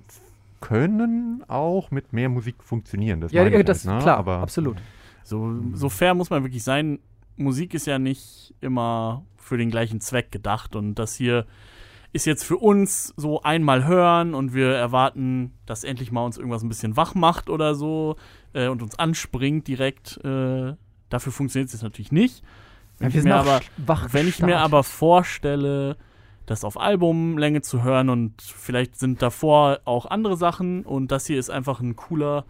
können 0.63 1.45
auch 1.49 1.91
mit 1.91 2.15
mehr 2.15 2.31
Musik 2.31 2.65
funktionieren. 2.65 3.21
Das 3.21 3.33
ja, 3.33 3.47
ja 3.47 3.63
das 3.63 3.87
halt, 3.87 3.97
ne? 3.99 4.03
klar, 4.03 4.17
aber 4.17 4.39
absolut. 4.39 4.79
So, 5.25 5.55
so 5.75 5.91
fair 5.91 6.15
muss 6.15 6.31
man 6.31 6.43
wirklich 6.43 6.65
sein. 6.65 6.99
Musik 7.37 7.75
ist 7.75 7.87
ja 7.87 7.99
nicht 7.99 8.55
immer 8.63 9.25
für 9.37 9.59
den 9.59 9.71
gleichen 9.71 10.01
Zweck 10.01 10.33
gedacht 10.33 10.75
und 10.75 10.95
das 10.95 11.15
hier 11.15 11.47
ist 12.13 12.27
jetzt 12.27 12.45
für 12.45 12.59
uns 12.59 13.15
so 13.17 13.43
einmal 13.43 13.87
hören 13.87 14.35
und 14.35 14.55
wir 14.55 14.69
erwarten, 14.69 15.53
dass 15.67 15.83
endlich 15.83 16.13
mal 16.13 16.25
uns 16.25 16.37
irgendwas 16.37 16.63
ein 16.63 16.69
bisschen 16.69 16.97
wach 16.97 17.15
macht 17.15 17.49
oder 17.49 17.75
so 17.75 18.17
äh, 18.53 18.69
und 18.69 18.83
uns 18.83 18.99
anspringt 18.99 19.67
direkt. 19.67 20.19
Äh, 20.25 20.75
dafür 21.09 21.33
funktioniert 21.33 21.69
es 21.69 21.73
jetzt 21.73 21.83
natürlich 21.83 22.13
nicht. 22.13 22.45
Wenn, 22.99 23.11
ja, 23.11 23.19
ich, 23.19 23.25
mir 23.25 23.35
aber, 23.35 23.61
wenn 24.13 24.29
ich 24.29 24.41
mir 24.43 24.59
aber 24.59 24.85
vorstelle, 24.85 25.97
das 26.47 26.65
auf 26.65 26.81
Albumlänge 26.81 27.63
zu 27.63 27.83
hören 27.83 28.09
und 28.09 28.41
vielleicht 28.43 28.99
sind 28.99 29.23
davor 29.23 29.81
auch 29.85 30.07
andere 30.07 30.37
Sachen 30.37 30.85
und 30.85 31.13
das 31.13 31.27
hier 31.27 31.39
ist 31.39 31.51
einfach 31.51 31.81
ein 31.81 31.97
cooler 31.97 32.45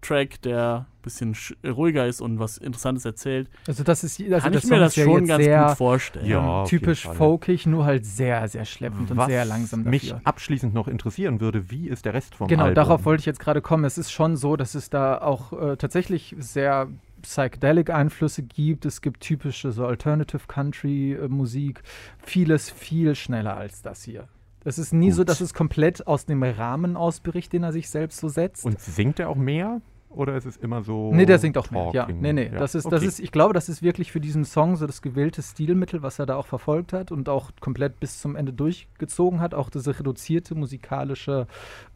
Track, 0.00 0.40
der 0.42 0.86
ein 0.88 1.02
bisschen 1.02 1.36
ruhiger 1.64 2.06
ist 2.06 2.20
und 2.20 2.38
was 2.38 2.58
Interessantes 2.58 3.04
erzählt. 3.04 3.48
Also 3.66 3.82
das 3.82 4.04
ist 4.04 4.20
also 4.20 4.38
kann 4.38 4.54
ich 4.54 4.64
mir 4.64 4.78
das 4.78 4.94
schon 4.94 5.26
ganz 5.26 5.44
gut 5.44 5.76
vorstellen. 5.76 6.26
Ja, 6.26 6.64
typisch 6.64 7.04
folkig, 7.04 7.66
nur 7.66 7.84
halt 7.84 8.06
sehr, 8.06 8.46
sehr 8.48 8.64
schleppend 8.64 9.10
was 9.10 9.26
und 9.26 9.30
sehr 9.30 9.44
langsam 9.44 9.80
dafür. 9.80 9.90
mich 9.90 10.14
abschließend 10.24 10.74
noch 10.74 10.88
interessieren 10.88 11.40
würde, 11.40 11.70
wie 11.70 11.88
ist 11.88 12.04
der 12.04 12.14
Rest 12.14 12.34
vom 12.34 12.48
genau, 12.48 12.64
Album? 12.64 12.74
Genau, 12.74 12.84
darauf 12.86 13.04
wollte 13.04 13.20
ich 13.20 13.26
jetzt 13.26 13.40
gerade 13.40 13.60
kommen. 13.60 13.84
Es 13.84 13.98
ist 13.98 14.12
schon 14.12 14.36
so, 14.36 14.56
dass 14.56 14.74
es 14.74 14.90
da 14.90 15.18
auch 15.18 15.52
äh, 15.52 15.76
tatsächlich 15.76 16.36
sehr 16.38 16.88
Psychedelic-Einflüsse 17.28 18.42
gibt. 18.42 18.86
Es 18.86 19.02
gibt 19.02 19.20
typische 19.20 19.70
so 19.70 19.86
Alternative 19.86 20.46
Country-Musik. 20.48 21.82
Vieles 22.18 22.70
viel 22.70 23.14
schneller 23.14 23.56
als 23.56 23.82
das 23.82 24.02
hier. 24.02 24.28
Es 24.64 24.78
ist 24.78 24.92
nie 24.92 25.08
Gut. 25.08 25.14
so, 25.14 25.24
dass 25.24 25.40
es 25.40 25.54
komplett 25.54 26.06
aus 26.06 26.26
dem 26.26 26.42
Rahmen 26.42 26.96
ausbricht, 26.96 27.52
den 27.52 27.62
er 27.62 27.72
sich 27.72 27.88
selbst 27.90 28.18
so 28.18 28.28
setzt. 28.28 28.64
Und 28.64 28.80
singt 28.80 29.20
er 29.20 29.28
auch 29.28 29.36
mehr? 29.36 29.80
Oder 30.10 30.36
ist 30.36 30.46
es 30.46 30.56
immer 30.56 30.82
so. 30.82 31.12
Nee, 31.12 31.26
der 31.26 31.38
singt 31.38 31.58
auch 31.58 31.66
talking? 31.66 31.92
mehr. 31.92 32.08
Ja, 32.08 32.08
nee, 32.08 32.32
nee. 32.32 32.46
Ja. 32.46 32.58
Das 32.58 32.74
ist, 32.74 32.86
okay. 32.86 32.94
das 32.94 33.04
ist, 33.04 33.20
ich 33.20 33.30
glaube, 33.30 33.52
das 33.52 33.68
ist 33.68 33.82
wirklich 33.82 34.10
für 34.10 34.20
diesen 34.20 34.44
Song 34.44 34.76
so 34.76 34.86
das 34.86 35.02
gewählte 35.02 35.42
Stilmittel, 35.42 36.02
was 36.02 36.18
er 36.18 36.26
da 36.26 36.36
auch 36.36 36.46
verfolgt 36.46 36.92
hat 36.92 37.12
und 37.12 37.28
auch 37.28 37.50
komplett 37.60 38.00
bis 38.00 38.20
zum 38.20 38.34
Ende 38.34 38.52
durchgezogen 38.52 39.40
hat. 39.40 39.54
Auch 39.54 39.68
diese 39.68 39.98
reduzierte 39.98 40.54
musikalische, 40.54 41.46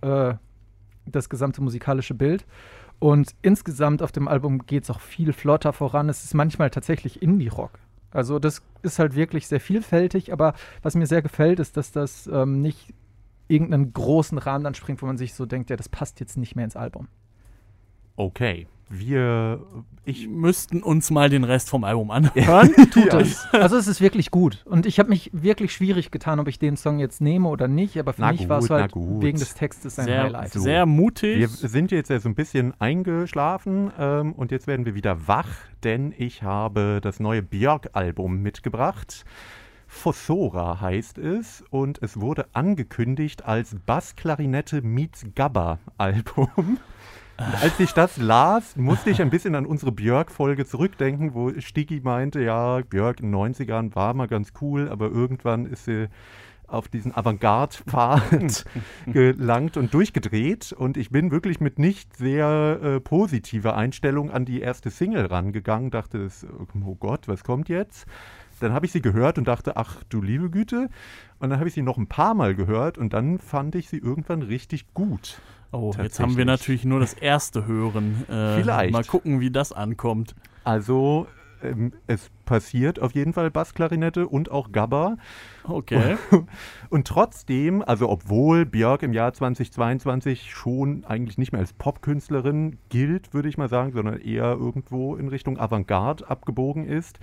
äh, 0.02 0.34
das 1.06 1.28
gesamte 1.30 1.62
musikalische 1.62 2.14
Bild. 2.14 2.44
Und 3.02 3.34
insgesamt 3.42 4.00
auf 4.00 4.12
dem 4.12 4.28
Album 4.28 4.64
geht 4.64 4.84
es 4.84 4.90
auch 4.90 5.00
viel 5.00 5.32
flotter 5.32 5.72
voran. 5.72 6.08
Es 6.08 6.22
ist 6.22 6.34
manchmal 6.34 6.70
tatsächlich 6.70 7.20
Indie-Rock. 7.20 7.80
Also 8.12 8.38
das 8.38 8.62
ist 8.82 9.00
halt 9.00 9.16
wirklich 9.16 9.48
sehr 9.48 9.58
vielfältig, 9.58 10.32
aber 10.32 10.54
was 10.82 10.94
mir 10.94 11.08
sehr 11.08 11.20
gefällt, 11.20 11.58
ist, 11.58 11.76
dass 11.76 11.90
das 11.90 12.28
ähm, 12.28 12.60
nicht 12.60 12.94
irgendeinen 13.48 13.92
großen 13.92 14.38
Rahmen 14.38 14.66
anspringt, 14.66 15.02
wo 15.02 15.06
man 15.06 15.18
sich 15.18 15.34
so 15.34 15.46
denkt, 15.46 15.68
ja, 15.70 15.76
das 15.76 15.88
passt 15.88 16.20
jetzt 16.20 16.36
nicht 16.36 16.54
mehr 16.54 16.64
ins 16.64 16.76
Album. 16.76 17.08
Okay 18.14 18.68
wir 18.92 19.60
ich 20.04 20.28
müssten 20.28 20.82
uns 20.82 21.10
mal 21.10 21.30
den 21.30 21.44
Rest 21.44 21.70
vom 21.70 21.84
Album 21.84 22.10
anhören. 22.12 22.74
Tut 22.90 23.12
ja. 23.12 23.20
es. 23.20 23.46
Also 23.52 23.76
es 23.76 23.86
ist 23.86 24.00
wirklich 24.00 24.30
gut. 24.30 24.62
Und 24.64 24.84
ich 24.84 24.98
habe 24.98 25.08
mich 25.08 25.30
wirklich 25.32 25.72
schwierig 25.72 26.10
getan, 26.10 26.40
ob 26.40 26.48
ich 26.48 26.58
den 26.58 26.76
Song 26.76 26.98
jetzt 26.98 27.20
nehme 27.20 27.48
oder 27.48 27.68
nicht. 27.68 27.98
Aber 27.98 28.12
für 28.12 28.22
na 28.22 28.32
mich 28.32 28.48
war 28.48 28.58
es 28.58 28.70
halt 28.70 28.94
wegen 28.96 29.38
des 29.38 29.54
Textes 29.54 29.98
ein 29.98 30.06
sehr, 30.06 30.24
Highlight. 30.24 30.52
So. 30.52 30.60
Sehr 30.60 30.86
mutig. 30.86 31.38
Wir 31.38 31.48
sind 31.48 31.92
jetzt 31.92 32.10
ja 32.10 32.18
so 32.18 32.28
ein 32.28 32.34
bisschen 32.34 32.74
eingeschlafen 32.80 33.92
ähm, 33.98 34.32
und 34.32 34.50
jetzt 34.50 34.66
werden 34.66 34.86
wir 34.86 34.94
wieder 34.94 35.28
wach, 35.28 35.48
denn 35.84 36.12
ich 36.16 36.42
habe 36.42 37.00
das 37.00 37.20
neue 37.20 37.42
Björk-Album 37.42 38.42
mitgebracht. 38.42 39.24
Fossora 39.86 40.80
heißt 40.80 41.18
es 41.18 41.62
und 41.70 42.02
es 42.02 42.18
wurde 42.18 42.46
angekündigt 42.54 43.44
als 43.44 43.76
Bassklarinette 43.86 44.82
meets 44.82 45.26
Gabba 45.34 45.78
Album. 45.98 46.78
Als 47.36 47.80
ich 47.80 47.92
das 47.92 48.18
las, 48.18 48.76
musste 48.76 49.10
ich 49.10 49.20
ein 49.20 49.30
bisschen 49.30 49.54
an 49.54 49.66
unsere 49.66 49.92
Björk-Folge 49.92 50.66
zurückdenken, 50.66 51.34
wo 51.34 51.50
Stiggy 51.58 52.00
meinte, 52.00 52.40
ja, 52.40 52.80
Björk 52.80 53.20
in 53.20 53.32
den 53.32 53.54
90ern 53.54 53.94
war 53.94 54.14
mal 54.14 54.28
ganz 54.28 54.52
cool, 54.60 54.88
aber 54.88 55.10
irgendwann 55.10 55.66
ist 55.66 55.86
sie 55.86 56.08
auf 56.72 56.88
diesen 56.88 57.14
Avantgarde-Pfad 57.14 58.64
gelangt 59.06 59.76
und 59.76 59.92
durchgedreht. 59.92 60.72
Und 60.72 60.96
ich 60.96 61.10
bin 61.10 61.30
wirklich 61.30 61.60
mit 61.60 61.78
nicht 61.78 62.16
sehr 62.16 62.80
äh, 62.82 63.00
positiver 63.00 63.76
Einstellung 63.76 64.30
an 64.30 64.44
die 64.44 64.60
erste 64.60 64.90
Single 64.90 65.26
rangegangen. 65.26 65.90
Dachte, 65.90 66.28
oh 66.84 66.94
Gott, 66.94 67.28
was 67.28 67.44
kommt 67.44 67.68
jetzt? 67.68 68.06
Dann 68.60 68.72
habe 68.72 68.86
ich 68.86 68.92
sie 68.92 69.02
gehört 69.02 69.38
und 69.38 69.48
dachte, 69.48 69.76
ach 69.76 70.02
du 70.08 70.22
liebe 70.22 70.48
Güte. 70.48 70.88
Und 71.40 71.50
dann 71.50 71.58
habe 71.58 71.68
ich 71.68 71.74
sie 71.74 71.82
noch 71.82 71.98
ein 71.98 72.06
paar 72.06 72.34
Mal 72.34 72.54
gehört 72.54 72.96
und 72.96 73.12
dann 73.12 73.38
fand 73.38 73.74
ich 73.74 73.88
sie 73.88 73.98
irgendwann 73.98 74.42
richtig 74.42 74.94
gut. 74.94 75.40
Oh, 75.72 75.92
jetzt 76.00 76.20
haben 76.20 76.36
wir 76.36 76.44
natürlich 76.44 76.84
nur 76.84 77.00
das 77.00 77.14
erste 77.14 77.66
Hören. 77.66 78.24
Äh, 78.32 78.60
Vielleicht. 78.60 78.92
Mal 78.92 79.04
gucken, 79.04 79.40
wie 79.40 79.50
das 79.50 79.72
ankommt. 79.72 80.34
Also, 80.64 81.26
ähm, 81.62 81.92
es 82.06 82.30
passiert 82.44 83.00
auf 83.00 83.12
jeden 83.12 83.32
Fall 83.32 83.50
Bassklarinette 83.50 84.28
und 84.28 84.50
auch 84.50 84.72
Gabba. 84.72 85.16
Okay. 85.64 86.16
Und, 86.30 86.48
und 86.90 87.06
trotzdem, 87.06 87.82
also 87.82 88.08
obwohl 88.08 88.64
Björk 88.64 89.02
im 89.02 89.12
Jahr 89.12 89.32
2022 89.32 90.50
schon 90.50 91.04
eigentlich 91.04 91.38
nicht 91.38 91.52
mehr 91.52 91.60
als 91.60 91.72
Popkünstlerin 91.72 92.78
gilt, 92.88 93.34
würde 93.34 93.48
ich 93.48 93.58
mal 93.58 93.68
sagen, 93.68 93.92
sondern 93.92 94.20
eher 94.20 94.52
irgendwo 94.52 95.16
in 95.16 95.28
Richtung 95.28 95.58
Avantgarde 95.58 96.28
abgebogen 96.28 96.86
ist, 96.86 97.18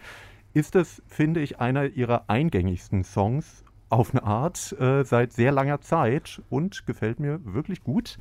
ist 0.53 0.75
es, 0.75 1.01
finde 1.07 1.41
ich, 1.41 1.59
einer 1.59 1.85
ihrer 1.85 2.25
eingängigsten 2.27 3.03
Songs 3.03 3.63
auf 3.89 4.13
eine 4.13 4.23
Art 4.23 4.75
äh, 4.80 5.04
seit 5.04 5.34
sehr 5.34 5.52
langer 5.52 5.82
Zeit 5.82 6.41
und 6.49 6.86
gefällt 6.86 7.19
mir 7.19 7.39
wirklich 7.43 7.84
gut. 7.84 8.17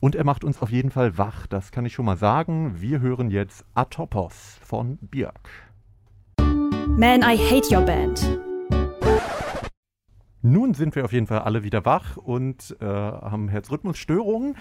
Und 0.00 0.14
er 0.14 0.24
macht 0.24 0.44
uns 0.44 0.60
auf 0.60 0.70
jeden 0.70 0.90
Fall 0.90 1.16
wach, 1.16 1.46
das 1.46 1.72
kann 1.72 1.86
ich 1.86 1.94
schon 1.94 2.04
mal 2.04 2.16
sagen. 2.16 2.80
Wir 2.80 3.00
hören 3.00 3.30
jetzt 3.30 3.64
Atopos 3.74 4.58
von 4.60 4.98
Björk. 5.00 5.48
Man, 6.38 7.22
I 7.22 7.36
hate 7.36 7.74
your 7.74 7.82
band. 7.82 8.38
Nun 10.42 10.74
sind 10.74 10.94
wir 10.94 11.06
auf 11.06 11.12
jeden 11.14 11.26
Fall 11.26 11.38
alle 11.38 11.64
wieder 11.64 11.86
wach 11.86 12.18
und 12.18 12.76
äh, 12.80 12.84
haben 12.84 13.48
Herzrhythmusstörungen. 13.48 14.56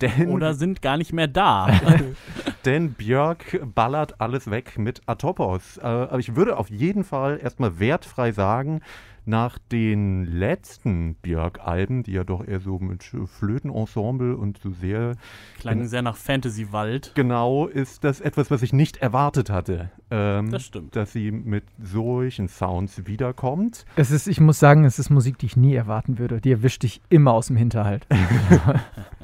Denn, 0.00 0.28
Oder 0.28 0.54
sind 0.54 0.82
gar 0.82 0.96
nicht 0.96 1.12
mehr 1.12 1.28
da. 1.28 1.68
denn 2.64 2.92
Björk 2.92 3.60
ballert 3.74 4.20
alles 4.20 4.50
weg 4.50 4.78
mit 4.78 5.00
Atopos. 5.06 5.78
Äh, 5.78 5.82
aber 5.82 6.18
ich 6.18 6.36
würde 6.36 6.58
auf 6.58 6.68
jeden 6.68 7.04
Fall 7.04 7.40
erstmal 7.42 7.78
wertfrei 7.78 8.32
sagen, 8.32 8.82
nach 9.26 9.58
den 9.58 10.24
letzten 10.24 11.16
Björk-Alben, 11.16 12.04
die 12.04 12.12
ja 12.12 12.24
doch 12.24 12.46
eher 12.46 12.60
so 12.60 12.78
mit 12.78 13.02
Flötenensemble 13.02 14.36
und 14.36 14.58
so 14.58 14.70
sehr. 14.70 15.16
Klang 15.58 15.86
sehr 15.86 16.02
nach 16.02 16.16
Fantasy-Wald. 16.16 17.12
Genau, 17.16 17.66
ist 17.66 18.04
das 18.04 18.20
etwas, 18.20 18.50
was 18.52 18.62
ich 18.62 18.72
nicht 18.72 18.98
erwartet 18.98 19.50
hatte. 19.50 19.90
Ähm, 20.12 20.52
das 20.52 20.66
stimmt. 20.66 20.94
Dass 20.94 21.12
sie 21.12 21.32
mit 21.32 21.64
solchen 21.82 22.48
Sounds 22.48 23.06
wiederkommt. 23.06 23.84
Es 23.96 24.12
ist, 24.12 24.28
ich 24.28 24.40
muss 24.40 24.60
sagen, 24.60 24.84
es 24.84 25.00
ist 25.00 25.10
Musik, 25.10 25.38
die 25.38 25.46
ich 25.46 25.56
nie 25.56 25.74
erwarten 25.74 26.18
würde. 26.18 26.40
Die 26.40 26.52
erwischt 26.52 26.84
dich 26.84 27.02
immer 27.08 27.32
aus 27.32 27.48
dem 27.48 27.56
Hinterhalt. 27.56 28.06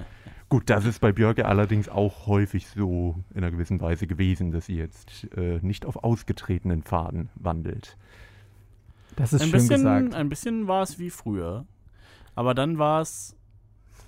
Gut, 0.52 0.68
das 0.68 0.84
ist 0.84 1.00
bei 1.00 1.12
Björke 1.12 1.46
allerdings 1.46 1.88
auch 1.88 2.26
häufig 2.26 2.66
so 2.68 3.16
in 3.30 3.38
einer 3.38 3.50
gewissen 3.50 3.80
Weise 3.80 4.06
gewesen, 4.06 4.50
dass 4.50 4.66
sie 4.66 4.76
jetzt 4.76 5.26
äh, 5.34 5.60
nicht 5.62 5.86
auf 5.86 6.04
ausgetretenen 6.04 6.82
Pfaden 6.82 7.30
wandelt. 7.36 7.96
Das 9.16 9.32
ist 9.32 9.40
ein 9.40 9.48
schön 9.48 9.52
bisschen, 9.52 9.76
gesagt. 9.76 10.14
Ein 10.14 10.28
bisschen 10.28 10.68
war 10.68 10.82
es 10.82 10.98
wie 10.98 11.08
früher. 11.08 11.64
Aber 12.34 12.52
dann 12.52 12.76
war 12.76 13.00
es 13.00 13.34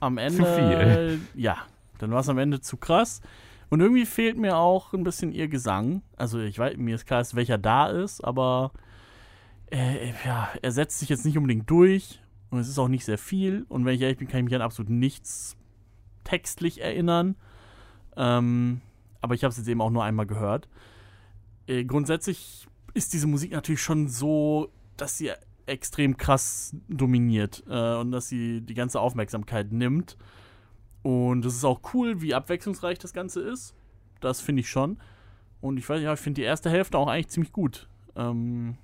am 0.01 0.19
Ende. 0.19 0.37
Zu 0.37 0.45
viel. 0.45 1.21
Ja, 1.35 1.57
dann 1.97 2.11
war 2.11 2.21
es 2.21 2.29
am 2.29 2.37
Ende 2.37 2.61
zu 2.61 2.77
krass. 2.77 3.23
Und 3.71 3.81
irgendwie 3.81 4.05
fehlt 4.05 4.37
mir 4.37 4.59
auch 4.59 4.93
ein 4.93 5.03
bisschen 5.03 5.33
ihr 5.33 5.49
Gesang. 5.49 6.03
Also 6.15 6.41
ich 6.41 6.59
weiß, 6.59 6.77
mir 6.77 6.97
ist 6.97 7.07
klar, 7.07 7.25
welcher 7.33 7.57
da 7.57 7.87
ist, 7.87 8.23
aber 8.23 8.73
äh, 9.71 10.13
ja, 10.27 10.51
er 10.61 10.73
setzt 10.73 10.99
sich 10.99 11.09
jetzt 11.09 11.25
nicht 11.25 11.39
unbedingt 11.39 11.71
durch. 11.71 12.21
Und 12.51 12.59
es 12.59 12.69
ist 12.69 12.79
auch 12.79 12.89
nicht 12.89 13.07
sehr 13.07 13.17
viel. 13.17 13.65
Und 13.71 13.87
wenn 13.87 13.95
ich 13.95 14.03
ehrlich 14.03 14.19
bin, 14.19 14.29
kann 14.29 14.41
ich 14.41 14.45
mich 14.45 14.55
an 14.55 14.61
absolut 14.61 14.91
nichts 14.91 15.57
textlich 16.25 16.81
erinnern. 16.81 17.37
Ähm, 18.17 18.81
aber 19.21 19.35
ich 19.35 19.45
habe 19.45 19.51
es 19.51 19.59
jetzt 19.59 19.69
eben 19.69 19.81
auch 19.81 19.91
nur 19.91 20.05
einmal 20.05 20.27
gehört. 20.27 20.69
Äh, 21.67 21.85
grundsätzlich 21.85 22.67
ist 22.93 23.13
diese 23.13 23.27
Musik 23.27 23.53
natürlich 23.53 23.83
schon 23.83 24.09
so 24.09 24.71
dass 24.97 25.19
sie 25.19 25.33
extrem 25.67 26.17
krass 26.17 26.77
dominiert 26.89 27.65
äh, 27.69 27.95
und 27.97 28.13
dass 28.13 28.29
sie 28.29 28.61
die 28.61 28.75
ganze 28.75 29.01
Aufmerksamkeit 29.01 29.73
nimmt. 29.73 30.17
Und 31.03 31.45
es 31.45 31.55
ist 31.55 31.65
auch 31.65 31.81
cool, 31.95 32.21
wie 32.21 32.35
abwechslungsreich 32.35 32.99
das 32.99 33.13
Ganze 33.13 33.41
ist. 33.41 33.75
Das 34.21 34.41
finde 34.41 34.61
ich 34.61 34.71
schon. 34.71 34.99
Und 35.61 35.79
ich 35.79 35.89
weiß 35.89 36.03
ja, 36.03 36.13
ich 36.13 36.21
finde 36.21 36.41
die 36.41 36.47
erste 36.47 36.71
Hälfte 36.71 36.99
auch 36.99 37.09
eigentlich 37.09 37.29
ziemlich 37.29 37.53
gut. 37.53 37.89
Ähm, 38.17 38.77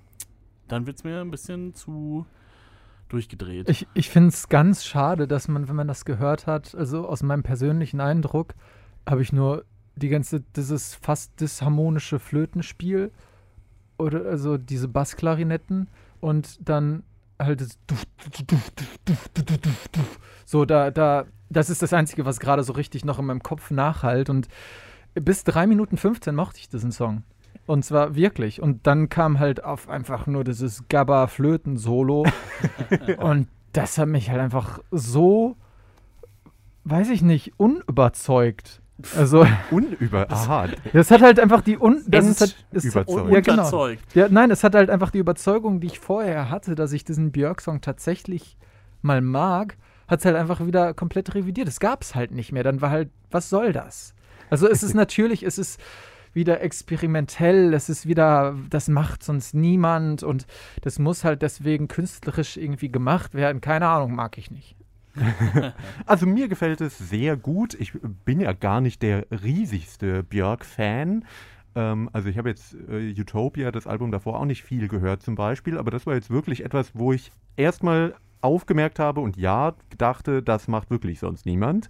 dann 0.67 0.85
wird 0.85 0.97
es 0.97 1.03
mir 1.03 1.21
ein 1.21 1.31
bisschen 1.31 1.73
zu 1.75 2.25
durchgedreht. 3.11 3.69
Ich, 3.69 3.87
ich 3.93 4.09
finde 4.09 4.29
es 4.29 4.49
ganz 4.49 4.85
schade, 4.85 5.27
dass 5.27 5.47
man, 5.47 5.67
wenn 5.67 5.75
man 5.75 5.87
das 5.87 6.05
gehört 6.05 6.47
hat, 6.47 6.75
also 6.75 7.07
aus 7.07 7.23
meinem 7.23 7.43
persönlichen 7.43 7.99
Eindruck, 7.99 8.53
habe 9.07 9.21
ich 9.21 9.33
nur 9.33 9.65
die 9.95 10.09
ganze, 10.09 10.41
dieses 10.55 10.95
fast 10.95 11.39
disharmonische 11.39 12.19
Flötenspiel 12.19 13.11
oder 13.97 14.25
also 14.25 14.57
diese 14.57 14.87
Bassklarinetten 14.87 15.87
und 16.19 16.57
dann 16.67 17.03
halt 17.39 17.63
so 20.45 20.65
da 20.65 20.91
da 20.91 21.25
das 21.49 21.69
ist 21.69 21.81
das 21.81 21.93
einzige 21.93 22.25
was 22.25 22.39
gerade 22.39 22.63
so 22.63 22.73
richtig 22.73 23.03
noch 23.03 23.19
in 23.19 23.25
meinem 23.25 23.43
Kopf 23.43 23.71
nachhalt 23.71 24.29
und 24.29 24.47
bis 25.15 25.43
3 25.43 25.67
Minuten 25.67 25.97
15 25.97 26.35
mochte 26.35 26.59
ich 26.59 26.69
diesen 26.69 26.91
Song 26.91 27.23
und 27.65 27.83
zwar 27.85 28.15
wirklich 28.15 28.61
und 28.61 28.85
dann 28.87 29.09
kam 29.09 29.39
halt 29.39 29.63
auf 29.63 29.89
einfach 29.89 30.27
nur 30.27 30.43
dieses 30.43 30.87
Gabba 30.89 31.27
Flöten 31.27 31.77
Solo 31.77 32.25
und 33.17 33.47
das 33.73 33.97
hat 33.97 34.07
mich 34.07 34.29
halt 34.29 34.39
einfach 34.39 34.79
so 34.91 35.55
weiß 36.83 37.09
ich 37.09 37.21
nicht 37.21 37.53
unüberzeugt 37.57 38.81
also 39.15 39.45
unüber. 39.71 40.27
Aha. 40.29 40.67
Das 40.93 41.11
hat 41.11 41.21
halt 41.21 41.39
einfach 41.39 41.61
die 41.61 41.77
un 41.77 42.03
das 42.07 42.27
ist 42.27 42.41
halt, 42.41 42.55
ist 42.71 42.85
überzeugt. 42.85 43.31
Ja, 43.31 43.39
genau. 43.39 43.87
Ja, 44.13 44.27
nein, 44.29 44.51
es 44.51 44.63
hat 44.63 44.75
halt 44.75 44.89
einfach 44.89 45.11
die 45.11 45.19
Überzeugung, 45.19 45.79
die 45.79 45.87
ich 45.87 45.99
vorher 45.99 46.49
hatte, 46.49 46.75
dass 46.75 46.91
ich 46.93 47.03
diesen 47.03 47.31
Björk-Song 47.31 47.81
tatsächlich 47.81 48.57
mal 49.01 49.21
mag, 49.21 49.77
hat 50.07 50.19
es 50.19 50.25
halt 50.25 50.35
einfach 50.35 50.65
wieder 50.65 50.93
komplett 50.93 51.33
revidiert. 51.35 51.67
Es 51.67 51.79
gab 51.79 52.03
es 52.03 52.15
halt 52.15 52.31
nicht 52.31 52.51
mehr. 52.51 52.63
Dann 52.63 52.81
war 52.81 52.91
halt, 52.91 53.09
was 53.31 53.49
soll 53.49 53.73
das? 53.73 54.13
Also 54.49 54.67
es 54.67 54.83
ist 54.83 54.93
natürlich, 54.95 55.43
es 55.43 55.57
ist 55.57 55.79
wieder 56.33 56.61
experimentell, 56.61 57.73
es 57.73 57.89
ist 57.89 58.07
wieder, 58.07 58.55
das 58.69 58.87
macht 58.87 59.23
sonst 59.23 59.53
niemand 59.53 60.23
und 60.23 60.47
das 60.81 60.99
muss 60.99 61.23
halt 61.23 61.41
deswegen 61.41 61.87
künstlerisch 61.87 62.57
irgendwie 62.57 62.91
gemacht 62.91 63.33
werden. 63.33 63.61
Keine 63.61 63.87
Ahnung, 63.87 64.15
mag 64.15 64.37
ich 64.37 64.51
nicht. 64.51 64.75
also 66.05 66.25
mir 66.25 66.47
gefällt 66.47 66.81
es 66.81 66.97
sehr 66.97 67.35
gut. 67.35 67.73
Ich 67.73 67.93
bin 68.25 68.39
ja 68.39 68.53
gar 68.53 68.81
nicht 68.81 69.01
der 69.01 69.25
riesigste 69.31 70.23
Björk-Fan. 70.23 71.25
Ähm, 71.75 72.09
also 72.13 72.29
ich 72.29 72.37
habe 72.37 72.49
jetzt 72.49 72.75
äh, 72.89 73.13
Utopia, 73.19 73.71
das 73.71 73.87
Album 73.87 74.11
davor, 74.11 74.39
auch 74.39 74.45
nicht 74.45 74.63
viel 74.63 74.87
gehört 74.87 75.21
zum 75.21 75.35
Beispiel, 75.35 75.77
aber 75.77 75.91
das 75.91 76.05
war 76.05 76.15
jetzt 76.15 76.29
wirklich 76.29 76.63
etwas, 76.63 76.91
wo 76.93 77.13
ich 77.13 77.31
erstmal 77.57 78.15
aufgemerkt 78.41 78.99
habe 78.99 79.21
und 79.21 79.37
ja, 79.37 79.75
dachte, 79.97 80.41
das 80.41 80.67
macht 80.67 80.89
wirklich 80.89 81.19
sonst 81.19 81.45
niemand. 81.45 81.89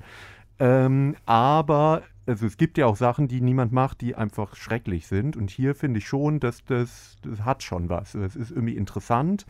Ähm, 0.59 1.15
aber 1.25 2.03
also 2.25 2.45
es 2.45 2.57
gibt 2.57 2.77
ja 2.77 2.85
auch 2.85 2.95
Sachen, 2.95 3.27
die 3.27 3.41
niemand 3.41 3.71
macht, 3.71 4.01
die 4.01 4.15
einfach 4.15 4.55
schrecklich 4.55 5.07
sind. 5.07 5.35
Und 5.35 5.49
hier 5.49 5.75
finde 5.75 5.99
ich 5.99 6.07
schon, 6.07 6.39
dass 6.39 6.63
das, 6.63 7.17
das 7.23 7.43
hat 7.45 7.63
schon 7.63 7.89
was. 7.89 8.15
Es 8.15 8.35
ist 8.35 8.51
irgendwie 8.51 8.77
interessant 8.77 9.45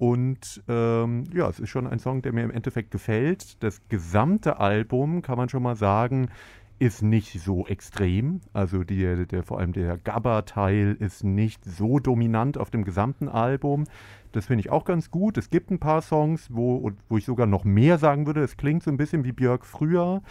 und 0.00 0.62
ähm, 0.66 1.24
ja, 1.34 1.46
es 1.50 1.60
ist 1.60 1.68
schon 1.68 1.86
ein 1.86 1.98
Song, 1.98 2.22
der 2.22 2.32
mir 2.32 2.42
im 2.44 2.50
Endeffekt 2.50 2.90
gefällt. 2.90 3.62
Das 3.62 3.82
gesamte 3.90 4.58
Album, 4.58 5.20
kann 5.20 5.36
man 5.36 5.50
schon 5.50 5.62
mal 5.62 5.76
sagen, 5.76 6.30
ist 6.78 7.02
nicht 7.02 7.38
so 7.38 7.66
extrem. 7.66 8.40
Also 8.54 8.82
die, 8.82 9.26
der, 9.26 9.42
vor 9.42 9.58
allem 9.58 9.74
der 9.74 9.98
Gabba-Teil 9.98 10.96
ist 10.98 11.22
nicht 11.22 11.62
so 11.66 11.98
dominant 11.98 12.56
auf 12.56 12.70
dem 12.70 12.84
gesamten 12.84 13.28
Album. 13.28 13.84
Das 14.32 14.46
finde 14.46 14.62
ich 14.62 14.70
auch 14.70 14.86
ganz 14.86 15.10
gut. 15.10 15.36
Es 15.36 15.50
gibt 15.50 15.70
ein 15.70 15.78
paar 15.78 16.00
Songs, 16.00 16.48
wo, 16.50 16.92
wo 17.10 17.18
ich 17.18 17.26
sogar 17.26 17.46
noch 17.46 17.64
mehr 17.64 17.98
sagen 17.98 18.26
würde. 18.26 18.42
Es 18.42 18.56
klingt 18.56 18.82
so 18.82 18.90
ein 18.90 18.96
bisschen 18.96 19.24
wie 19.24 19.32
Björk 19.32 19.66
früher. 19.66 20.22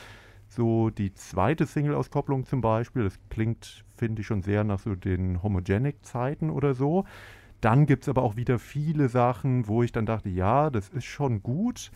So 0.49 0.89
die 0.89 1.13
zweite 1.13 1.65
Single-Auskopplung 1.65 2.45
zum 2.45 2.61
Beispiel, 2.61 3.03
das 3.03 3.19
klingt, 3.29 3.85
finde 3.95 4.21
ich, 4.21 4.27
schon 4.27 4.41
sehr 4.41 4.63
nach 4.63 4.79
so 4.79 4.95
den 4.95 5.43
Homogenic-Zeiten 5.43 6.49
oder 6.49 6.73
so. 6.73 7.05
Dann 7.61 7.85
gibt 7.85 8.03
es 8.03 8.09
aber 8.09 8.23
auch 8.23 8.35
wieder 8.35 8.57
viele 8.57 9.09
Sachen, 9.09 9.67
wo 9.67 9.83
ich 9.83 9.91
dann 9.91 10.05
dachte, 10.05 10.29
ja, 10.29 10.69
das 10.69 10.89
ist 10.89 11.05
schon 11.05 11.43
gut, 11.43 11.91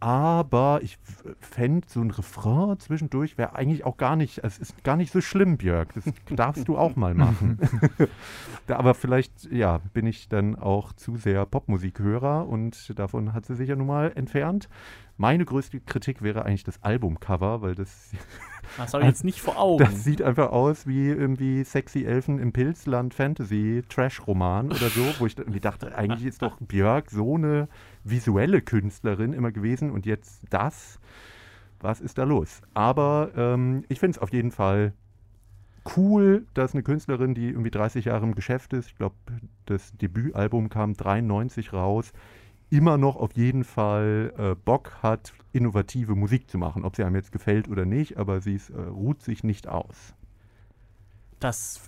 aber 0.00 0.80
ich 0.82 0.98
fände 1.40 1.86
so 1.86 2.00
ein 2.00 2.10
Refrain 2.10 2.78
zwischendurch 2.78 3.36
wäre 3.36 3.54
eigentlich 3.54 3.84
auch 3.84 3.98
gar 3.98 4.16
nicht, 4.16 4.38
es 4.42 4.58
ist 4.58 4.82
gar 4.82 4.96
nicht 4.96 5.12
so 5.12 5.20
schlimm, 5.20 5.58
Björk. 5.58 5.92
Das 5.92 6.04
darfst 6.34 6.66
du 6.68 6.78
auch 6.78 6.96
mal 6.96 7.14
machen. 7.14 7.58
aber 8.68 8.94
vielleicht, 8.94 9.52
ja, 9.52 9.78
bin 9.92 10.06
ich 10.06 10.30
dann 10.30 10.56
auch 10.56 10.94
zu 10.94 11.16
sehr 11.16 11.44
Popmusikhörer 11.44 12.48
und 12.48 12.98
davon 12.98 13.34
hat 13.34 13.44
sie 13.44 13.54
sich 13.54 13.68
ja 13.68 13.76
nun 13.76 13.88
mal 13.88 14.10
entfernt. 14.14 14.70
Meine 15.20 15.44
größte 15.44 15.80
Kritik 15.80 16.22
wäre 16.22 16.46
eigentlich 16.46 16.64
das 16.64 16.82
Albumcover, 16.82 17.60
weil 17.60 17.74
das, 17.74 18.10
Das 18.78 18.94
habe 18.94 19.02
ich 19.02 19.10
jetzt 19.10 19.22
nicht 19.22 19.42
vor 19.42 19.58
Augen. 19.58 19.84
das 19.84 20.02
sieht 20.02 20.22
einfach 20.22 20.50
aus 20.50 20.86
wie 20.86 21.08
irgendwie 21.08 21.62
Sexy 21.62 22.04
Elfen 22.06 22.38
im 22.38 22.52
Pilzland 22.52 23.12
Fantasy 23.12 23.82
Trash-Roman 23.86 24.68
oder 24.68 24.88
so, 24.88 25.02
wo 25.18 25.26
ich 25.26 25.36
irgendwie 25.36 25.60
dachte, 25.60 25.94
eigentlich 25.94 26.24
ist 26.24 26.40
doch 26.40 26.56
Björk 26.58 27.10
so 27.10 27.34
eine 27.34 27.68
visuelle 28.02 28.62
Künstlerin 28.62 29.34
immer 29.34 29.52
gewesen 29.52 29.90
und 29.90 30.06
jetzt 30.06 30.40
das. 30.48 30.98
Was 31.80 32.00
ist 32.00 32.16
da 32.16 32.24
los? 32.24 32.62
Aber 32.72 33.30
ähm, 33.36 33.84
ich 33.90 34.00
finde 34.00 34.16
es 34.16 34.22
auf 34.22 34.32
jeden 34.32 34.52
Fall 34.52 34.94
cool, 35.98 36.46
dass 36.54 36.72
eine 36.72 36.82
Künstlerin, 36.82 37.34
die 37.34 37.50
irgendwie 37.50 37.70
30 37.70 38.06
Jahre 38.06 38.24
im 38.24 38.34
Geschäft 38.34 38.72
ist, 38.72 38.88
ich 38.88 38.96
glaube, 38.96 39.16
das 39.66 39.92
Debütalbum 39.98 40.70
kam 40.70 40.94
93 40.94 41.74
raus, 41.74 42.14
immer 42.70 42.96
noch 42.98 43.16
auf 43.16 43.36
jeden 43.36 43.64
Fall 43.64 44.32
äh, 44.38 44.54
Bock 44.54 44.92
hat, 45.02 45.32
innovative 45.52 46.14
Musik 46.14 46.48
zu 46.50 46.56
machen. 46.58 46.84
Ob 46.84 46.96
sie 46.96 47.04
einem 47.04 47.16
jetzt 47.16 47.32
gefällt 47.32 47.68
oder 47.68 47.84
nicht, 47.84 48.16
aber 48.16 48.40
sie 48.40 48.54
ist, 48.54 48.70
äh, 48.70 48.80
ruht 48.80 49.22
sich 49.22 49.42
nicht 49.44 49.66
aus. 49.68 50.14
das, 51.40 51.80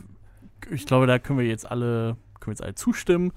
ich 0.70 0.86
glaube, 0.86 1.06
da 1.06 1.18
können 1.18 1.38
wir 1.38 1.46
jetzt 1.46 1.70
alle, 1.70 2.16
können 2.40 2.46
wir 2.48 2.52
jetzt 2.52 2.62
alle 2.62 2.74
zustimmen. 2.74 3.32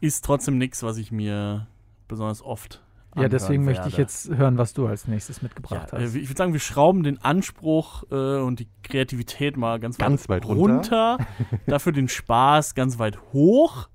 Ist 0.00 0.24
trotzdem 0.24 0.58
nichts, 0.58 0.82
was 0.82 0.96
ich 0.98 1.12
mir 1.12 1.66
besonders 2.08 2.42
oft 2.42 2.82
Ja, 3.16 3.28
deswegen 3.28 3.64
möchte 3.64 3.88
ich 3.88 3.96
werde. 3.96 4.02
jetzt 4.02 4.28
hören, 4.28 4.58
was 4.58 4.74
du 4.74 4.86
als 4.86 5.06
nächstes 5.08 5.40
mitgebracht 5.40 5.92
Ja, 5.92 5.98
äh, 5.98 6.02
hast. 6.04 6.14
ich 6.14 6.28
würde 6.28 6.36
sagen, 6.38 6.52
wir 6.52 6.60
schrauben 6.60 7.02
den 7.02 7.18
Anspruch 7.22 8.02
äh, 8.10 8.40
und 8.40 8.60
die 8.60 8.68
Kreativität 8.82 9.56
mal 9.56 9.78
ganz, 9.80 9.96
Ganz 9.96 10.28
weit, 10.28 10.42
weit 10.46 10.56
runter. 10.56 11.18
dafür 11.66 11.92
den 11.92 12.08
Spaß 12.08 12.74
ganz 12.74 12.98
weit 12.98 13.18
hoch 13.32 13.88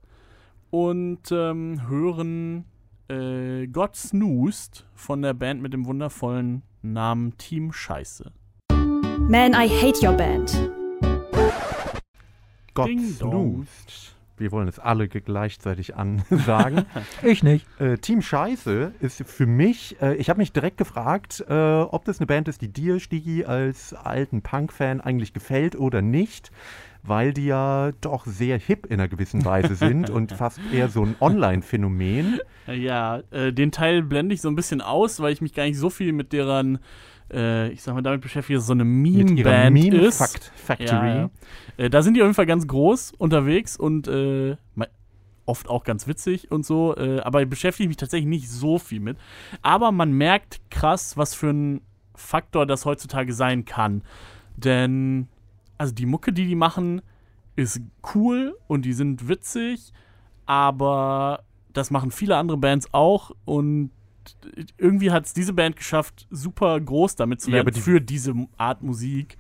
und 0.72 1.32
ähm, 1.32 1.88
hören 1.88 2.66
äh, 3.10 3.68
God 3.68 3.96
Snoozed 3.96 4.86
von 4.94 5.22
der 5.22 5.34
Band 5.34 5.62
mit 5.62 5.74
dem 5.74 5.86
wundervollen 5.86 6.62
Namen 6.82 7.38
Team 7.38 7.74
Scheiße. 7.74 8.32
Man, 8.72 9.54
I 9.54 9.68
Hate 9.68 10.06
Your 10.06 10.14
Band. 10.14 10.72
Gott 12.74 12.88
Ding 12.88 13.00
snoozed. 13.00 14.16
Wir 14.38 14.54
wollen 14.54 14.70
es 14.70 14.80
alle 14.80 15.10
gleichzeitig 15.10 15.96
ansagen. 15.96 16.86
Ich 17.24 17.44
nicht. 17.44 17.68
Äh, 17.80 17.98
Team 17.98 18.22
Scheiße 18.22 18.94
ist 19.02 19.24
für 19.26 19.46
mich, 19.46 20.02
äh, 20.02 20.16
ich 20.16 20.30
habe 20.30 20.40
mich 20.40 20.54
direkt 20.54 20.78
gefragt, 20.78 21.44
äh, 21.50 21.54
ob 21.54 22.06
das 22.06 22.20
eine 22.20 22.28
Band 22.28 22.48
ist, 22.48 22.62
die 22.62 22.70
dir, 22.70 23.00
Stigi, 23.00 23.44
als 23.44 23.94
alten 23.94 24.42
Punk-Fan 24.42 25.02
eigentlich 25.02 25.34
gefällt 25.34 25.76
oder 25.76 26.02
nicht, 26.02 26.52
weil 27.04 27.34
die 27.34 27.46
ja 27.46 27.92
doch 28.02 28.26
sehr 28.26 28.58
hip 28.58 28.86
in 28.86 29.00
einer 29.00 29.08
gewissen 29.08 29.46
Weise 29.46 29.76
sind 29.76 30.10
und 30.10 30.32
fast 30.32 30.60
eher 30.74 30.90
so 30.90 31.04
ein 31.04 31.16
Online-Phänomen. 31.20 32.40
Ja, 32.68 33.22
äh, 33.32 33.52
den 33.54 33.72
Teil 33.72 34.04
blende 34.04 34.36
ich 34.36 34.42
so 34.42 34.50
ein 34.50 34.56
bisschen 34.56 34.82
aus, 34.82 35.20
weil 35.20 35.34
ich 35.34 35.42
mich 35.42 35.54
gar 35.54 35.64
nicht 35.64 35.78
so 35.78 35.90
viel 35.90 36.14
mit 36.14 36.34
deren, 36.34 36.80
äh, 37.32 37.70
ich 37.70 37.82
sag 37.82 37.96
mal, 37.96 38.02
damit 38.02 38.22
beschäftige, 38.22 38.58
dass 38.58 38.64
es 38.64 38.68
so 38.68 38.74
eine 38.74 38.86
Meme-Band 38.86 39.78
ist. 39.94 40.20
Meme-Factory. 40.20 40.88
Ja, 40.88 41.16
ja. 41.16 41.30
Äh, 41.78 41.90
da 41.90 42.02
sind 42.02 42.16
die 42.16 42.22
auf 42.22 42.28
jeden 42.28 42.36
Fall 42.36 42.46
ganz 42.46 42.68
groß 42.68 43.14
unterwegs 43.18 43.78
und 43.78 44.08
äh, 44.08 44.56
oft 45.50 45.68
auch 45.68 45.84
ganz 45.84 46.08
witzig 46.08 46.52
und 46.52 46.66
so, 46.66 46.96
äh, 46.96 47.20
aber 47.22 47.44
beschäftige 47.46 47.90
mich 47.90 47.98
tatsächlich 47.98 48.30
nicht 48.30 48.50
so 48.50 48.78
viel 48.78 49.00
mit. 49.00 49.18
Aber 49.64 49.92
man 49.92 50.12
merkt 50.12 50.62
krass, 50.70 51.18
was 51.18 51.34
für 51.34 51.50
ein 51.50 51.82
Faktor 52.16 52.66
das 52.66 52.86
heutzutage 52.86 53.34
sein 53.34 53.66
kann. 53.66 54.04
Denn, 54.56 55.28
also 55.80 55.94
die 55.96 56.06
Mucke, 56.06 56.32
die 56.32 56.46
die 56.46 56.56
machen, 56.56 57.02
ist 57.56 57.82
cool 58.14 58.56
und 58.68 58.84
die 58.86 58.94
sind 58.94 59.28
witzig, 59.28 59.92
aber 60.46 61.44
das 61.74 61.92
machen 61.92 62.12
viele 62.12 62.38
andere 62.38 62.58
Bands 62.58 62.88
auch 62.94 63.32
und 63.46 63.92
irgendwie 64.78 65.12
hat 65.12 65.26
es 65.26 65.34
diese 65.34 65.54
Band 65.54 65.76
geschafft, 65.76 66.28
super 66.30 66.80
groß 66.80 67.16
damit 67.16 67.42
zu 67.42 67.50
Ja, 67.50 67.56
werden 67.58 67.68
aber 67.68 67.72
die- 67.72 67.80
für 67.82 68.00
diese 68.02 68.34
Art 68.58 68.84
Musik. 68.84 69.38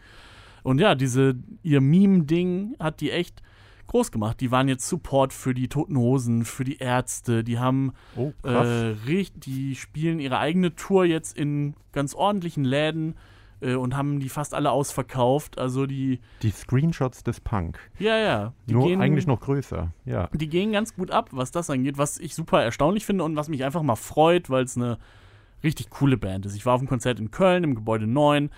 Und 0.63 0.79
ja, 0.79 0.95
diese, 0.95 1.35
ihr 1.63 1.79
Meme-Ding 1.81 2.75
hat 2.79 2.99
die 3.01 3.11
echt 3.11 3.41
groß 3.87 4.11
gemacht. 4.11 4.39
Die 4.41 4.51
waren 4.51 4.67
jetzt 4.67 4.87
Support 4.87 5.33
für 5.33 5.53
die 5.53 5.67
Toten 5.67 5.97
Hosen, 5.97 6.43
für 6.45 6.63
die 6.63 6.77
Ärzte. 6.77 7.43
Die 7.43 7.57
haben, 7.59 7.93
Oh, 8.15 8.31
äh, 8.43 8.95
die 9.35 9.75
spielen 9.75 10.19
ihre 10.19 10.37
eigene 10.39 10.75
Tour 10.75 11.05
jetzt 11.05 11.37
in 11.37 11.75
ganz 11.91 12.13
ordentlichen 12.13 12.63
Läden 12.65 13.15
äh, 13.61 13.75
und 13.75 13.95
haben 13.95 14.19
die 14.19 14.29
fast 14.29 14.53
alle 14.53 14.71
ausverkauft. 14.71 15.57
Also 15.57 15.85
die, 15.85 16.19
die 16.41 16.51
Screenshots 16.51 17.23
des 17.23 17.39
Punk. 17.39 17.79
ja, 17.99 18.17
ja. 18.17 18.53
Die 18.67 18.73
Nur 18.73 18.87
gehen, 18.87 19.01
eigentlich 19.01 19.27
noch 19.27 19.39
größer. 19.39 19.93
Ja. 20.05 20.29
die 20.33 20.49
gehen 20.49 20.71
ganz 20.71 20.95
gut 20.95 21.11
ab, 21.11 21.29
was 21.31 21.51
das 21.51 21.69
angeht, 21.69 21.97
was 21.97 22.19
ich 22.19 22.35
super 22.35 22.63
erstaunlich 22.63 23.05
finde 23.05 23.23
und 23.23 23.35
was 23.35 23.49
mich 23.49 23.63
einfach 23.63 23.83
mal 23.83 23.95
freut, 23.95 24.49
weil 24.49 24.63
es 24.63 24.77
eine 24.77 24.97
richtig 25.63 25.89
coole 25.89 26.17
Band 26.17 26.45
ist. 26.45 26.55
Ich 26.55 26.65
war 26.65 26.73
auf 26.73 26.81
einem 26.81 26.89
Konzert 26.89 27.19
in 27.19 27.31
Köln 27.31 27.63
im 27.63 27.75
Gebäude 27.75 28.07
9. 28.07 28.49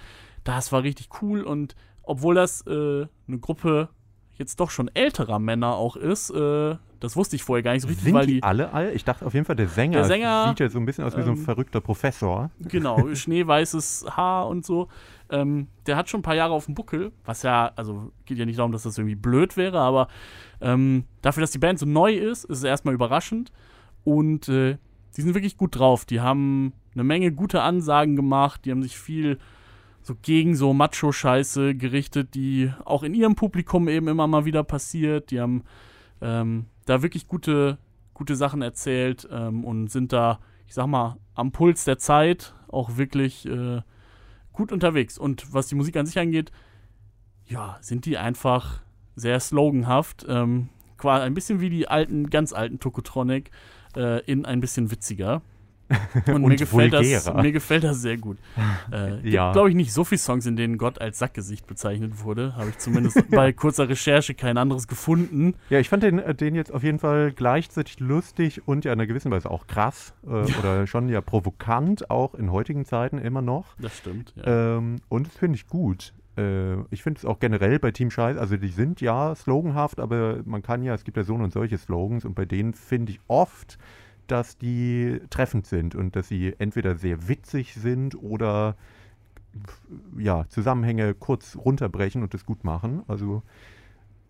Das 0.44 0.72
war 0.72 0.84
richtig 0.84 1.10
cool 1.22 1.42
und 1.42 1.76
obwohl 2.04 2.36
das 2.36 2.66
äh, 2.68 3.08
eine 3.28 3.40
Gruppe 3.40 3.90
jetzt 4.34 4.60
doch 4.60 4.72
schon 4.72 4.90
älterer 4.94 5.40
Männer 5.40 5.76
auch 5.76 5.96
ist, 5.96 6.32
äh, 6.32 6.76
das 7.02 7.16
wusste 7.16 7.36
ich 7.36 7.44
vorher 7.44 7.64
gar 7.64 7.74
nicht 7.74 7.82
so 7.82 7.88
richtig, 7.88 8.06
Sind 8.06 8.14
weil 8.14 8.28
die, 8.28 8.36
die, 8.36 8.44
alle 8.44 8.72
alt? 8.72 8.96
Ich 8.96 9.04
dachte 9.04 9.26
auf 9.26 9.34
jeden 9.34 9.46
Fall, 9.46 9.56
der 9.56 9.68
Sänger, 9.68 9.98
Der 9.98 10.06
Sänger, 10.06 10.48
sieht 10.50 10.60
ja 10.60 10.70
so 10.70 10.80
ein 10.80 10.86
bisschen 10.86 11.04
aus 11.04 11.18
wie 11.18 11.24
so 11.24 11.32
ein 11.32 11.38
ähm, 11.38 11.44
verrückter 11.44 11.82
Professor. 11.82 12.52
genau, 12.62 13.14
schneeweißes 13.14 14.06
Haar 14.16 14.48
und 14.48 14.66
so. 14.66 14.88
Ähm, 15.32 15.68
der 15.88 15.98
hat 15.98 16.10
schon 16.10 16.20
ein 16.20 16.24
paar 16.24 16.36
Jahre 16.36 16.54
auf 16.54 16.66
dem 16.66 16.76
Buckel, 16.76 17.12
was 17.26 17.42
ja, 17.42 17.72
also 17.76 18.12
geht 18.26 18.38
ja 18.38 18.46
nicht 18.46 18.60
darum, 18.60 18.72
dass 18.72 18.84
das 18.84 18.98
irgendwie 18.98 19.16
blöd 19.16 19.58
wäre, 19.58 19.80
aber 19.80 20.10
ähm, 20.62 21.06
dafür, 21.22 21.42
dass 21.42 21.52
die 21.52 21.58
Band 21.58 21.80
so 21.80 21.88
neu 21.88 22.14
ist, 22.14 22.46
ist 22.46 22.60
es 22.60 22.64
erstmal 22.64 22.94
überraschend. 22.94 23.52
Und 24.04 24.48
äh, 24.48 24.78
die 25.18 25.22
sind 25.22 25.34
wirklich 25.34 25.58
gut 25.58 25.78
drauf. 25.78 26.06
Die 26.06 26.22
haben 26.22 26.74
eine 26.94 27.04
Menge 27.04 27.32
gute 27.32 27.62
Ansagen 27.64 28.16
gemacht, 28.16 28.66
die 28.66 28.72
haben 28.72 28.84
sich 28.84 28.98
viel 28.98 29.40
so 30.04 30.16
gegen 30.22 30.56
so 30.56 30.74
Macho-Scheiße 30.74 31.76
gerichtet, 31.76 32.34
die 32.36 32.72
auch 32.86 33.04
in 33.04 33.14
ihrem 33.14 33.36
Publikum 33.36 33.88
eben 33.88 34.08
immer 34.08 34.28
mal 34.28 34.46
wieder 34.46 34.64
passiert. 34.64 35.32
Die 35.32 35.40
haben 35.40 35.64
ähm, 36.22 36.66
da 36.91 37.01
wirklich 37.01 37.27
gute, 37.27 37.77
gute 38.13 38.36
Sachen 38.36 38.62
erzählt 38.62 39.27
ähm, 39.32 39.63
und 39.63 39.89
sind 39.89 40.13
da, 40.13 40.39
ich 40.67 40.73
sag 40.73 40.88
mal, 40.88 41.17
am 41.34 41.51
Puls 41.51 41.86
der 41.86 41.97
Zeit 41.97 42.54
auch 42.67 42.97
wirklich 42.97 43.45
äh, 43.45 43.82
gut 44.51 44.71
unterwegs. 44.71 45.17
Und 45.17 45.54
was 45.54 45.67
die 45.67 45.75
Musik 45.75 45.95
an 45.97 46.06
sich 46.06 46.19
angeht, 46.19 46.51
ja, 47.45 47.77
sind 47.82 48.06
die 48.06 48.17
einfach 48.17 48.82
sehr 49.15 49.39
sloganhaft. 49.39 50.25
Ähm, 50.27 50.69
quasi 50.97 51.25
ein 51.25 51.34
bisschen 51.34 51.62
wie 51.62 51.69
die 51.69 51.88
alten, 51.88 52.30
ganz 52.30 52.54
alten 52.54 52.80
Tokotronic, 52.80 53.51
äh, 53.95 54.23
in 54.25 54.45
ein 54.45 54.60
bisschen 54.60 54.91
witziger. 54.91 55.41
Und, 56.27 56.41
mir, 56.41 56.45
Und 56.45 56.58
gefällt 56.58 56.93
das, 56.93 57.34
mir 57.34 57.51
gefällt 57.51 57.84
das 57.84 58.01
sehr 58.01 58.17
gut. 58.17 58.38
Äh, 58.91 59.27
Ja. 59.30 59.51
glaube 59.54 59.69
ich, 59.69 59.75
nicht 59.75 59.93
so 59.93 60.04
viele 60.04 60.19
Songs, 60.19 60.45
in 60.45 60.56
denen 60.56 60.77
Gott 60.77 60.99
als 60.99 61.19
Sackgesicht 61.19 61.65
bezeichnet 61.67 62.23
wurde. 62.23 62.56
Habe 62.56 62.69
ich 62.69 62.77
zumindest 62.77 63.30
bei 63.32 63.54
kurzer 63.54 63.88
Recherche 63.88 64.34
kein 64.34 64.58
anderes 64.58 64.88
gefunden. 64.88 65.54
Ja, 65.69 65.80
ich 65.80 65.88
fand 65.89 66.04
den, 66.04 66.19
äh, 66.19 66.36
den 66.36 66.56
jetzt 66.56 66.73
auf 66.73 66.84
jeden 66.84 66.99
Fall 66.99 67.32
gleichzeitig 67.32 67.99
lustig 67.99 68.67
und 68.67 68.84
ja 68.86 68.91
in 68.93 68.99
einer 68.99 69.08
gewissen 69.08 69.32
Weise 69.32 69.49
auch 69.49 69.67
krass 69.67 70.13
äh, 70.25 70.30
oder 70.60 70.88
schon 70.88 71.10
ja 71.10 71.21
provokant, 71.21 72.10
auch 72.10 72.34
in 72.36 72.51
heutigen 72.51 72.86
Zeiten 72.86 73.17
immer 73.17 73.41
noch. 73.41 73.75
Das 73.80 73.97
stimmt. 73.97 74.34
Ja. 74.36 74.77
Ähm, 74.77 74.97
und 75.10 75.27
das 75.27 75.36
finde 75.38 75.56
ich 75.56 75.67
gut. 75.67 76.13
Äh, 76.38 76.75
ich 76.93 77.04
finde 77.04 77.19
es 77.19 77.25
auch 77.25 77.39
generell 77.39 77.80
bei 77.80 77.91
Team 77.91 78.12
Scheiß, 78.12 78.38
also 78.38 78.58
die 78.58 78.67
sind 78.69 78.99
ja 79.01 79.36
sloganhaft, 79.36 79.99
aber 79.99 80.39
man 80.45 80.62
kann 80.62 80.84
ja, 80.84 80.93
es 80.93 81.04
gibt 81.04 81.17
ja 81.17 81.23
so 81.23 81.36
und 81.36 81.51
solche 81.54 81.77
Slogans 81.77 82.25
und 82.25 82.36
bei 82.36 82.45
denen 82.45 82.73
finde 82.73 83.12
ich 83.12 83.19
oft, 83.27 83.77
dass 84.27 84.57
die 84.57 85.19
treffend 85.29 85.65
sind 85.67 85.95
und 85.95 86.15
dass 86.15 86.27
sie 86.27 86.53
entweder 86.60 86.95
sehr 86.95 87.27
witzig 87.27 87.73
sind 87.75 88.15
oder 88.21 88.75
ja, 90.17 90.45
Zusammenhänge 90.49 91.13
kurz 91.13 91.57
runterbrechen 91.57 92.23
und 92.23 92.34
das 92.34 92.45
gut 92.45 92.63
machen. 92.63 93.03
Also 93.07 93.43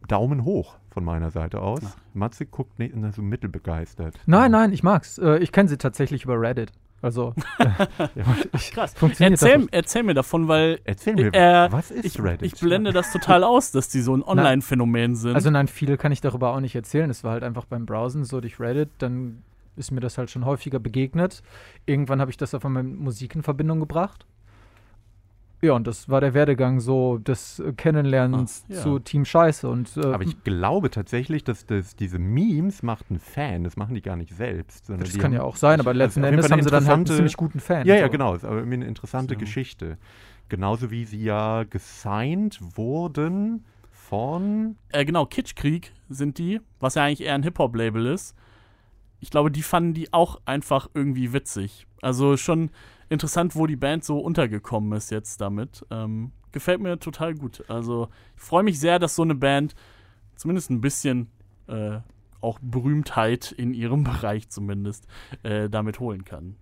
Daumen 0.08 0.44
hoch 0.46 0.78
von 0.90 1.04
meiner 1.04 1.30
Seite 1.30 1.62
aus. 1.62 1.82
Ach. 1.86 1.96
Matze 2.14 2.46
guckt 2.48 2.80
nicht 2.80 2.96
so 3.14 3.22
mittelbegeistert. 3.22 4.16
Nein, 4.26 4.52
nein, 4.52 4.74
ich 4.74 4.82
mag's. 4.82 5.20
Äh, 5.20 5.38
ich 5.38 5.52
kenne 5.52 5.70
sie 5.70 5.78
tatsächlich 5.78 6.24
über 6.24 6.40
Reddit. 6.42 6.72
Also, 7.04 7.34
Ja, 7.60 8.26
Krass. 8.74 8.94
funktioniert 8.94 9.42
Erzähl, 9.42 9.60
das 9.60 9.68
erzähl 9.72 10.04
mir 10.04 10.14
davon, 10.14 10.48
weil 10.48 10.80
erzähl 10.84 11.16
mir, 11.16 11.34
Äh, 11.34 11.72
was 11.72 11.90
ist 11.90 12.06
ich, 12.06 12.22
Reddit? 12.22 12.54
ich 12.54 12.60
blende 12.60 12.94
das 12.94 13.12
total 13.12 13.44
aus, 13.44 13.72
dass 13.72 13.90
die 13.90 14.02
so 14.02 14.16
ein 14.16 14.22
Online-Phänomen 14.26 15.16
sind. 15.16 15.36
Also 15.36 15.50
nein, 15.50 15.68
viel 15.68 15.98
kann 15.98 16.12
ich 16.12 16.22
darüber 16.22 16.54
auch 16.54 16.60
nicht 16.60 16.76
erzählen. 16.76 17.10
Es 17.10 17.24
war 17.24 17.32
halt 17.34 17.44
einfach 17.44 17.66
beim 17.66 17.86
Browsen 17.88 18.24
so 18.24 18.40
durch 18.42 18.60
Reddit, 18.60 18.90
dann 19.00 19.42
ist 19.76 19.92
mir 19.92 20.00
das 20.02 20.18
halt 20.18 20.30
schon 20.30 20.46
häufiger 20.46 20.80
begegnet. 20.80 21.42
Irgendwann 21.86 22.20
habe 22.22 22.32
ich 22.32 22.38
das 22.38 22.54
auf 22.54 22.66
einmal 22.66 22.84
mit 22.84 23.00
Musik 23.00 23.36
in 23.36 23.44
Verbindung 23.44 23.80
gebracht. 23.80 24.26
Ja, 25.64 25.74
und 25.74 25.86
das 25.86 26.10
war 26.10 26.22
der 26.22 26.34
Werdegang 26.34 26.80
so 26.80 27.20
des 27.20 27.60
äh, 27.60 27.72
Kennenlernens 27.74 28.66
Ah, 28.68 28.74
ja. 28.74 28.82
zu 28.82 28.98
Team 28.98 29.26
Scheiße. 29.26 29.70
Und, 29.70 29.96
äh, 29.96 30.08
Aber 30.08 30.24
ich 30.24 30.44
glaube 30.44 30.90
tatsächlich, 30.90 31.44
dass 31.44 31.68
das, 31.68 31.96
diese 31.96 32.18
Memes 32.18 32.82
macht 32.82 33.12
ein 33.12 33.20
Fan. 33.20 33.64
Das 33.64 33.78
machen 33.78 33.94
die 33.94 34.02
gar 34.02 34.16
nicht 34.16 34.34
selbst. 34.36 34.88
Sondern 34.88 35.04
das 35.04 35.14
die 35.14 35.20
kann 35.20 35.26
haben, 35.32 35.34
ja 35.38 35.44
auch 35.44 35.56
sein, 35.58 35.80
aber 35.80 35.94
letzten 35.94 36.24
Endes 36.24 36.50
haben 36.50 36.64
sie 36.64 36.72
dann 36.72 36.88
halt 36.88 36.96
einen 36.96 37.06
ziemlich 37.06 37.38
guten 37.38 37.60
Fan. 37.60 37.86
Ja, 37.86 37.94
ja, 37.96 38.06
so. 38.06 38.12
genau. 38.12 38.34
Ist 38.34 38.44
aber 38.44 38.60
eine 38.64 38.86
interessante 38.86 39.36
So. 39.36 39.40
Geschichte. 39.40 40.00
Genauso 40.50 40.90
wie 40.90 41.06
sie 41.06 41.24
ja 41.24 41.64
gesigned 41.64 42.60
wurden 42.76 43.64
von. 43.92 44.78
äh, 44.90 45.06
genau, 45.06 45.28
Kitschkrieg 45.28 45.94
sind 46.10 46.40
die, 46.40 46.60
was 46.80 46.96
ja 46.96 47.04
eigentlich 47.04 47.22
eher 47.22 47.36
ein 47.36 47.44
Hip-Hop-Label 47.44 48.08
ist. 48.08 48.36
Ich 49.22 49.30
glaube, 49.30 49.52
die 49.52 49.62
fanden 49.62 49.94
die 49.94 50.12
auch 50.12 50.42
einfach 50.46 50.90
irgendwie 50.94 51.32
witzig. 51.32 51.88
Also 52.02 52.36
schon 52.36 52.72
interessant, 53.08 53.56
wo 53.56 53.68
die 53.68 53.76
Band 53.76 54.04
so 54.04 54.20
untergekommen 54.20 54.92
ist 54.94 55.12
jetzt 55.12 55.40
damit. 55.40 55.86
Ähm, 55.92 56.32
gefällt 56.52 56.82
mir 56.82 57.00
total 57.00 57.36
gut. 57.36 57.64
Also 57.70 58.10
ich 58.36 58.42
freue 58.42 58.64
mich 58.64 58.80
sehr, 58.80 59.00
dass 59.00 59.16
so 59.16 59.22
eine 59.22 59.36
Band 59.36 59.76
zumindest 60.36 60.70
ein 60.72 60.82
bisschen 60.82 61.30
äh, 61.68 62.00
auch 62.42 62.60
Berühmtheit 62.62 63.52
in 63.52 63.74
ihrem 63.74 64.04
Bereich 64.06 64.50
zumindest 64.50 65.08
äh, 65.44 65.70
damit 65.70 66.00
holen 66.00 66.26
kann. 66.26 66.56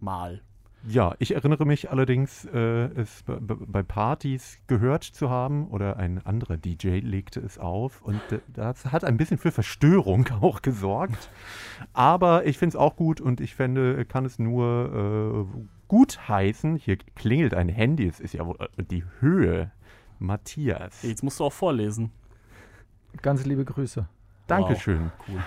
Mal. 0.00 0.42
Ja, 0.88 1.14
ich 1.18 1.34
erinnere 1.34 1.66
mich 1.66 1.90
allerdings, 1.90 2.44
äh, 2.44 2.58
es 2.58 3.24
bei 3.26 3.82
Partys 3.82 4.58
gehört 4.68 5.02
zu 5.02 5.30
haben 5.30 5.66
oder 5.68 5.96
ein 5.96 6.24
anderer 6.24 6.56
DJ 6.56 7.00
legte 7.00 7.40
es 7.40 7.58
auf 7.58 8.02
und 8.02 8.20
äh, 8.30 8.38
das 8.46 8.86
hat 8.86 9.04
ein 9.04 9.16
bisschen 9.16 9.38
für 9.38 9.50
Verstörung 9.50 10.28
auch 10.40 10.62
gesorgt. 10.62 11.28
Aber 11.92 12.46
ich 12.46 12.58
finde 12.58 12.76
es 12.76 12.76
auch 12.76 12.94
gut 12.94 13.20
und 13.20 13.40
ich 13.40 13.56
fände, 13.56 14.04
kann 14.04 14.24
es 14.24 14.38
nur 14.38 15.48
äh, 15.54 15.58
gut 15.88 16.28
heißen. 16.28 16.76
Hier 16.76 16.98
klingelt 17.16 17.54
ein 17.54 17.68
Handy, 17.68 18.06
es 18.06 18.20
ist 18.20 18.34
ja 18.34 18.46
wohl 18.46 18.56
äh, 18.60 18.84
die 18.84 19.04
Höhe. 19.20 19.72
Matthias. 20.18 21.02
Jetzt 21.02 21.22
musst 21.22 21.40
du 21.40 21.44
auch 21.44 21.52
vorlesen. 21.52 22.10
Ganz 23.20 23.44
liebe 23.44 23.64
Grüße. 23.64 24.08
Dankeschön. 24.46 25.10
Wow, 25.26 25.28
cool. 25.28 25.42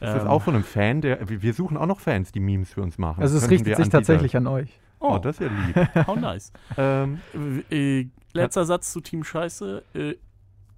Das 0.00 0.22
ist 0.22 0.26
auch 0.28 0.42
von 0.42 0.54
einem 0.54 0.64
Fan, 0.64 1.02
der. 1.02 1.18
Wir 1.28 1.52
suchen 1.52 1.76
auch 1.76 1.86
noch 1.86 2.00
Fans, 2.00 2.32
die 2.32 2.40
Memes 2.40 2.72
für 2.72 2.82
uns 2.82 2.96
machen. 2.96 3.22
Also 3.22 3.36
es 3.36 3.50
richtet 3.50 3.76
sich 3.76 3.84
an 3.84 3.90
tatsächlich 3.90 4.36
an 4.36 4.46
euch. 4.46 4.80
Oh, 4.98 5.18
das 5.18 5.38
ist 5.38 5.50
ja 5.50 5.66
lieb. 5.66 5.94
How 6.06 6.16
nice. 6.20 6.52
ähm, 6.76 7.20
Äh, 7.70 8.06
letzter 8.32 8.64
Satz 8.64 8.92
zu 8.92 9.00
Team 9.00 9.24
Scheiße. 9.24 9.82
Äh, 9.94 10.14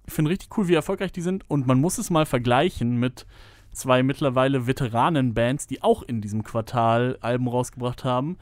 ich 0.05 0.13
finde 0.13 0.31
richtig 0.31 0.57
cool, 0.57 0.67
wie 0.67 0.73
erfolgreich 0.73 1.11
die 1.13 1.21
sind. 1.21 1.49
Und 1.49 1.67
man 1.67 1.79
muss 1.79 1.97
es 1.97 2.09
mal 2.09 2.25
vergleichen 2.25 2.99
mit 2.99 3.25
zwei 3.71 4.03
mittlerweile 4.03 4.67
Veteranen-Bands, 4.67 5.67
die 5.67 5.81
auch 5.81 6.03
in 6.03 6.21
diesem 6.21 6.43
Quartal 6.43 7.17
Alben 7.21 7.47
rausgebracht 7.47 8.03
haben. 8.03 8.37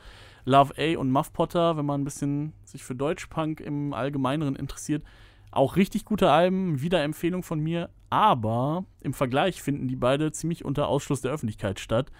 Love 0.45 0.73
A 0.77 0.97
und 0.97 1.11
Muff 1.11 1.33
Potter, 1.33 1.77
wenn 1.77 1.85
man 1.85 2.01
ein 2.01 2.03
bisschen 2.03 2.53
sich 2.63 2.83
für 2.83 2.95
Deutschpunk 2.95 3.59
im 3.59 3.93
Allgemeineren 3.93 4.55
interessiert. 4.55 5.03
Auch 5.51 5.75
richtig 5.75 6.05
gute 6.05 6.31
Alben, 6.31 6.81
wieder 6.81 7.03
Empfehlung 7.03 7.43
von 7.43 7.59
mir. 7.59 7.89
Aber 8.09 8.85
im 9.01 9.13
Vergleich 9.13 9.61
finden 9.61 9.87
die 9.87 9.95
beide 9.95 10.31
ziemlich 10.31 10.65
unter 10.65 10.87
Ausschluss 10.87 11.21
der 11.21 11.31
Öffentlichkeit 11.31 11.79
statt. 11.79 12.11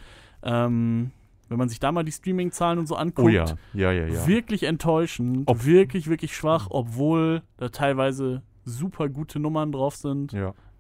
Ähm, 0.43 1.11
wenn 1.49 1.57
man 1.57 1.69
sich 1.69 1.79
da 1.79 1.91
mal 1.91 2.03
die 2.03 2.11
Streaming-Zahlen 2.13 2.79
und 2.79 2.87
so 2.87 2.95
anguckt, 2.95 3.25
oh 3.27 3.29
ja, 3.29 3.45
ja, 3.73 3.91
ja, 3.91 4.27
wirklich 4.27 4.63
enttäuschend, 4.63 5.47
Ob- 5.47 5.65
wirklich, 5.65 6.07
wirklich 6.07 6.35
schwach, 6.35 6.67
obwohl 6.69 7.41
da 7.57 7.69
teilweise 7.69 8.41
super 8.63 9.09
gute 9.09 9.39
Nummern 9.39 9.71
drauf 9.71 9.95
sind. 9.95 10.31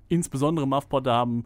Insbesondere 0.07 0.67
Muff 0.67 0.87
Potter 0.87 1.13
haben 1.13 1.45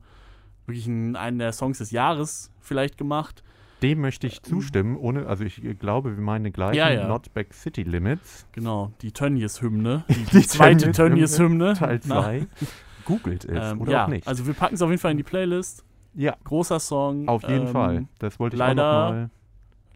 wirklich 0.65 0.87
einen, 0.87 1.15
einen 1.15 1.39
der 1.39 1.53
Songs 1.53 1.77
des 1.79 1.91
Jahres 1.91 2.51
vielleicht 2.59 2.97
gemacht. 2.97 3.43
Dem 3.81 4.01
möchte 4.01 4.25
ich 4.27 4.41
zustimmen, 4.41 4.95
ohne, 4.97 5.27
also 5.27 5.43
ich 5.43 5.61
glaube, 5.79 6.15
wir 6.15 6.23
meinen 6.23 6.51
gleich 6.53 6.75
Ja, 6.75 6.89
ja. 6.89 7.07
Not 7.07 7.33
Back 7.33 7.53
City 7.53 7.83
Limits. 7.83 8.47
Genau, 8.53 8.91
die 9.01 9.11
Tönnies-Hymne. 9.11 10.05
Die, 10.09 10.13
Die 10.39 10.47
zweite 10.47 10.91
Tönnies-Hymne. 10.91 11.73
Teil 11.73 11.99
Na, 12.05 12.21
2. 12.23 12.47
Googelt 13.05 13.45
es 13.45 13.71
Ähm, 13.71 13.81
oder 13.81 13.91
ja, 13.91 14.05
auch 14.05 14.09
nicht. 14.09 14.27
also 14.27 14.47
wir 14.47 14.53
packen 14.53 14.75
es 14.75 14.81
auf 14.81 14.89
jeden 14.89 15.01
Fall 15.01 15.11
in 15.11 15.17
die 15.17 15.23
Playlist. 15.23 15.83
ja, 16.13 16.35
Großer 16.45 16.79
Song. 16.79 17.27
auf 17.27 17.43
jeden 17.43 17.67
ähm, 17.67 17.73
Fall. 17.73 18.05
Das 18.19 18.39
wollte 18.39 18.55
ich 18.55 18.59
leider- 18.59 18.83
auch 18.89 19.09
nochmal. 19.09 19.29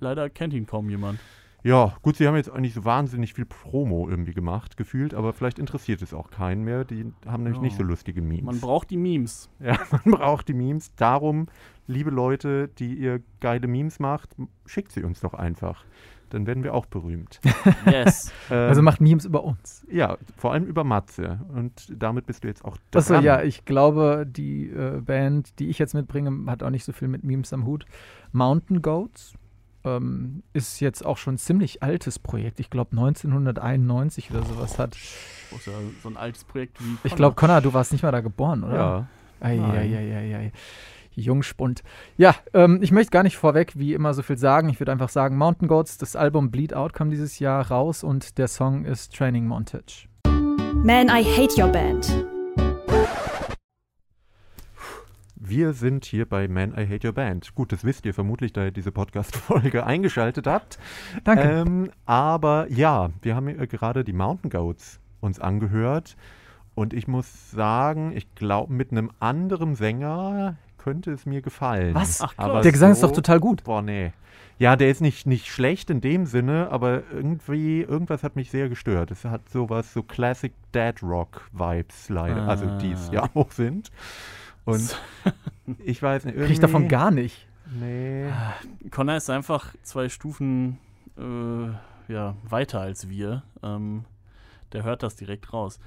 Leider 0.01 0.29
kennt 0.29 0.53
ihn 0.53 0.65
kaum 0.65 0.89
jemand. 0.89 1.19
Ja, 1.61 1.93
gut, 2.03 2.15
sie 2.15 2.25
haben 2.25 2.37
jetzt 2.37 2.49
eigentlich 2.49 2.73
so 2.73 2.85
wahnsinnig 2.85 3.33
viel 3.33 3.43
Promo 3.45 4.07
irgendwie 4.07 4.33
gemacht, 4.33 4.77
gefühlt, 4.77 5.13
aber 5.13 5.33
vielleicht 5.33 5.59
interessiert 5.59 6.01
es 6.01 6.13
auch 6.13 6.29
keinen 6.29 6.63
mehr. 6.63 6.85
Die 6.85 7.11
haben 7.25 7.43
nämlich 7.43 7.57
Ja. 7.57 7.63
nicht 7.63 7.75
so 7.77 7.83
lustige 7.83 8.21
Memes. 8.21 8.45
Man 8.45 8.59
braucht 8.61 8.89
die 8.91 8.95
Memes. 8.97 9.49
Ja, 9.59 9.77
man 9.91 10.15
braucht 10.19 10.47
die 10.47 10.53
Memes. 10.53 10.95
Darum, 10.95 11.47
liebe 11.89 12.11
Leute, 12.11 12.67
die 12.67 12.93
ihr 12.93 13.21
geile 13.41 13.67
Memes 13.67 13.99
macht, 13.99 14.29
schickt 14.65 14.91
sie 14.91 15.03
uns 15.03 15.19
doch 15.19 15.33
einfach. 15.33 15.83
Dann 16.29 16.45
werden 16.45 16.63
wir 16.63 16.75
auch 16.75 16.85
berühmt. 16.85 17.39
Yes. 17.87 18.31
Ähm, 18.51 18.69
Also 18.69 18.83
macht 18.83 19.01
Memes 19.01 19.25
über 19.25 19.43
uns. 19.43 19.85
ja, 19.91 20.17
vor 20.37 20.53
allem 20.53 20.65
über 20.65 20.83
Matze. 20.83 21.39
Und 21.49 21.91
damit 21.91 22.27
bist 22.27 22.43
du 22.43 22.47
jetzt 22.47 22.63
auch 22.63 22.77
dran. 22.91 23.01
Achso, 23.01 23.15
ja, 23.19 23.41
ich 23.41 23.65
glaube, 23.65 24.27
die 24.29 24.69
äh, 24.69 25.01
Band, 25.01 25.57
die 25.57 25.69
ich 25.69 25.79
jetzt 25.79 25.95
mitbringe, 25.95 26.49
hat 26.51 26.61
auch 26.61 26.69
nicht 26.69 26.85
so 26.85 26.91
viel 26.93 27.07
mit 27.07 27.23
Memes 27.23 27.51
am 27.51 27.65
Hut. 27.65 27.85
Mountain 28.31 28.83
Goats 28.83 29.33
ähm, 29.83 30.43
ist 30.53 30.79
jetzt 30.81 31.03
auch 31.03 31.17
schon 31.17 31.35
ein 31.35 31.37
ziemlich 31.39 31.81
altes 31.81 32.19
Projekt. 32.19 32.59
Ich 32.59 32.69
glaube 32.69 32.91
1991 32.91 34.29
oder 34.29 34.43
sowas 34.43 34.77
hat. 34.77 34.95
Ist 34.95 35.65
ja 35.65 35.73
so 36.03 36.09
ein 36.09 36.17
altes 36.17 36.43
Projekt 36.43 36.79
wie. 36.79 36.97
Ich 37.03 37.15
glaube, 37.15 37.35
Connor, 37.35 37.61
du 37.61 37.73
warst 37.73 37.91
nicht 37.91 38.03
mal 38.03 38.11
da 38.11 38.21
geboren, 38.21 38.63
oder? 38.63 38.75
Ja. 38.75 39.07
Nein. 39.41 39.63
Eieieiei. 39.63 40.51
Jungspund. 41.19 41.83
Ja, 42.17 42.35
ähm, 42.53 42.79
ich 42.81 42.91
möchte 42.91 43.11
gar 43.11 43.23
nicht 43.23 43.37
vorweg 43.37 43.73
wie 43.75 43.93
immer 43.93 44.13
so 44.13 44.23
viel 44.23 44.37
sagen. 44.37 44.69
Ich 44.69 44.79
würde 44.79 44.91
einfach 44.91 45.09
sagen, 45.09 45.37
Mountain 45.37 45.67
Goats, 45.67 45.97
das 45.97 46.15
Album 46.15 46.51
Bleed 46.51 46.73
Out 46.73 46.93
kam 46.93 47.09
dieses 47.09 47.39
Jahr 47.39 47.69
raus 47.69 48.03
und 48.03 48.37
der 48.37 48.47
Song 48.47 48.85
ist 48.85 49.15
Training 49.15 49.47
Montage. 49.47 50.07
Man, 50.25 51.07
I 51.07 51.23
Hate 51.23 51.61
Your 51.61 51.69
Band. 51.69 52.25
Wir 55.35 55.73
sind 55.73 56.05
hier 56.05 56.27
bei 56.27 56.47
Man, 56.47 56.71
I 56.77 56.85
Hate 56.87 57.07
Your 57.07 57.13
Band. 57.13 57.55
Gut, 57.55 57.71
das 57.71 57.83
wisst 57.83 58.05
ihr 58.05 58.13
vermutlich, 58.13 58.53
da 58.53 58.65
ihr 58.65 58.71
diese 58.71 58.91
Podcast-Folge 58.91 59.83
eingeschaltet 59.85 60.45
habt. 60.45 60.77
Danke. 61.23 61.41
Ähm, 61.41 61.91
aber 62.05 62.67
ja, 62.69 63.09
wir 63.21 63.35
haben 63.35 63.47
gerade 63.67 64.03
die 64.03 64.13
Mountain 64.13 64.51
Goats 64.51 64.99
uns 65.21 65.39
angehört. 65.39 66.15
Und 66.75 66.93
ich 66.93 67.07
muss 67.07 67.51
sagen, 67.51 68.11
ich 68.15 68.35
glaube, 68.35 68.71
mit 68.73 68.91
einem 68.91 69.11
anderen 69.19 69.75
Sänger 69.75 70.57
könnte 70.89 71.11
es 71.11 71.25
mir 71.27 71.41
gefallen. 71.41 71.93
Was? 71.93 72.19
Ach. 72.21 72.33
Aber 72.37 72.61
der 72.61 72.71
Gesang 72.71 72.91
ist 72.91 73.01
so- 73.01 73.07
doch 73.07 73.15
total 73.15 73.39
gut. 73.39 73.63
Boah, 73.63 73.81
nee. 73.83 74.11
Ja, 74.57 74.75
der 74.75 74.89
ist 74.89 75.01
nicht, 75.01 75.25
nicht 75.27 75.47
schlecht 75.47 75.89
in 75.89 76.01
dem 76.01 76.25
Sinne, 76.25 76.67
aber 76.71 77.03
irgendwie, 77.13 77.81
irgendwas 77.81 78.23
hat 78.23 78.35
mich 78.35 78.49
sehr 78.51 78.67
gestört. 78.69 79.11
Es 79.11 79.23
hat 79.23 79.47
sowas, 79.49 79.93
so 79.93 80.01
Classic 80.03 80.51
Dead 80.73 81.01
Rock 81.03 81.47
Vibes 81.53 82.09
leider, 82.09 82.47
also 82.47 82.65
die 82.79 82.91
es 82.91 83.09
Ah. 83.09 83.13
ja 83.13 83.29
auch 83.35 83.51
sind. 83.51 83.91
Und 84.65 84.99
ich 85.85 86.01
weiß 86.01 86.25
nicht, 86.25 86.37
Krieg 86.37 86.49
ich 86.49 86.59
davon 86.59 86.87
gar 86.87 87.11
nicht. 87.11 87.47
Nee. 87.79 88.25
Connor 88.91 89.15
ist 89.15 89.29
einfach 89.29 89.73
zwei 89.83 90.09
Stufen 90.09 90.79
äh, 91.17 92.11
ja, 92.11 92.35
weiter 92.43 92.81
als 92.81 93.07
wir. 93.09 93.43
Ähm, 93.63 94.05
der 94.73 94.83
hört 94.83 95.03
das 95.03 95.15
direkt 95.15 95.53
raus. 95.53 95.79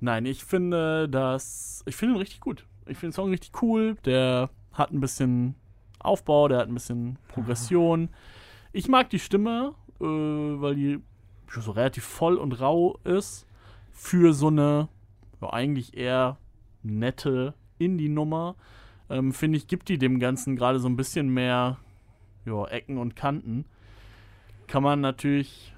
Nein, 0.00 0.24
ich 0.26 0.44
finde 0.44 1.08
das. 1.08 1.82
Ich 1.86 1.96
finde 1.96 2.14
ihn 2.14 2.18
richtig 2.18 2.40
gut. 2.40 2.64
Ich 2.90 2.98
finde 2.98 3.10
den 3.10 3.16
Song 3.16 3.30
richtig 3.30 3.62
cool. 3.62 3.96
Der 4.04 4.50
hat 4.72 4.90
ein 4.90 5.00
bisschen 5.00 5.54
Aufbau, 6.00 6.48
der 6.48 6.58
hat 6.58 6.68
ein 6.68 6.74
bisschen 6.74 7.18
Progression. 7.28 8.08
Ich 8.72 8.88
mag 8.88 9.10
die 9.10 9.18
Stimme, 9.18 9.74
äh, 10.00 10.04
weil 10.04 10.74
die 10.74 11.00
so 11.48 11.72
relativ 11.72 12.04
voll 12.04 12.36
und 12.36 12.60
rau 12.60 12.98
ist. 13.04 13.46
Für 13.92 14.32
so 14.32 14.48
eine 14.48 14.88
ja, 15.40 15.52
eigentlich 15.52 15.96
eher 15.96 16.38
nette 16.82 17.54
Indie-Nummer. 17.78 18.56
Ähm, 19.08 19.32
finde 19.32 19.58
ich, 19.58 19.66
gibt 19.66 19.88
die 19.88 19.98
dem 19.98 20.18
Ganzen 20.18 20.56
gerade 20.56 20.78
so 20.78 20.88
ein 20.88 20.96
bisschen 20.96 21.28
mehr 21.28 21.78
ja, 22.46 22.64
Ecken 22.66 22.98
und 22.98 23.16
Kanten. 23.16 23.64
Kann 24.66 24.82
man 24.82 25.00
natürlich, 25.00 25.74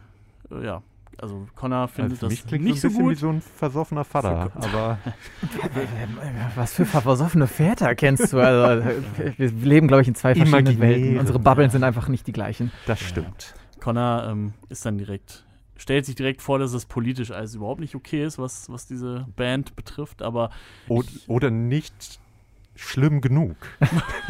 äh, 0.50 0.64
ja, 0.64 0.82
also 1.18 1.46
Connor 1.54 1.88
findet 1.88 2.22
Also 2.22 2.28
das 2.28 2.46
klingt 2.46 2.64
nicht 2.64 2.80
so 2.80 2.88
bisschen 2.88 3.04
wie 3.04 3.08
gut. 3.10 3.18
so 3.18 3.28
ein 3.28 3.40
versoffener 3.40 4.04
Vater, 4.04 4.50
aber 4.54 4.98
Was 6.56 6.74
für 6.74 6.84
versoffene 6.84 7.46
Väter 7.46 7.94
kennst 7.94 8.32
du? 8.32 8.38
Also, 8.40 8.88
äh, 8.88 9.32
wir 9.36 9.50
leben, 9.50 9.88
glaube 9.88 10.02
ich, 10.02 10.08
in 10.08 10.14
zwei 10.14 10.34
verschiedenen 10.34 10.66
Imaginäre. 10.66 11.00
Welten. 11.00 11.18
Unsere 11.18 11.38
Bubbeln 11.38 11.70
sind 11.70 11.84
einfach 11.84 12.08
nicht 12.08 12.26
die 12.26 12.32
gleichen. 12.32 12.70
das 12.86 13.00
stimmt. 13.00 13.54
Connor 13.80 14.28
ähm, 14.28 14.54
ist 14.68 14.86
dann 14.86 14.96
direkt, 14.98 15.44
stellt 15.76 16.06
sich 16.06 16.14
direkt 16.14 16.40
vor, 16.42 16.58
dass 16.58 16.72
es 16.72 16.86
politisch 16.86 17.30
alles 17.32 17.54
überhaupt 17.54 17.80
nicht 17.80 17.94
okay 17.94 18.24
ist, 18.24 18.38
was, 18.38 18.70
was 18.70 18.86
diese 18.86 19.26
Band 19.36 19.74
betrifft, 19.76 20.22
aber 20.22 20.50
O 20.88 21.02
oder 21.26 21.50
nicht 21.50 22.20
schlimm 22.74 23.20
genug, 23.20 23.56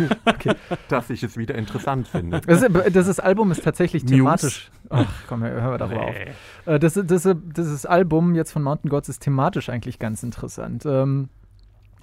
dass 0.89 1.11
ich 1.11 1.23
es 1.23 1.37
wieder 1.37 1.55
interessant 1.55 2.09
finde. 2.09 2.41
Das, 2.41 2.65
das 2.93 3.07
ist 3.07 3.21
Album 3.21 3.51
ist 3.51 3.63
tatsächlich 3.63 4.03
Muse. 4.03 4.15
thematisch. 4.15 4.71
Ach 4.91 5.07
komm, 5.29 5.43
hören 5.43 5.71
wir 5.71 5.79
darüber 5.79 6.03
auf. 6.03 6.15
Äh, 6.67 6.79
Das, 6.79 6.95
das, 6.95 7.29
das 7.55 7.87
Album 7.87 8.35
jetzt 8.35 8.53
von 8.53 8.63
Mountain 8.63 8.91
Gods 8.91 9.09
ist 9.09 9.21
thematisch 9.21 9.69
eigentlich 9.69 9.99
ganz 9.99 10.23
interessant. 10.23 10.85
Ähm, 10.87 11.29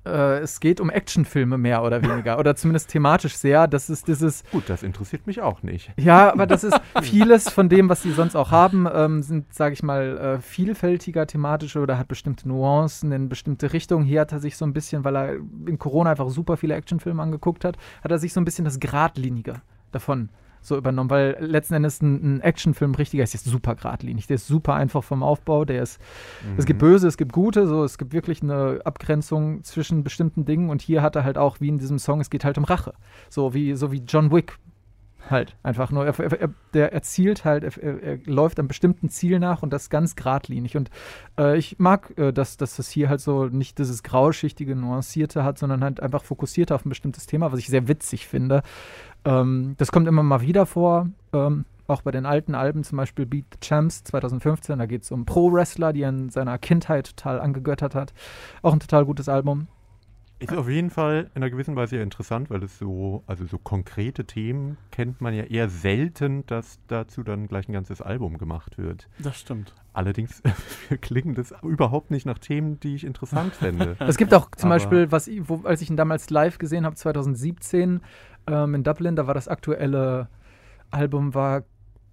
äh, 0.06 0.40
es 0.40 0.60
geht 0.60 0.80
um 0.80 0.90
Actionfilme 0.90 1.58
mehr 1.58 1.84
oder 1.84 2.02
weniger. 2.02 2.40
oder 2.40 2.56
zumindest 2.56 2.90
thematisch 2.90 3.36
sehr. 3.36 3.68
Das 3.68 3.90
ist 3.90 4.08
dieses. 4.08 4.44
Gut, 4.52 4.70
das 4.70 4.84
interessiert 4.84 5.28
mich 5.28 5.42
auch 5.42 5.64
nicht. 5.64 5.92
Ja, 5.98 6.32
aber 6.32 6.48
das 6.48 6.64
ist 6.64 6.80
vieles 7.02 7.50
von 7.50 7.70
dem, 7.70 7.90
was 7.90 8.02
sie 8.02 8.12
sonst 8.12 8.36
auch 8.36 8.52
haben, 8.52 8.88
ähm, 8.92 9.22
sind, 9.22 9.54
sage 9.54 9.74
ich 9.74 9.84
mal, 9.84 10.18
äh, 10.18 10.40
vielfältiger 10.40 11.28
thematische 11.28 11.80
oder 11.80 11.98
hat 11.98 12.08
bestimmte 12.08 12.48
Nuancen 12.48 13.12
in 13.12 13.30
bestimmte 13.30 13.74
Richtungen. 13.74 14.06
Hier 14.06 14.22
hat 14.22 14.32
er 14.32 14.40
sich 14.40 14.58
so 14.58 14.66
ein 14.66 14.74
bisschen, 14.74 15.04
weil 15.04 15.16
er 15.16 15.34
in 15.66 15.78
Corona 15.78 16.12
einfach 16.12 16.30
super 16.30 16.58
viele 16.58 16.76
Actionfilme 16.76 17.22
angeguckt 17.22 17.66
hat, 17.66 17.78
hat 18.04 18.12
er 18.12 18.20
sich 18.20 18.34
so 18.34 18.42
ein 18.42 18.46
bisschen 18.46 18.66
das 18.66 18.80
Gradlinige 18.80 19.62
davon 19.92 20.30
so 20.62 20.78
übernommen, 20.78 21.10
weil 21.10 21.38
letzten 21.40 21.76
Endes 21.76 22.02
ein, 22.02 22.38
ein 22.38 22.42
Actionfilm 22.42 22.96
richtiger 22.96 23.24
ist 23.24 23.34
jetzt 23.34 23.46
super 23.46 23.76
geradlinig. 23.76 24.28
Der 24.28 24.36
ist 24.36 24.48
super 24.48 24.76
einfach 24.76 25.04
vom 25.04 25.24
Aufbau, 25.24 25.66
der 25.66 25.84
ist 25.84 26.00
es 26.58 26.66
gibt 26.66 26.80
Böse, 26.80 27.08
es 27.08 27.18
gibt 27.18 27.34
Gute, 27.34 27.68
so 27.68 27.84
es 27.84 27.98
gibt 27.98 28.14
wirklich 28.14 28.42
eine 28.42 28.82
Abgrenzung 28.84 29.64
zwischen 29.64 30.04
bestimmten 30.04 30.46
Dingen 30.46 30.70
und 30.70 30.82
hier 30.82 31.02
hat 31.02 31.16
er 31.16 31.24
halt 31.24 31.38
auch 31.38 31.60
wie 31.60 31.70
in 31.70 31.78
diesem 31.78 32.00
Song, 32.00 32.22
es 32.22 32.30
geht 32.30 32.46
halt 32.46 32.58
um 32.58 32.64
Rache. 32.64 32.94
So 33.30 33.54
wie 33.54 33.76
so 33.76 33.92
wie 33.92 34.04
John 34.06 34.32
Wick 34.32 34.58
halt. 35.30 35.56
Einfach 35.64 35.92
nur. 35.92 36.06
Er, 36.06 36.20
er, 36.20 36.50
der 36.74 36.94
erzielt 36.94 37.46
halt, 37.46 37.64
er, 37.64 38.04
er, 38.04 38.18
läuft 38.26 38.60
einem 38.60 38.68
bestimmten 38.68 39.10
Ziel 39.10 39.40
nach 39.40 39.64
und 39.64 39.72
das 39.72 39.90
ganz 39.90 40.16
geradlinig. 40.16 40.78
Und 40.78 40.90
äh, 41.38 41.58
ich 41.58 41.80
mag, 41.80 42.18
äh, 42.18 42.32
dass, 42.32 42.58
dass 42.58 42.76
das 42.76 42.90
hier 42.90 43.10
halt 43.10 43.22
so 43.22 43.46
nicht 43.46 43.78
dieses 43.78 44.04
grauschichtige, 44.04 44.76
nuancierte 44.76 45.44
hat, 45.44 45.58
sondern 45.58 45.84
halt 45.84 46.00
einfach 46.00 46.24
fokussiert 46.24 46.72
auf 46.72 46.86
ein 46.86 46.90
bestimmtes 46.90 47.26
Thema, 47.26 47.52
was 47.52 47.60
ich 47.60 47.68
sehr 47.68 47.88
witzig 47.88 48.28
finde. 48.28 48.62
Ähm, 49.26 49.76
das 49.78 49.92
kommt 49.92 50.08
immer 50.08 50.24
mal 50.24 50.42
wieder 50.42 50.66
vor. 50.66 51.10
Ähm, 51.34 51.66
auch 51.88 52.02
bei 52.04 52.12
den 52.12 52.26
alten 52.26 52.54
Alben, 52.54 52.84
zum 52.84 52.98
Beispiel 52.98 53.26
Beat 53.26 53.46
the 53.52 53.60
Champs 53.62 54.04
2015, 54.04 54.78
da 54.78 54.86
geht 54.86 55.04
es 55.04 55.12
um 55.12 55.26
Pro-Wrestler, 55.26 55.92
die 55.92 56.04
er 56.04 56.10
in 56.10 56.30
seiner 56.30 56.58
Kindheit 56.60 57.16
total 57.16 57.42
angegöttert 57.42 57.96
hat. 57.96 58.14
Auch 58.62 58.74
ein 58.74 58.80
total 58.80 59.06
gutes 59.06 59.28
Album. 59.28 59.68
Ist 60.40 60.54
auf 60.54 60.70
jeden 60.70 60.90
Fall 60.90 61.30
in 61.36 61.42
einer 61.42 61.50
gewissen 61.50 61.76
Weise 61.76 61.98
interessant, 61.98 62.50
weil 62.50 62.64
es 62.64 62.80
so, 62.80 63.24
also 63.28 63.46
so 63.46 63.58
konkrete 63.58 64.24
Themen 64.24 64.78
kennt 64.90 65.20
man 65.20 65.34
ja 65.34 65.44
eher 65.44 65.68
selten, 65.68 66.46
dass 66.46 66.80
dazu 66.88 67.24
dann 67.24 67.48
gleich 67.48 67.68
ein 67.68 67.74
ganzes 67.74 68.02
Album 68.02 68.38
gemacht 68.38 68.78
wird. 68.78 69.10
Das 69.20 69.38
stimmt. 69.38 69.74
Allerdings 69.92 70.42
klingen 71.02 71.36
das 71.36 71.54
überhaupt 71.62 72.10
nicht 72.10 72.26
nach 72.26 72.40
Themen, 72.40 72.80
die 72.80 72.96
ich 72.96 73.04
interessant 73.04 73.54
fände. 73.54 73.98
Es 74.08 74.18
gibt 74.18 74.34
auch 74.34 74.50
zum 74.52 74.72
Aber 74.72 74.76
Beispiel, 74.76 75.12
was, 75.12 75.30
wo, 75.42 75.62
als 75.66 75.82
ich 75.82 75.90
ihn 75.90 75.98
damals 75.98 76.30
live 76.30 76.58
gesehen 76.58 76.86
habe, 76.86 76.96
2017 76.96 78.00
ähm, 78.48 78.76
in 78.76 78.84
Dublin, 78.84 79.18
da 79.18 79.28
war 79.28 79.34
das 79.34 79.50
aktuelle 79.50 80.30
Album 80.90 81.34
war 81.34 81.64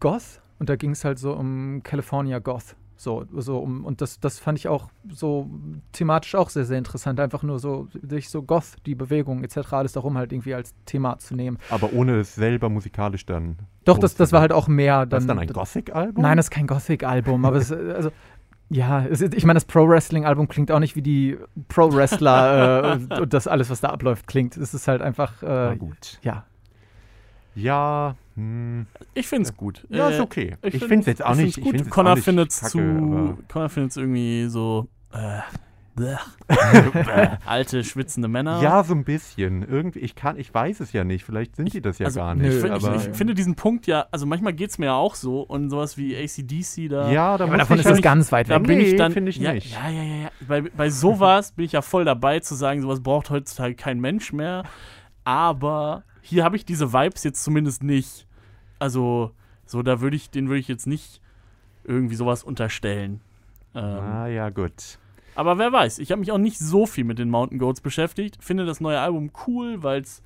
Goth 0.00 0.40
und 0.58 0.68
da 0.68 0.76
ging 0.76 0.90
es 0.90 1.04
halt 1.04 1.18
so 1.18 1.32
um 1.32 1.82
California 1.84 2.40
Goth. 2.40 2.76
So, 2.98 3.26
so 3.36 3.58
um, 3.58 3.84
und 3.84 4.00
das, 4.00 4.20
das 4.20 4.38
fand 4.38 4.58
ich 4.58 4.68
auch 4.68 4.88
so 5.10 5.50
thematisch 5.92 6.34
auch 6.34 6.48
sehr, 6.48 6.64
sehr 6.64 6.78
interessant. 6.78 7.20
Einfach 7.20 7.42
nur 7.42 7.58
so, 7.58 7.88
sich 8.02 8.30
so 8.30 8.42
Goth, 8.42 8.76
die 8.86 8.94
Bewegung 8.94 9.44
etc., 9.44 9.72
alles 9.72 9.92
darum 9.92 10.16
halt 10.16 10.32
irgendwie 10.32 10.54
als 10.54 10.74
Thema 10.86 11.18
zu 11.18 11.36
nehmen. 11.36 11.58
Aber 11.70 11.92
ohne 11.92 12.20
es 12.20 12.34
selber 12.34 12.68
musikalisch 12.70 13.26
dann. 13.26 13.56
Doch, 13.84 13.98
das, 13.98 14.14
das 14.14 14.32
war 14.32 14.40
halt 14.40 14.52
auch 14.52 14.66
mehr. 14.66 15.00
Dann, 15.00 15.10
das 15.10 15.22
ist 15.24 15.28
dann 15.28 15.38
ein 15.38 15.48
Gothic-Album? 15.48 16.22
Nein, 16.22 16.36
das 16.38 16.46
ist 16.46 16.50
kein 16.50 16.66
Gothic-Album, 16.66 17.44
aber 17.44 17.56
es, 17.56 17.70
also. 17.70 18.10
Ja, 18.68 19.04
es, 19.06 19.20
ich 19.20 19.44
meine, 19.44 19.58
das 19.58 19.64
Pro-Wrestling-Album 19.64 20.48
klingt 20.48 20.72
auch 20.72 20.80
nicht 20.80 20.96
wie 20.96 21.02
die 21.02 21.38
Pro-Wrestler 21.68 22.98
äh, 23.12 23.20
und 23.20 23.32
das 23.32 23.46
alles, 23.46 23.70
was 23.70 23.80
da 23.80 23.90
abläuft, 23.90 24.26
klingt. 24.26 24.56
Es 24.56 24.74
ist 24.74 24.88
halt 24.88 25.02
einfach. 25.02 25.40
Äh, 25.42 25.46
Na 25.46 25.74
gut. 25.74 26.18
Ja. 26.22 26.46
Ja, 27.54 28.16
hm. 28.36 28.86
Ich 29.14 29.26
finde 29.26 29.48
es 29.48 29.56
gut. 29.56 29.86
Ja, 29.88 30.10
ist 30.10 30.18
äh, 30.18 30.22
okay. 30.22 30.56
Ich, 30.62 30.74
ich 30.74 30.84
finde 30.84 31.00
es 31.00 31.06
jetzt 31.06 31.24
auch 31.24 31.34
nicht. 31.34 31.60
Gut. 31.60 31.74
Ich 31.74 31.90
Connor 31.90 32.16
findet 32.18 32.50
es 32.50 32.60
zu. 32.60 33.38
Connor 33.48 33.68
findet 33.68 33.90
es 33.92 33.96
irgendwie 33.96 34.46
so. 34.48 34.88
Äh, 35.12 35.40
Alte, 37.46 37.82
schwitzende 37.82 38.28
Männer. 38.28 38.60
Ja, 38.62 38.84
so 38.84 38.94
ein 38.94 39.04
bisschen. 39.04 39.62
Irgendwie, 39.66 40.00
ich 40.00 40.14
kann, 40.14 40.38
ich 40.38 40.52
weiß 40.52 40.80
es 40.80 40.92
ja 40.92 41.04
nicht. 41.04 41.24
Vielleicht 41.24 41.56
sind 41.56 41.72
die 41.72 41.80
das 41.80 41.98
ja 41.98 42.06
also, 42.06 42.20
gar 42.20 42.34
nicht. 42.34 42.62
Nö, 42.62 42.70
aber 42.70 42.96
ich, 42.96 43.06
ich, 43.06 43.16
finde 43.16 43.34
diesen 43.34 43.54
Punkt 43.54 43.86
ja, 43.86 44.06
also 44.10 44.26
manchmal 44.26 44.52
geht 44.52 44.70
es 44.70 44.78
mir 44.78 44.86
ja 44.86 44.94
auch 44.94 45.14
so 45.14 45.40
und 45.40 45.70
sowas 45.70 45.96
wie 45.96 46.14
ACDC 46.14 46.90
da. 46.90 47.10
Ja, 47.10 47.38
da 47.38 47.44
aber 47.44 47.56
davon 47.56 47.78
ist 47.78 47.86
es 47.86 48.02
ganz 48.02 48.30
weit 48.30 48.48
weg. 48.48 48.56
Da 48.56 48.58
bin 48.58 48.76
nee, 48.76 48.84
ich 48.84 48.96
dann, 48.96 49.12
finde 49.12 49.30
ich 49.30 49.38
ja, 49.38 49.54
nicht. 49.54 49.72
Ja, 49.72 49.88
ja, 49.88 50.02
ja, 50.02 50.14
ja. 50.24 50.30
Bei, 50.46 50.60
bei 50.60 50.90
sowas 50.90 51.52
bin 51.52 51.64
ich 51.64 51.72
ja 51.72 51.80
voll 51.80 52.04
dabei 52.04 52.40
zu 52.40 52.54
sagen, 52.54 52.82
sowas 52.82 53.02
braucht 53.02 53.30
heutzutage 53.30 53.74
kein 53.74 53.98
Mensch 53.98 54.34
mehr. 54.34 54.64
Aber 55.24 56.04
hier 56.20 56.44
habe 56.44 56.56
ich 56.56 56.66
diese 56.66 56.92
Vibes 56.92 57.24
jetzt 57.24 57.42
zumindest 57.42 57.82
nicht. 57.82 58.25
Also, 58.78 59.32
so, 59.64 59.82
da 59.82 60.00
würde 60.00 60.16
ich, 60.16 60.30
den 60.30 60.48
würde 60.48 60.60
ich 60.60 60.68
jetzt 60.68 60.86
nicht 60.86 61.20
irgendwie 61.84 62.14
sowas 62.14 62.42
unterstellen. 62.42 63.20
Ähm, 63.74 63.82
ah, 63.82 64.26
ja, 64.26 64.50
gut. 64.50 64.98
Aber 65.34 65.58
wer 65.58 65.72
weiß, 65.72 65.98
ich 65.98 66.10
habe 66.10 66.20
mich 66.20 66.32
auch 66.32 66.38
nicht 66.38 66.58
so 66.58 66.86
viel 66.86 67.04
mit 67.04 67.18
den 67.18 67.30
Mountain 67.30 67.58
Goats 67.58 67.80
beschäftigt. 67.80 68.38
Finde 68.40 68.64
das 68.64 68.80
neue 68.80 68.98
Album 68.98 69.30
cool, 69.46 69.82
weil 69.82 70.00
es 70.00 70.22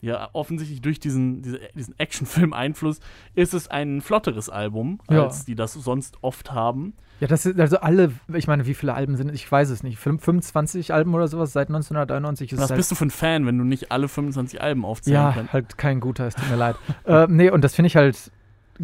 ja 0.00 0.30
offensichtlich 0.32 0.80
durch 0.80 0.98
diesen, 0.98 1.42
diese, 1.42 1.60
diesen 1.74 1.98
Actionfilm-Einfluss 1.98 3.00
ist 3.34 3.52
es 3.52 3.68
ein 3.68 4.00
flotteres 4.00 4.48
Album, 4.48 4.98
ja. 5.10 5.24
als 5.24 5.44
die 5.44 5.54
das 5.54 5.74
sonst 5.74 6.16
oft 6.22 6.52
haben. 6.52 6.94
Ja, 7.20 7.26
das 7.26 7.42
sind 7.42 7.60
also 7.60 7.78
alle, 7.80 8.12
ich 8.32 8.46
meine, 8.46 8.66
wie 8.66 8.74
viele 8.74 8.94
Alben 8.94 9.16
sind 9.16 9.32
Ich 9.32 9.50
weiß 9.50 9.68
es 9.70 9.82
nicht. 9.82 9.98
25 9.98 10.92
Alben 10.94 11.14
oder 11.14 11.28
sowas 11.28 11.52
seit 11.52 11.68
1991 11.68 12.52
ist 12.52 12.58
Was 12.58 12.70
halt 12.70 12.78
bist 12.78 12.90
du 12.90 12.94
für 12.94 13.06
ein 13.06 13.10
Fan, 13.10 13.46
wenn 13.46 13.58
du 13.58 13.64
nicht 13.64 13.92
alle 13.92 14.08
25 14.08 14.62
Alben 14.62 14.84
aufzählen 14.84 15.14
ja, 15.14 15.32
kannst? 15.32 15.48
Ja, 15.48 15.52
halt 15.52 15.78
kein 15.78 16.00
guter, 16.00 16.26
es 16.26 16.34
tut 16.34 16.48
mir 16.48 16.56
leid. 16.56 16.76
äh, 17.04 17.26
nee, 17.28 17.50
und 17.50 17.62
das 17.62 17.74
finde 17.74 17.88
ich 17.88 17.96
halt 17.96 18.32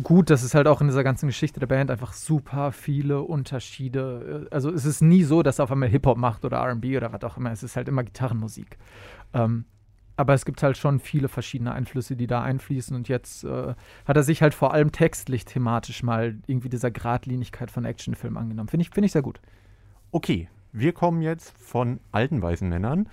gut, 0.02 0.28
dass 0.28 0.42
es 0.42 0.54
halt 0.54 0.66
auch 0.66 0.82
in 0.82 0.88
dieser 0.88 1.02
ganzen 1.02 1.26
Geschichte 1.26 1.60
der 1.60 1.66
Band 1.66 1.90
einfach 1.90 2.12
super 2.12 2.72
viele 2.72 3.22
Unterschiede. 3.22 4.46
Äh, 4.50 4.54
also 4.54 4.70
es 4.70 4.84
ist 4.84 5.00
nie 5.00 5.22
so, 5.22 5.42
dass 5.42 5.58
er 5.58 5.64
auf 5.64 5.72
einmal 5.72 5.88
Hip-Hop 5.88 6.18
macht 6.18 6.44
oder 6.44 6.62
RB 6.62 6.96
oder 6.96 7.12
was 7.12 7.22
auch 7.24 7.38
immer. 7.38 7.52
Es 7.52 7.62
ist 7.62 7.76
halt 7.76 7.88
immer 7.88 8.04
Gitarrenmusik. 8.04 8.76
Ähm, 9.32 9.64
aber 10.16 10.34
es 10.34 10.44
gibt 10.44 10.62
halt 10.62 10.76
schon 10.76 10.98
viele 10.98 11.28
verschiedene 11.28 11.72
Einflüsse, 11.72 12.16
die 12.16 12.26
da 12.26 12.42
einfließen. 12.42 12.96
Und 12.96 13.08
jetzt 13.08 13.44
äh, 13.44 13.74
hat 14.04 14.16
er 14.16 14.22
sich 14.22 14.42
halt 14.42 14.54
vor 14.54 14.72
allem 14.72 14.92
textlich 14.92 15.44
thematisch 15.44 16.02
mal 16.02 16.36
irgendwie 16.46 16.68
dieser 16.68 16.90
Gradlinigkeit 16.90 17.70
von 17.70 17.84
Actionfilmen 17.84 18.38
angenommen. 18.38 18.68
Finde 18.68 18.82
ich, 18.82 18.90
find 18.90 19.04
ich 19.04 19.12
sehr 19.12 19.22
gut. 19.22 19.40
Okay, 20.10 20.48
wir 20.72 20.92
kommen 20.92 21.22
jetzt 21.22 21.56
von 21.58 22.00
alten 22.12 22.40
weißen 22.40 22.68
Männern 22.68 23.08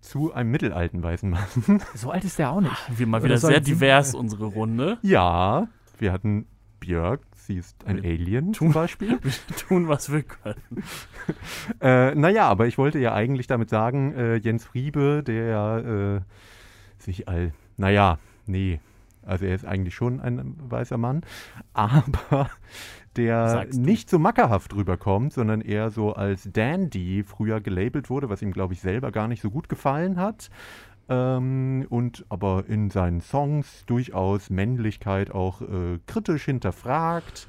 zu 0.00 0.32
einem 0.32 0.50
mittelalten 0.50 1.02
weißen 1.02 1.30
Mann. 1.30 1.42
So 1.94 2.10
alt 2.10 2.24
ist 2.24 2.38
der 2.38 2.50
auch 2.50 2.60
nicht. 2.60 2.98
Wir 2.98 3.06
mal 3.06 3.22
wieder 3.22 3.36
sehr 3.36 3.60
divers, 3.60 4.14
unsere 4.14 4.46
Runde. 4.46 4.98
Ja, 5.02 5.68
wir 5.98 6.12
hatten 6.12 6.46
Björk, 6.80 7.20
sie 7.46 7.56
ist 7.56 7.84
ein 7.86 8.02
wir 8.02 8.10
Alien 8.10 8.52
tun, 8.52 8.54
zum 8.54 8.72
Beispiel. 8.72 9.18
Wir 9.22 9.56
tun, 9.56 9.88
was 9.88 10.12
wir 10.12 10.22
können. 10.22 10.84
äh, 11.80 12.14
naja, 12.14 12.48
aber 12.48 12.66
ich 12.66 12.78
wollte 12.78 12.98
ja 12.98 13.14
eigentlich 13.14 13.46
damit 13.46 13.70
sagen, 13.70 14.14
äh, 14.14 14.36
Jens 14.36 14.64
Friebe, 14.64 15.22
der 15.24 16.22
äh, 16.98 17.02
sich 17.02 17.28
all, 17.28 17.52
naja, 17.76 18.18
nee, 18.46 18.80
also 19.22 19.44
er 19.44 19.54
ist 19.54 19.64
eigentlich 19.64 19.94
schon 19.94 20.20
ein 20.20 20.56
weißer 20.58 20.98
Mann, 20.98 21.22
aber 21.72 22.50
der 23.16 23.66
nicht 23.72 24.08
so 24.08 24.18
mackerhaft 24.18 24.74
rüberkommt, 24.74 25.32
sondern 25.32 25.60
eher 25.60 25.90
so 25.90 26.12
als 26.12 26.48
Dandy 26.52 27.24
früher 27.24 27.60
gelabelt 27.60 28.08
wurde, 28.08 28.28
was 28.28 28.40
ihm, 28.40 28.52
glaube 28.52 28.74
ich, 28.74 28.80
selber 28.80 29.10
gar 29.10 29.28
nicht 29.28 29.42
so 29.42 29.50
gut 29.50 29.68
gefallen 29.68 30.18
hat 30.18 30.50
ähm, 31.10 31.86
und 31.90 32.24
aber 32.28 32.64
in 32.68 32.88
seinen 32.90 33.20
Songs 33.20 33.84
durchaus 33.86 34.48
Männlichkeit 34.48 35.30
auch 35.32 35.60
äh, 35.60 35.98
kritisch 36.06 36.44
hinterfragt. 36.44 37.48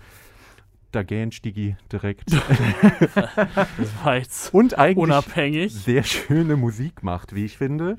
Da 0.91 1.03
gähnt 1.03 1.33
Stigi 1.33 1.77
direkt. 1.91 2.33
das 3.13 4.03
war 4.03 4.17
jetzt 4.17 4.53
und 4.53 4.77
eigentlich 4.77 4.97
unabhängig. 4.97 5.73
sehr 5.73 6.03
schöne 6.03 6.57
Musik 6.57 7.03
macht, 7.03 7.33
wie 7.33 7.45
ich 7.45 7.57
finde. 7.57 7.97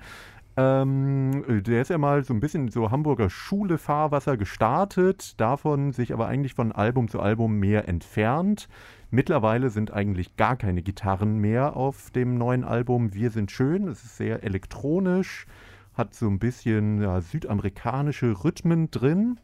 Ähm, 0.54 1.62
der 1.64 1.80
ist 1.80 1.88
ja 1.88 1.96
mal 1.96 2.24
so 2.24 2.34
ein 2.34 2.40
bisschen 2.40 2.68
so 2.68 2.90
Hamburger 2.90 3.30
Schule 3.30 3.78
Fahrwasser 3.78 4.36
gestartet, 4.36 5.40
davon 5.40 5.92
sich 5.92 6.12
aber 6.12 6.26
eigentlich 6.26 6.52
von 6.54 6.72
Album 6.72 7.08
zu 7.08 7.20
Album 7.20 7.58
mehr 7.58 7.88
entfernt. 7.88 8.68
Mittlerweile 9.14 9.68
sind 9.68 9.92
eigentlich 9.92 10.36
gar 10.36 10.56
keine 10.56 10.80
Gitarren 10.80 11.36
mehr 11.36 11.76
auf 11.76 12.10
dem 12.12 12.38
neuen 12.38 12.64
Album 12.64 13.12
Wir 13.12 13.30
sind 13.30 13.50
schön. 13.50 13.86
Es 13.86 14.02
ist 14.02 14.16
sehr 14.16 14.42
elektronisch, 14.42 15.44
hat 15.92 16.14
so 16.14 16.26
ein 16.28 16.38
bisschen 16.38 17.02
ja, 17.02 17.20
südamerikanische 17.20 18.42
Rhythmen 18.42 18.90
drin. 18.90 19.38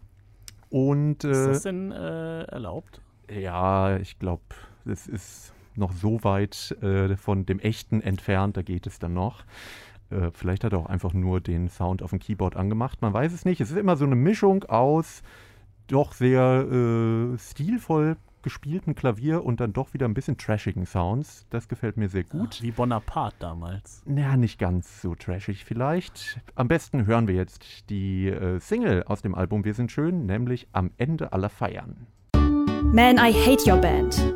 Und, 0.70 1.22
äh, 1.22 1.32
ist 1.32 1.46
das 1.46 1.62
denn 1.64 1.92
äh, 1.92 2.44
erlaubt? 2.44 3.02
Ja, 3.30 3.98
ich 3.98 4.18
glaube, 4.18 4.42
es 4.86 5.06
ist 5.06 5.52
noch 5.76 5.92
so 5.92 6.24
weit 6.24 6.74
äh, 6.80 7.14
von 7.16 7.44
dem 7.44 7.58
echten 7.58 8.00
entfernt, 8.00 8.56
da 8.56 8.62
geht 8.62 8.86
es 8.86 8.98
dann 8.98 9.12
noch. 9.12 9.44
Äh, 10.08 10.30
vielleicht 10.32 10.64
hat 10.64 10.72
er 10.72 10.78
auch 10.78 10.86
einfach 10.86 11.12
nur 11.12 11.42
den 11.42 11.68
Sound 11.68 12.02
auf 12.02 12.08
dem 12.08 12.20
Keyboard 12.20 12.56
angemacht. 12.56 13.02
Man 13.02 13.12
weiß 13.12 13.34
es 13.34 13.44
nicht. 13.44 13.60
Es 13.60 13.70
ist 13.70 13.76
immer 13.76 13.98
so 13.98 14.06
eine 14.06 14.16
Mischung 14.16 14.64
aus 14.64 15.22
doch 15.88 16.14
sehr 16.14 16.66
äh, 16.70 17.38
stilvoll 17.38 18.16
gespielten 18.42 18.94
Klavier 18.94 19.44
und 19.44 19.60
dann 19.60 19.72
doch 19.72 19.94
wieder 19.94 20.06
ein 20.06 20.14
bisschen 20.14 20.36
trashigen 20.36 20.86
Sounds. 20.86 21.46
Das 21.50 21.68
gefällt 21.68 21.96
mir 21.96 22.08
sehr 22.08 22.24
gut. 22.24 22.56
Ach, 22.58 22.62
wie 22.62 22.70
Bonaparte 22.70 23.36
damals. 23.40 24.02
Naja, 24.06 24.36
nicht 24.36 24.58
ganz 24.58 25.02
so 25.02 25.14
trashig 25.14 25.64
vielleicht. 25.64 26.40
Am 26.54 26.68
besten 26.68 27.06
hören 27.06 27.28
wir 27.28 27.34
jetzt 27.34 27.90
die 27.90 28.28
äh, 28.28 28.60
Single 28.60 29.04
aus 29.04 29.22
dem 29.22 29.34
Album 29.34 29.64
Wir 29.64 29.74
sind 29.74 29.92
schön, 29.92 30.26
nämlich 30.26 30.68
Am 30.72 30.90
Ende 30.96 31.32
aller 31.32 31.50
Feiern. 31.50 32.06
Man, 32.92 33.16
I 33.16 33.32
hate 33.32 33.70
your 33.70 33.80
band. 33.80 34.34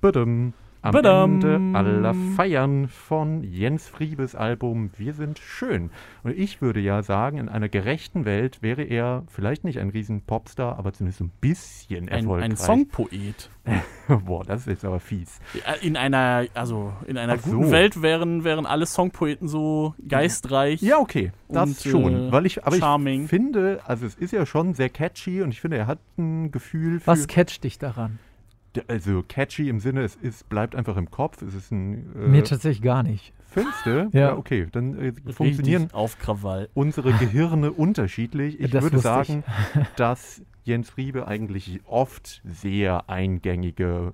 Badum. 0.00 0.54
Am 0.82 0.92
Badam. 0.92 1.42
Ende 1.42 1.78
aller 1.78 2.14
Feiern 2.36 2.88
von 2.88 3.44
Jens 3.44 3.86
Friebes 3.86 4.34
Album 4.34 4.90
Wir 4.96 5.12
sind 5.12 5.38
schön. 5.38 5.90
Und 6.22 6.38
ich 6.38 6.62
würde 6.62 6.80
ja 6.80 7.02
sagen, 7.02 7.36
in 7.36 7.50
einer 7.50 7.68
gerechten 7.68 8.24
Welt 8.24 8.62
wäre 8.62 8.82
er 8.82 9.24
vielleicht 9.28 9.62
nicht 9.62 9.78
ein 9.78 9.90
riesen 9.90 10.22
Popstar, 10.22 10.78
aber 10.78 10.94
zumindest 10.94 11.20
ein 11.20 11.32
bisschen 11.38 12.08
erfolgreich. 12.08 12.44
Ein, 12.44 12.52
ein 12.52 12.56
Songpoet. 12.56 13.50
Boah, 14.24 14.42
das 14.42 14.62
ist 14.62 14.68
jetzt 14.68 14.84
aber 14.86 15.00
fies. 15.00 15.38
In 15.82 15.98
einer, 15.98 16.46
also 16.54 16.94
in 17.06 17.18
einer 17.18 17.36
so. 17.36 17.50
guten 17.50 17.70
Welt 17.70 18.00
wären, 18.00 18.44
wären 18.44 18.64
alle 18.64 18.86
Songpoeten 18.86 19.48
so 19.48 19.94
geistreich. 20.08 20.80
Ja, 20.80 20.98
okay, 20.98 21.32
das 21.50 21.84
und, 21.84 21.92
schon. 21.92 22.28
Äh, 22.28 22.32
Weil 22.32 22.46
ich, 22.46 22.64
aber 22.64 22.76
charming. 22.76 23.24
ich 23.24 23.28
finde, 23.28 23.80
also 23.84 24.06
es 24.06 24.14
ist 24.14 24.32
ja 24.32 24.46
schon 24.46 24.72
sehr 24.72 24.88
catchy 24.88 25.42
und 25.42 25.50
ich 25.50 25.60
finde, 25.60 25.76
er 25.76 25.86
hat 25.86 25.98
ein 26.16 26.50
Gefühl 26.50 27.00
für. 27.00 27.06
Was 27.06 27.28
catcht 27.28 27.64
dich 27.64 27.78
daran? 27.78 28.18
Also 28.88 29.22
catchy 29.26 29.68
im 29.68 29.80
Sinne, 29.80 30.02
es 30.02 30.14
ist, 30.16 30.48
bleibt 30.48 30.74
einfach 30.76 30.96
im 30.96 31.10
Kopf. 31.10 31.42
Es 31.42 31.54
ist 31.54 31.72
ein. 31.72 32.14
Äh, 32.14 32.28
Mir 32.28 32.44
tatsächlich 32.44 32.82
gar 32.82 33.02
nicht. 33.02 33.32
Fünfte? 33.48 34.08
Ja. 34.12 34.36
okay. 34.36 34.68
Dann 34.70 34.96
äh, 34.96 35.12
funktionieren 35.32 35.88
auf 35.92 36.18
Krawall. 36.18 36.68
unsere 36.74 37.12
Gehirne 37.18 37.72
unterschiedlich. 37.72 38.60
Ich 38.60 38.70
Das 38.70 38.82
würde 38.84 38.98
sagen, 39.00 39.42
dass 39.96 40.42
Jens 40.62 40.90
Friebe 40.90 41.26
eigentlich 41.26 41.80
oft 41.86 42.42
sehr 42.44 43.08
eingängige, 43.10 44.12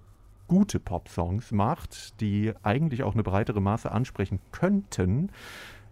gute 0.48 0.80
Popsongs 0.80 1.50
macht, 1.52 2.18
die 2.20 2.52
eigentlich 2.62 3.02
auch 3.02 3.12
eine 3.14 3.22
breitere 3.24 3.61
Masse 3.61 3.90
ansprechen 3.92 4.38
könnten, 4.52 5.28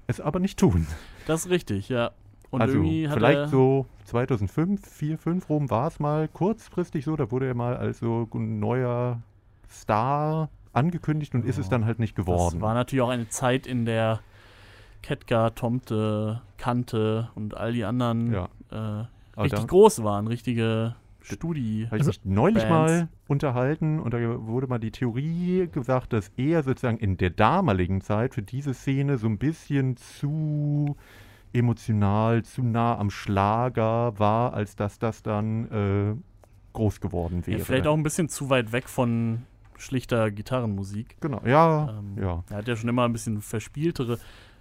es 0.06 0.20
aber 0.20 0.38
nicht 0.38 0.58
tun. 0.58 0.86
Das 1.26 1.44
ist 1.44 1.50
richtig, 1.50 1.88
ja. 1.88 2.12
Und 2.54 2.62
also 2.62 2.82
vielleicht 2.82 3.50
so 3.50 3.86
2005, 4.04 4.86
4, 4.86 5.18
5 5.18 5.48
rum 5.48 5.70
war 5.70 5.88
es 5.88 6.00
mal 6.00 6.28
kurzfristig 6.28 7.04
so, 7.04 7.16
da 7.16 7.30
wurde 7.30 7.46
er 7.46 7.54
mal 7.54 7.76
als 7.76 7.98
so 7.98 8.28
ein 8.34 8.60
neuer 8.60 9.20
Star 9.70 10.48
angekündigt 10.72 11.34
und 11.34 11.44
ist 11.44 11.58
es 11.58 11.68
dann 11.68 11.84
halt 11.84 11.98
nicht 11.98 12.16
geworden. 12.16 12.54
Das 12.54 12.60
war 12.60 12.74
natürlich 12.74 13.02
auch 13.02 13.10
eine 13.10 13.28
Zeit, 13.28 13.66
in 13.66 13.84
der 13.86 14.20
Ketka, 15.02 15.50
Tomte, 15.50 16.40
Kante 16.56 17.30
und 17.34 17.56
all 17.56 17.72
die 17.72 17.84
anderen 17.84 18.32
ja. 18.32 18.48
äh, 18.70 19.40
richtig 19.40 19.66
groß 19.66 20.02
waren, 20.02 20.26
richtige 20.26 20.96
Studi. 21.20 21.84
Habe 21.86 21.96
ich 21.96 22.06
Also 22.06 22.10
mich 22.10 22.20
neulich 22.24 22.64
Bands. 22.64 22.70
mal 22.70 23.08
unterhalten 23.28 23.98
und 23.98 24.12
da 24.14 24.18
wurde 24.46 24.66
mal 24.66 24.78
die 24.78 24.90
Theorie 24.90 25.68
gesagt, 25.70 26.12
dass 26.12 26.30
er 26.36 26.62
sozusagen 26.62 26.98
in 26.98 27.16
der 27.16 27.30
damaligen 27.30 28.00
Zeit 28.00 28.34
für 28.34 28.42
diese 28.42 28.74
Szene 28.74 29.18
so 29.18 29.26
ein 29.26 29.38
bisschen 29.38 29.96
zu 29.96 30.96
emotional, 31.54 32.42
zu 32.42 32.62
nah 32.62 32.98
am 32.98 33.10
Schlager 33.10 34.18
war, 34.18 34.52
als 34.52 34.76
dass 34.76 34.98
das 34.98 35.22
dann 35.22 35.70
äh, 35.70 36.14
groß 36.72 37.00
geworden 37.00 37.46
wäre. 37.46 37.58
Ja, 37.58 37.64
vielleicht 37.64 37.86
auch 37.86 37.96
ein 37.96 38.02
bisschen 38.02 38.28
zu 38.28 38.50
weit 38.50 38.72
weg 38.72 38.88
von 38.88 39.42
schlichter 39.76 40.30
Gitarrenmusik. 40.30 41.16
Genau, 41.20 41.40
ja, 41.44 41.98
Ähm, 41.98 42.22
ja. 42.22 42.44
Er 42.50 42.56
hat 42.58 42.68
ja 42.68 42.76
schon 42.76 42.88
immer 42.88 43.04
ein 43.04 43.12
bisschen 43.12 43.40
verspieltere 43.40 44.18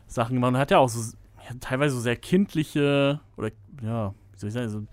Sachen 0.08 0.36
gemacht 0.36 0.54
und 0.54 0.60
hat 0.60 0.72
ja 0.72 0.78
auch 0.78 0.90
so 0.90 1.16
ja, 1.48 1.56
teilweise 1.60 1.96
so 1.96 2.02
sehr 2.02 2.16
kindliche 2.16 3.20
oder 3.36 3.50
ja, 3.82 4.14
wie 4.32 4.40
soll 4.40 4.48
ich 4.48 4.54
sagen, 4.54 4.70
so, 4.70 4.84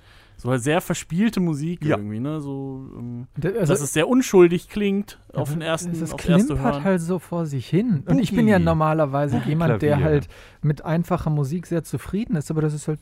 so 0.40 0.50
halt 0.50 0.62
sehr 0.62 0.80
verspielte 0.80 1.38
Musik 1.40 1.84
Ja. 1.84 1.96
irgendwie, 1.96 2.20
ne? 2.20 2.40
So, 2.40 2.86
ähm, 2.96 3.26
Also, 3.42 3.72
dass 3.72 3.80
es 3.82 3.92
sehr 3.92 4.08
unschuldig 4.08 4.68
klingt 4.68 5.20
auf 5.34 5.48
aber 5.48 5.58
den 5.58 5.62
ersten, 5.62 5.94
erste 5.94 6.16
klimpert 6.16 6.82
halt 6.82 7.00
so 7.02 7.18
vor 7.18 7.44
sich 7.44 7.68
hin. 7.68 8.04
Und 8.06 8.18
ich 8.18 8.34
bin 8.34 8.48
ja 8.48 8.58
normalerweise 8.58 9.42
jemand, 9.46 9.82
der 9.82 10.00
halt 10.00 10.28
mit 10.62 10.84
einfacher 10.84 11.30
Musik 11.30 11.66
sehr 11.66 11.84
zufrieden 11.84 12.36
ist, 12.36 12.50
aber 12.50 12.62
das 12.62 12.72
ist 12.74 12.88
halt. 12.88 13.00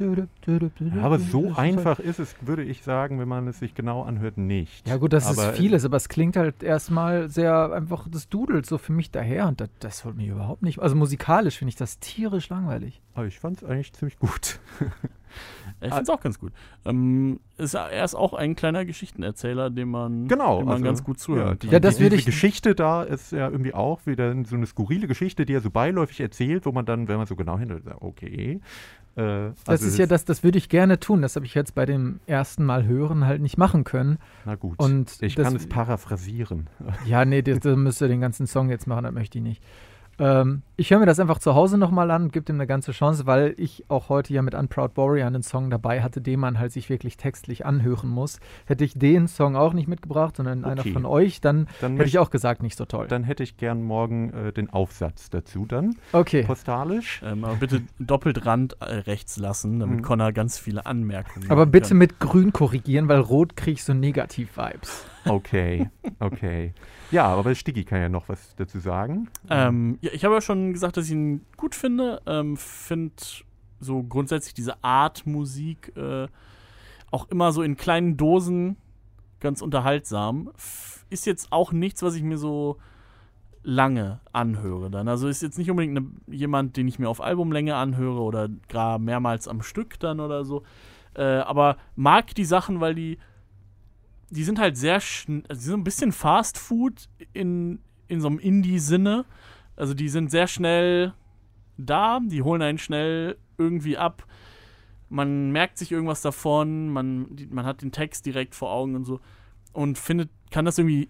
Ja, 0.00 1.02
aber 1.02 1.18
so 1.18 1.52
einfach 1.54 1.98
ist 1.98 2.18
es, 2.18 2.34
würde 2.40 2.62
ich 2.64 2.82
sagen, 2.82 3.18
wenn 3.20 3.28
man 3.28 3.46
es 3.48 3.58
sich 3.58 3.74
genau 3.74 4.02
anhört, 4.02 4.38
nicht. 4.38 4.88
Ja, 4.88 4.96
gut, 4.96 5.12
das 5.12 5.26
aber, 5.26 5.50
ist 5.52 5.58
vieles, 5.58 5.84
aber 5.84 5.96
es 5.98 6.08
klingt 6.08 6.36
halt 6.36 6.62
erstmal 6.62 7.28
sehr 7.28 7.72
einfach, 7.72 8.06
das 8.10 8.28
dudelt 8.28 8.66
so 8.66 8.78
für 8.78 8.92
mich 8.92 9.10
daher 9.10 9.46
und 9.48 9.60
das, 9.60 9.68
das 9.80 10.04
holt 10.04 10.16
mich 10.16 10.28
überhaupt 10.28 10.62
nicht. 10.62 10.78
Also 10.80 10.96
musikalisch 10.96 11.58
finde 11.58 11.70
ich 11.70 11.76
das 11.76 11.98
tierisch 11.98 12.48
langweilig. 12.48 13.00
Aber 13.14 13.26
ich 13.26 13.38
fand 13.38 13.58
es 13.58 13.64
eigentlich 13.68 13.92
ziemlich 13.92 14.18
gut. 14.18 14.58
Ja, 14.80 14.86
ich 15.82 15.88
finde 15.88 16.02
es 16.02 16.08
auch 16.08 16.20
ganz 16.20 16.38
gut. 16.38 16.52
Ähm, 16.84 17.40
ist, 17.58 17.74
er 17.74 18.04
ist 18.04 18.14
auch 18.14 18.32
ein 18.34 18.56
kleiner 18.56 18.84
Geschichtenerzähler, 18.84 19.68
dem 19.70 19.90
man, 19.90 20.28
Genau, 20.28 20.58
dem 20.58 20.66
man 20.66 20.72
also, 20.74 20.84
ganz 20.84 21.04
gut 21.04 21.16
Ja, 21.18 21.22
zuhört. 21.22 21.62
die, 21.62 21.68
Ja, 21.68 21.80
das 21.80 21.96
die, 21.96 22.02
würde 22.04 22.16
ich- 22.16 22.24
Geschichte 22.24 22.74
da 22.74 23.02
ist 23.02 23.32
ja 23.32 23.48
irgendwie 23.48 23.74
auch 23.74 24.06
wieder 24.06 24.34
so 24.44 24.56
eine 24.56 24.66
skurrile 24.66 25.06
Geschichte, 25.06 25.44
die 25.44 25.52
er 25.54 25.60
so 25.60 25.70
beiläufig 25.70 26.20
erzählt, 26.20 26.64
wo 26.66 26.72
man 26.72 26.86
dann, 26.86 27.08
wenn 27.08 27.16
man 27.18 27.26
so 27.26 27.36
genau 27.36 27.58
hinhört, 27.58 27.84
sagt, 27.84 28.00
okay. 28.00 28.60
Äh, 29.20 29.52
Das 29.64 29.82
also 29.82 29.86
ist 29.86 29.98
ja 29.98 30.06
das, 30.06 30.24
das 30.24 30.42
würde 30.42 30.58
ich 30.58 30.68
gerne 30.68 30.98
tun. 30.98 31.22
Das 31.22 31.36
habe 31.36 31.44
ich 31.44 31.54
jetzt 31.54 31.74
bei 31.74 31.84
dem 31.86 32.20
ersten 32.26 32.64
Mal 32.64 32.86
hören 32.86 33.26
halt 33.26 33.42
nicht 33.42 33.58
machen 33.58 33.84
können. 33.84 34.18
Na 34.44 34.54
gut. 34.54 34.78
Und 34.78 35.18
ich 35.20 35.34
das, 35.34 35.44
kann 35.44 35.56
es 35.56 35.68
paraphrasieren. 35.68 36.68
Ja, 37.04 37.24
nee, 37.24 37.42
das, 37.42 37.60
das 37.60 37.76
müsst 37.76 38.00
ihr 38.00 38.08
den 38.08 38.20
ganzen 38.20 38.46
Song 38.46 38.70
jetzt 38.70 38.86
machen, 38.86 39.04
das 39.04 39.12
möchte 39.12 39.38
ich 39.38 39.44
nicht. 39.44 39.62
Ähm, 40.20 40.62
ich 40.76 40.90
höre 40.90 40.98
mir 40.98 41.06
das 41.06 41.18
einfach 41.18 41.38
zu 41.38 41.54
Hause 41.54 41.78
nochmal 41.78 42.10
an 42.10 42.24
und 42.24 42.32
gebe 42.32 42.44
dem 42.44 42.56
eine 42.56 42.66
ganze 42.66 42.92
Chance, 42.92 43.24
weil 43.26 43.54
ich 43.56 43.84
auch 43.88 44.08
heute 44.10 44.32
ja 44.34 44.42
mit 44.42 44.54
Unproud 44.54 44.96
Warrior 44.96 45.26
einen 45.26 45.42
Song 45.42 45.70
dabei 45.70 46.02
hatte, 46.02 46.20
den 46.20 46.38
man 46.40 46.58
halt 46.58 46.72
sich 46.72 46.90
wirklich 46.90 47.16
textlich 47.16 47.64
anhören 47.64 48.08
muss. 48.10 48.38
Hätte 48.66 48.84
ich 48.84 48.92
den 48.94 49.28
Song 49.28 49.56
auch 49.56 49.72
nicht 49.72 49.88
mitgebracht, 49.88 50.36
sondern 50.36 50.64
einer 50.64 50.82
Okay. 50.82 50.92
von 50.92 51.06
euch, 51.06 51.40
dann 51.40 51.68
Dann, 51.80 51.96
hätte 51.96 52.08
ich 52.08 52.18
auch 52.18 52.30
gesagt, 52.30 52.62
nicht 52.62 52.76
so 52.76 52.84
toll. 52.84 53.06
dann 53.08 53.24
hätte 53.24 53.42
ich 53.42 53.56
gern 53.56 53.82
morgen 53.82 54.30
äh, 54.34 54.52
den 54.52 54.68
Aufsatz 54.70 55.30
dazu 55.30 55.64
dann. 55.66 55.96
Okay. 56.12 56.42
Postalisch. 56.44 57.22
Ähm, 57.24 57.44
aber 57.44 57.56
bitte 57.56 57.82
doppelt 57.98 58.44
Rand 58.44 58.76
äh, 58.80 58.84
rechts 58.96 59.38
lassen, 59.38 59.80
damit 59.80 60.00
Mhm. 60.00 60.02
Connor 60.02 60.32
ganz 60.32 60.58
viele 60.58 60.84
Anmerkungen 60.86 61.50
Aber 61.50 61.64
bitte 61.66 61.88
kann. 61.88 61.98
mit 61.98 62.20
grün 62.20 62.52
korrigieren, 62.52 63.08
weil 63.08 63.20
rot 63.20 63.56
kriege 63.56 63.72
ich 63.72 63.84
so 63.84 63.94
Negativ-Vibes. 63.94 65.06
Okay, 65.26 65.90
okay. 66.18 66.72
Ja, 67.10 67.26
aber 67.26 67.54
Stiggy 67.54 67.84
kann 67.84 68.00
ja 68.00 68.08
noch 68.08 68.28
was 68.28 68.54
dazu 68.56 68.78
sagen. 68.78 69.28
Ähm, 69.48 69.98
ja, 70.00 70.10
ich 70.12 70.24
habe 70.24 70.34
ja 70.34 70.40
schon 70.40 70.72
gesagt, 70.72 70.96
dass 70.96 71.06
ich 71.06 71.12
ihn 71.12 71.44
gut 71.56 71.74
finde. 71.74 72.22
Ähm, 72.26 72.56
finde 72.56 73.14
so 73.80 74.02
grundsätzlich 74.02 74.54
diese 74.54 74.82
Art 74.84 75.26
Musik 75.26 75.96
äh, 75.96 76.28
auch 77.10 77.28
immer 77.28 77.52
so 77.52 77.62
in 77.62 77.76
kleinen 77.76 78.16
Dosen 78.16 78.76
ganz 79.40 79.62
unterhaltsam. 79.62 80.50
F 80.56 81.04
ist 81.10 81.26
jetzt 81.26 81.50
auch 81.50 81.72
nichts, 81.72 82.02
was 82.02 82.14
ich 82.14 82.22
mir 82.22 82.38
so 82.38 82.76
lange 83.62 84.20
anhöre 84.32 84.90
dann. 84.90 85.08
Also 85.08 85.28
ist 85.28 85.42
jetzt 85.42 85.58
nicht 85.58 85.70
unbedingt 85.70 85.94
ne, 85.94 86.06
jemand, 86.34 86.76
den 86.76 86.88
ich 86.88 86.98
mir 86.98 87.08
auf 87.08 87.20
Albumlänge 87.20 87.74
anhöre 87.74 88.20
oder 88.20 88.48
gar 88.68 88.98
mehrmals 88.98 89.48
am 89.48 89.62
Stück 89.62 89.98
dann 89.98 90.20
oder 90.20 90.44
so. 90.44 90.62
Äh, 91.14 91.22
aber 91.22 91.76
mag 91.96 92.34
die 92.34 92.44
Sachen, 92.44 92.80
weil 92.80 92.94
die 92.94 93.18
die 94.30 94.44
sind 94.44 94.58
halt 94.58 94.76
sehr 94.76 95.00
schn 95.00 95.44
also 95.48 95.60
die 95.60 95.66
sind 95.66 95.80
ein 95.80 95.84
bisschen 95.84 96.12
Fast 96.12 96.58
Food 96.58 97.08
in, 97.32 97.80
in 98.08 98.20
so 98.20 98.28
einem 98.28 98.38
Indie-Sinne. 98.38 99.24
Also 99.76 99.94
die 99.94 100.08
sind 100.08 100.30
sehr 100.30 100.46
schnell 100.46 101.14
da, 101.76 102.20
die 102.22 102.42
holen 102.42 102.62
einen 102.62 102.78
schnell 102.78 103.36
irgendwie 103.58 103.96
ab. 103.96 104.26
Man 105.08 105.50
merkt 105.50 105.78
sich 105.78 105.90
irgendwas 105.90 106.22
davon, 106.22 106.88
man, 106.90 107.36
man 107.50 107.64
hat 107.64 107.82
den 107.82 107.90
Text 107.90 108.26
direkt 108.26 108.54
vor 108.54 108.70
Augen 108.70 108.94
und 108.94 109.04
so 109.04 109.20
und 109.72 109.98
findet, 109.98 110.30
kann 110.50 110.64
das 110.64 110.78
irgendwie 110.78 111.08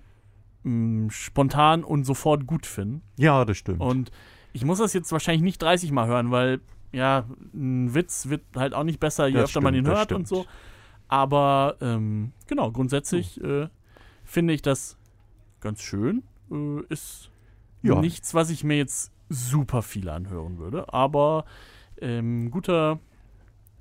mh, 0.63 1.11
spontan 1.11 1.85
und 1.85 2.05
sofort 2.05 2.47
gut 2.47 2.67
finden. 2.67 3.03
Ja, 3.19 3.45
das 3.45 3.59
stimmt. 3.59 3.81
Und 3.81 4.11
ich 4.53 4.65
muss 4.65 4.79
das 4.79 4.93
jetzt 4.93 5.13
wahrscheinlich 5.13 5.43
nicht 5.43 5.61
30 5.61 5.93
Mal 5.93 6.07
hören, 6.07 6.31
weil 6.31 6.61
ja, 6.93 7.25
ein 7.55 7.95
Witz 7.95 8.29
wird 8.29 8.43
halt 8.57 8.75
auch 8.75 8.85
nicht 8.85 9.01
besser, 9.01 9.27
je 9.27 9.35
Das 9.35 9.45
öfter 9.45 9.61
man 9.61 9.75
ihn 9.75 9.85
stimmt, 9.85 9.97
hört 9.97 10.13
und 10.13 10.27
so. 10.27 10.47
Aber 11.11 11.77
ähm, 11.81 12.33
genau, 12.47 12.71
grundsätzlich 12.71 13.43
äh, 13.43 13.69
finde 14.25 14.55
ich 14.55 14.63
das 14.63 14.97
ganz 15.61 15.83
schön. 15.83 16.23
Äh, 16.53 16.83
ist 16.89 17.33
Ja. 17.83 18.01
nichts, 18.01 18.33
was 18.33 18.49
ich 18.49 18.63
mir 18.63 18.77
jetzt 18.77 19.11
super 19.29 19.83
viel 19.83 20.09
anhören 20.09 20.59
würde, 20.59 20.93
aber 20.95 21.45
ähm, 22.01 22.53
guter, 22.53 23.01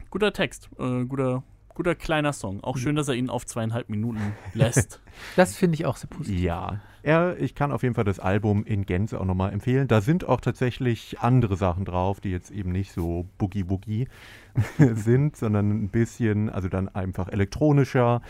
guter 0.09 0.33
Text, 0.33 0.69
äh, 0.79 1.05
guter, 1.05 1.43
guter 1.79 1.95
kleiner 1.95 2.33
Song. 2.33 2.61
Auch 2.61 2.75
schön, 2.75 2.97
dass 2.97 3.07
er 3.07 3.13
ihn 3.13 3.29
auf 3.29 3.45
zweieinhalb 3.45 3.87
Minuten 3.87 4.33
lässt. 4.53 4.99
Das 5.35 5.55
finde 5.55 5.75
ich 5.75 5.85
auch 5.85 5.95
sehr 5.95 6.09
positiv. 6.09 6.41
Ja, 6.41 6.79
er, 7.03 7.37
ich 7.39 7.55
kann 7.55 7.71
auf 7.71 7.83
jeden 7.83 7.95
Fall 7.95 8.03
das 8.03 8.19
Album 8.19 8.65
in 8.65 8.85
Gänze 8.85 9.19
auch 9.19 9.25
nochmal 9.25 9.53
empfehlen. 9.53 9.87
Da 9.87 10.01
sind 10.01 10.25
auch 10.25 10.41
tatsächlich 10.41 11.19
andere 11.19 11.55
Sachen 11.55 11.85
drauf, 11.85 12.19
die 12.19 12.31
jetzt 12.31 12.51
eben 12.51 12.71
nicht 12.71 12.91
so 12.91 13.25
Boogie-Woogie 13.37 14.07
sind, 14.93 15.37
sondern 15.37 15.69
ein 15.69 15.89
bisschen, 15.89 16.49
also 16.49 16.67
dann 16.67 16.89
einfach 16.89 17.29
elektronischer, 17.29 18.21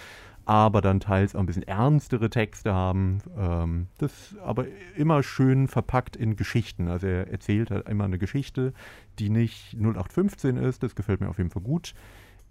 aber 0.46 0.82
dann 0.82 1.00
teils 1.00 1.36
auch 1.36 1.40
ein 1.40 1.46
bisschen 1.48 1.68
ernstere 1.68 2.30
Texte 2.30 2.74
haben. 2.74 3.20
Ähm, 3.36 3.88
das 3.98 4.36
aber 4.44 4.66
immer 4.96 5.24
schön 5.24 5.68
verpackt 5.68 6.16
in 6.16 6.36
Geschichten. 6.36 6.88
Also 6.88 7.08
er 7.08 7.32
erzählt 7.32 7.72
halt 7.72 7.90
immer 7.90 8.04
eine 8.06 8.20
Geschichte, 8.20 8.74
die 9.18 9.30
nicht 9.30 9.74
0815 9.74 10.58
ist. 10.58 10.84
Das 10.84 10.94
gefällt 10.94 11.22
mir 11.22 11.30
auf 11.30 11.40
jeden 11.40 11.50
Fall 11.50 11.64
gut. 11.64 11.94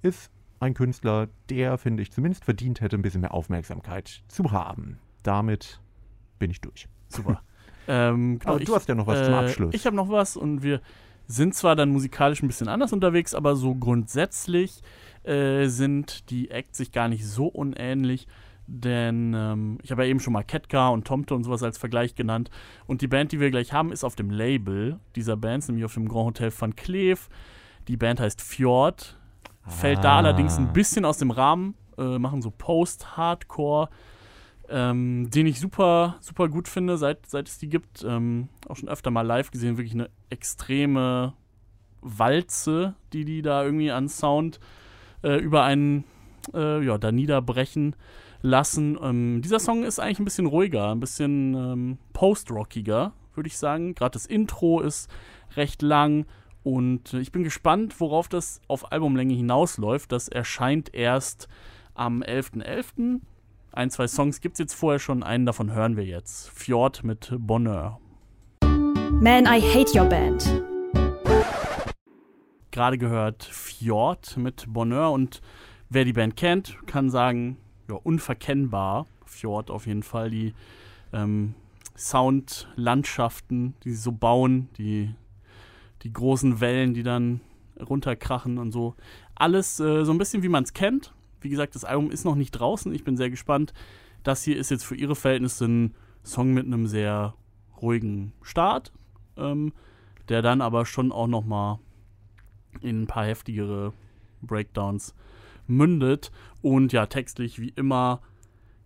Ist 0.03 0.31
ein 0.61 0.75
Künstler, 0.75 1.29
der, 1.49 1.79
finde 1.79 2.03
ich, 2.03 2.13
zumindest 2.13 2.45
verdient 2.45 2.81
hätte, 2.81 2.97
ein 2.97 3.03
bisschen 3.03 3.21
mehr 3.21 3.35
Aufmerksamkeit 3.35 4.23
zu 4.29 4.51
haben. 4.53 4.99
Damit 5.23 5.81
bin 6.39 6.51
ich 6.51 6.61
durch. 6.61 6.89
Super. 7.09 7.43
ähm, 7.89 8.39
genau, 8.39 8.55
Aber 8.55 8.65
du 8.65 8.75
hast 8.75 8.89
ja 8.89 8.95
noch 8.95 9.07
was 9.07 9.25
zum 9.25 9.35
äh, 9.35 9.37
Abschluss. 9.37 9.75
Ich 9.75 9.87
habe 9.87 9.97
noch 9.97 10.09
was 10.09 10.37
und 10.37 10.63
wir 10.63 10.81
sind 11.27 11.55
zwar 11.55 11.77
dann 11.77 11.91
musikalisch 11.91 12.43
ein 12.43 12.49
bisschen 12.49 12.69
anders 12.69 12.93
unterwegs, 12.93 13.35
aber 13.35 13.55
so 13.55 13.75
grundsätzlich 13.75 14.83
äh, 15.25 15.67
sind 15.67 16.31
die 16.31 16.51
Acts 16.51 16.79
sich 16.79 16.91
gar 16.91 17.09
nicht 17.09 17.27
so 17.27 17.47
unähnlich. 17.47 18.27
Denn 18.67 19.35
ähm, 19.35 19.79
ich 19.83 19.91
habe 19.91 20.05
ja 20.05 20.11
eben 20.11 20.21
schon 20.21 20.35
mal 20.35 20.43
Ketka 20.43 20.89
und 20.89 21.07
Tomte 21.07 21.35
und 21.35 21.45
sowas 21.45 21.63
als 21.63 21.79
Vergleich 21.79 22.15
genannt. 22.15 22.51
Und 22.87 23.01
die 23.01 23.09
Band, 23.09 23.33
die 23.33 23.41
wir 23.41 23.51
gleich 23.51 23.73
haben, 23.73 23.93
ist 23.93 24.05
auf 24.05 24.15
dem 24.15 24.31
Label 24.31 25.01
dieser 25.17 25.37
Bands, 25.37 25.69
nämlich 25.69 25.87
auf 25.87 25.95
dem 25.95 26.09
Grand 26.09 26.27
Hotel 26.27 26.53
van 26.57 26.77
Kleef. 26.77 27.29
Die 27.89 27.97
Band 27.97 28.21
heißt 28.21 28.43
Fjord. 28.43 29.18
Fällt 29.69 30.03
da 30.05 30.15
Ah. 30.15 30.19
allerdings 30.19 30.57
ein 30.59 30.73
bisschen 30.73 31.05
aus 31.05 31.19
dem 31.19 31.31
Rahmen, 31.31 31.75
äh, 31.99 32.19
machen 32.19 32.43
so 32.43 32.51
Post-Hardcore, 32.51 33.89
ähm, 34.69 35.31
den 35.31 35.47
ich 35.47 35.61
super, 35.61 36.17
super 36.21 36.49
gut 36.49 36.69
finde, 36.69 36.99
seit, 36.99 37.27
seit 37.27 37.49
es 37.49 37.59
die 37.59 37.69
gibt. 37.69 38.05
Ähm, 38.07 38.49
auch 38.69 38.77
schon 38.77 38.89
öfter 38.89 39.11
mal 39.11 39.23
live 39.23 39.51
gesehen, 39.51 39.77
wirklich 39.79 39.95
eine 39.95 40.11
extreme 40.31 41.35
Walze, 42.01 42.95
die 43.13 43.25
die 43.25 43.43
da 43.43 43.65
irgendwie 43.65 43.91
an 43.91 44.09
Sound 44.09 44.61
äh, 45.23 45.37
über 45.39 45.65
einen, 45.65 46.05
äh, 46.55 46.85
ja, 46.85 46.99
da 46.99 47.13
niederbrechen. 47.13 47.95
lassen. 48.41 48.97
Ähm, 49.03 49.43
dieser 49.43 49.59
Song 49.59 49.83
ist 49.83 49.99
eigentlich 49.99 50.21
ein 50.21 50.25
bisschen 50.25 50.47
ruhiger, 50.47 50.93
ein 50.93 51.01
bisschen 51.01 51.55
ähm, 51.55 51.99
post-rockiger, 52.13 53.13
würde 53.35 53.49
ich 53.49 53.59
sagen. 53.59 53.97
Gerade 53.97 54.13
das 54.13 54.27
Intro 54.27 54.81
ist 54.81 55.11
recht 55.57 55.83
lang 55.83 56.25
und 56.69 57.15
äh, 57.15 57.21
ich 57.21 57.33
bin 57.33 57.45
gespannt, 57.45 57.99
worauf 57.99 58.29
das 58.29 58.61
auf 58.69 58.93
Albumlänge 58.93 59.33
hinausläuft. 59.33 60.13
Das 60.13 60.29
erscheint 60.29 60.95
erst 60.95 61.49
am 61.95 62.23
11.11. 62.23 63.21
Ein, 63.73 63.91
zwei 63.91 64.07
Songs 64.07 64.43
gibt 64.43 64.57
es 64.57 64.59
jetzt 64.59 64.75
vorher 64.75 64.99
schon, 64.99 65.23
einen 65.23 65.47
davon 65.47 65.73
hören 65.73 65.97
wir 65.97 66.05
jetzt. 66.05 66.51
Fjord 66.51 67.05
mit 67.05 67.35
Bonheur. 67.39 67.99
Man, 68.61 69.47
I 69.47 69.63
Hate 69.63 69.99
Your 69.99 70.05
Band. 70.11 70.63
Gerade 72.71 72.99
gehört 72.99 73.45
Fjord 73.45 74.37
mit 74.37 74.67
Bonheur 74.69 75.11
und 75.13 75.41
wer 75.89 76.05
die 76.05 76.13
Band 76.13 76.37
kennt, 76.37 76.77
kann 76.87 77.09
sagen, 77.09 77.57
ja, 77.89 77.95
unverkennbar. 77.95 79.07
Fjord 79.25 79.71
auf 79.71 79.87
jeden 79.87 80.03
Fall. 80.03 80.29
Die 80.29 80.53
ähm, 81.15 81.55
Soundlandschaften, 81.97 83.75
die 83.85 83.93
sie 83.93 84.03
so 84.03 84.13
bauen, 84.13 84.69
die, 84.77 85.15
die 86.03 86.13
großen 86.13 86.61
Wellen, 86.61 86.95
die 86.95 87.03
dann 87.03 87.41
runterkrachen 87.79 88.59
und 88.59 88.73
so. 88.73 88.95
Alles 89.35 89.81
äh, 89.81 90.05
so 90.05 90.13
ein 90.13 90.19
bisschen 90.19 90.43
wie 90.43 90.49
man 90.49 90.65
es 90.65 90.73
kennt. 90.73 91.15
Wie 91.41 91.49
gesagt, 91.49 91.75
das 91.75 91.85
Album 91.85 92.11
ist 92.11 92.25
noch 92.25 92.35
nicht 92.35 92.53
draußen. 92.53 92.93
Ich 92.95 93.05
bin 93.05 93.17
sehr 93.17 93.31
gespannt. 93.31 93.73
Das 94.23 94.43
hier 94.43 94.57
ist 94.57 94.71
jetzt 94.71 94.85
für 94.85 94.97
ihre 94.97 95.15
Verhältnisse 95.15 95.67
ein 95.67 95.95
Song 96.25 96.53
mit 96.53 96.67
einem 96.67 96.87
sehr 96.87 97.35
ruhigen 97.81 98.33
Start, 98.43 98.93
ähm, 99.37 99.73
der 100.29 100.43
dann 100.43 100.61
aber 100.61 100.85
schon 100.85 101.13
auch 101.13 101.29
noch 101.29 101.45
mal 101.45 101.79
in 102.81 103.03
ein 103.03 103.07
paar 103.07 103.25
heftigere 103.25 103.93
Breakdowns 104.43 105.15
mündet. 105.67 106.33
Und 106.61 106.93
ja, 106.93 107.07
textlich 107.07 107.61
wie 107.61 107.71
immer 107.71 108.21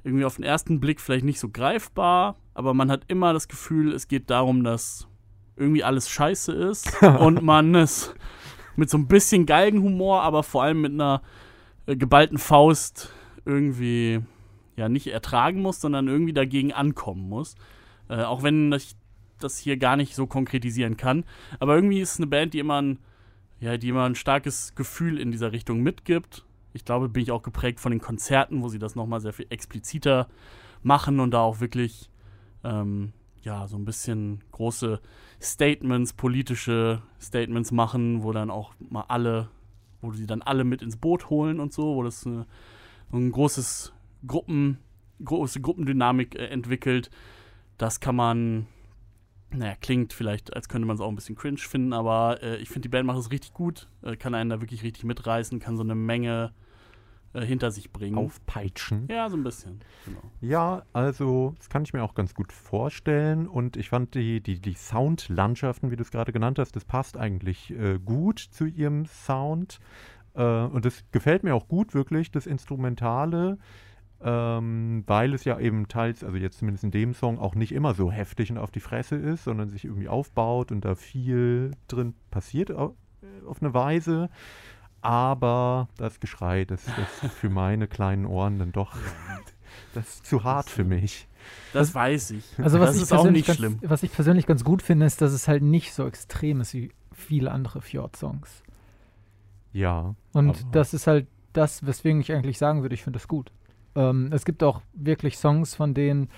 irgendwie 0.04 0.24
auf 0.24 0.36
den 0.36 0.44
ersten 0.44 0.80
Blick 0.80 1.00
vielleicht 1.00 1.24
nicht 1.24 1.40
so 1.40 1.48
greifbar, 1.48 2.36
aber 2.54 2.74
man 2.74 2.90
hat 2.90 3.04
immer 3.08 3.32
das 3.32 3.48
Gefühl, 3.48 3.92
es 3.92 4.08
geht 4.08 4.30
darum, 4.30 4.64
dass 4.64 5.06
irgendwie 5.56 5.84
alles 5.84 6.08
scheiße 6.08 6.52
ist 6.52 7.02
und 7.18 7.42
man 7.42 7.74
es 7.74 8.14
mit 8.76 8.90
so 8.90 8.98
ein 8.98 9.06
bisschen 9.06 9.46
Galgenhumor, 9.46 10.22
aber 10.22 10.42
vor 10.42 10.62
allem 10.62 10.80
mit 10.80 10.92
einer 10.92 11.22
äh, 11.86 11.96
geballten 11.96 12.38
Faust 12.38 13.10
irgendwie 13.44 14.20
ja 14.76 14.88
nicht 14.88 15.08
ertragen 15.08 15.60
muss, 15.60 15.80
sondern 15.80 16.08
irgendwie 16.08 16.32
dagegen 16.32 16.72
ankommen 16.72 17.28
muss. 17.28 17.54
Äh, 18.08 18.22
auch 18.22 18.42
wenn 18.42 18.72
ich 18.72 18.96
das 19.38 19.58
hier 19.58 19.76
gar 19.76 19.96
nicht 19.96 20.14
so 20.14 20.26
konkretisieren 20.26 20.96
kann. 20.96 21.24
Aber 21.58 21.74
irgendwie 21.74 22.00
ist 22.00 22.12
es 22.12 22.18
eine 22.18 22.28
Band, 22.28 22.54
die 22.54 22.60
immer 22.60 22.80
ein, 22.80 22.98
ja, 23.60 23.76
die 23.76 23.88
immer 23.88 24.04
ein 24.04 24.14
starkes 24.14 24.74
Gefühl 24.74 25.18
in 25.18 25.32
dieser 25.32 25.52
Richtung 25.52 25.80
mitgibt. 25.82 26.44
Ich 26.72 26.84
glaube, 26.84 27.08
bin 27.08 27.22
ich 27.22 27.32
auch 27.32 27.42
geprägt 27.42 27.80
von 27.80 27.92
den 27.92 28.00
Konzerten, 28.00 28.62
wo 28.62 28.68
sie 28.68 28.78
das 28.78 28.94
nochmal 28.94 29.20
sehr 29.20 29.32
viel 29.32 29.46
expliziter 29.50 30.28
machen 30.82 31.20
und 31.20 31.32
da 31.32 31.40
auch 31.40 31.60
wirklich 31.60 32.08
ähm, 32.64 33.12
ja, 33.42 33.66
so 33.66 33.76
ein 33.76 33.84
bisschen 33.84 34.42
große 34.52 35.00
Statements, 35.42 36.12
politische 36.12 37.02
Statements 37.20 37.72
machen, 37.72 38.22
wo 38.22 38.32
dann 38.32 38.50
auch 38.50 38.74
mal 38.78 39.04
alle, 39.08 39.48
wo 40.00 40.12
sie 40.12 40.26
dann 40.26 40.42
alle 40.42 40.64
mit 40.64 40.82
ins 40.82 40.96
Boot 40.96 41.30
holen 41.30 41.58
und 41.58 41.72
so, 41.72 41.96
wo 41.96 42.02
das 42.02 42.26
eine, 42.26 42.46
ein 43.12 43.32
großes 43.32 43.92
Gruppen, 44.26 44.78
große 45.24 45.60
Gruppendynamik 45.60 46.36
äh, 46.36 46.46
entwickelt. 46.46 47.10
Das 47.76 47.98
kann 47.98 48.14
man, 48.14 48.66
naja, 49.50 49.74
klingt 49.80 50.12
vielleicht, 50.12 50.54
als 50.54 50.68
könnte 50.68 50.86
man 50.86 50.94
es 50.94 51.00
auch 51.00 51.08
ein 51.08 51.16
bisschen 51.16 51.36
cringe 51.36 51.58
finden, 51.58 51.92
aber 51.92 52.42
äh, 52.42 52.56
ich 52.58 52.68
finde, 52.68 52.82
die 52.82 52.90
Band 52.90 53.06
macht 53.06 53.18
es 53.18 53.32
richtig 53.32 53.52
gut, 53.52 53.88
äh, 54.02 54.16
kann 54.16 54.34
einen 54.34 54.50
da 54.50 54.60
wirklich 54.60 54.84
richtig 54.84 55.04
mitreißen, 55.04 55.58
kann 55.58 55.76
so 55.76 55.82
eine 55.82 55.96
Menge 55.96 56.52
äh, 57.34 57.44
hinter 57.44 57.70
sich 57.70 57.92
bringen. 57.92 58.18
Aufpeitschen. 58.18 59.06
Ja, 59.10 59.28
so 59.30 59.36
ein 59.36 59.44
bisschen. 59.44 59.80
Genau. 60.04 60.20
Ja, 60.40 60.82
also 60.92 61.54
das 61.58 61.68
kann 61.68 61.82
ich 61.84 61.92
mir 61.92 62.02
auch 62.02 62.14
ganz 62.14 62.34
gut 62.34 62.52
vorstellen 62.52 63.46
und 63.46 63.76
ich 63.76 63.88
fand 63.88 64.14
die, 64.14 64.40
die, 64.40 64.60
die 64.60 64.74
Soundlandschaften, 64.74 65.90
wie 65.90 65.96
du 65.96 66.02
es 66.02 66.10
gerade 66.10 66.32
genannt 66.32 66.58
hast, 66.58 66.76
das 66.76 66.84
passt 66.84 67.16
eigentlich 67.16 67.70
äh, 67.70 67.98
gut 67.98 68.38
zu 68.38 68.66
ihrem 68.66 69.06
Sound 69.06 69.80
äh, 70.34 70.42
und 70.42 70.84
das 70.84 71.04
gefällt 71.12 71.42
mir 71.42 71.54
auch 71.54 71.68
gut 71.68 71.94
wirklich, 71.94 72.30
das 72.30 72.46
Instrumentale, 72.46 73.58
ähm, 74.20 75.02
weil 75.06 75.34
es 75.34 75.44
ja 75.44 75.58
eben 75.58 75.88
teils, 75.88 76.22
also 76.22 76.36
jetzt 76.36 76.58
zumindest 76.58 76.84
in 76.84 76.90
dem 76.90 77.14
Song, 77.14 77.38
auch 77.38 77.54
nicht 77.54 77.72
immer 77.72 77.94
so 77.94 78.10
heftig 78.10 78.50
und 78.50 78.58
auf 78.58 78.70
die 78.70 78.80
Fresse 78.80 79.16
ist, 79.16 79.44
sondern 79.44 79.68
sich 79.68 79.84
irgendwie 79.84 80.08
aufbaut 80.08 80.70
und 80.70 80.84
da 80.84 80.94
viel 80.94 81.72
drin 81.88 82.14
passiert 82.30 82.70
auf, 82.70 82.92
auf 83.46 83.62
eine 83.62 83.74
Weise. 83.74 84.30
Aber 85.02 85.88
das 85.96 86.20
Geschrei, 86.20 86.64
das 86.64 86.86
ist 86.86 87.34
für 87.34 87.50
meine 87.50 87.88
kleinen 87.88 88.24
Ohren 88.24 88.58
dann 88.58 88.72
doch, 88.72 88.96
das 89.94 90.06
ist 90.08 90.26
zu 90.26 90.44
hart 90.44 90.70
für 90.70 90.84
mich. 90.84 91.28
Das 91.72 91.92
weiß 91.94 92.30
ich. 92.30 92.44
Also 92.58 92.78
was 92.78 92.90
das 92.90 92.96
ich 92.96 93.02
ist 93.02 93.12
auch 93.12 93.16
persönlich 93.16 93.40
nicht 93.40 93.46
ganz, 93.48 93.58
schlimm. 93.58 93.78
Was 93.82 94.02
ich 94.04 94.12
persönlich 94.12 94.46
ganz 94.46 94.62
gut 94.62 94.80
finde, 94.80 95.06
ist, 95.06 95.20
dass 95.20 95.32
es 95.32 95.48
halt 95.48 95.62
nicht 95.62 95.92
so 95.92 96.06
extrem 96.06 96.60
ist 96.60 96.72
wie 96.74 96.92
viele 97.12 97.50
andere 97.50 97.82
Fjord-Songs. 97.82 98.62
Ja. 99.72 100.14
Und 100.32 100.50
aber- 100.50 100.58
das 100.70 100.94
ist 100.94 101.06
halt 101.06 101.26
das, 101.52 101.84
weswegen 101.84 102.20
ich 102.20 102.32
eigentlich 102.32 102.58
sagen 102.58 102.82
würde, 102.82 102.94
ich 102.94 103.02
finde 103.02 103.18
das 103.18 103.28
gut. 103.28 103.50
Ähm, 103.94 104.30
es 104.32 104.44
gibt 104.44 104.62
auch 104.62 104.80
wirklich 104.94 105.36
Songs 105.36 105.74
von 105.74 105.94
denen, 105.94 106.30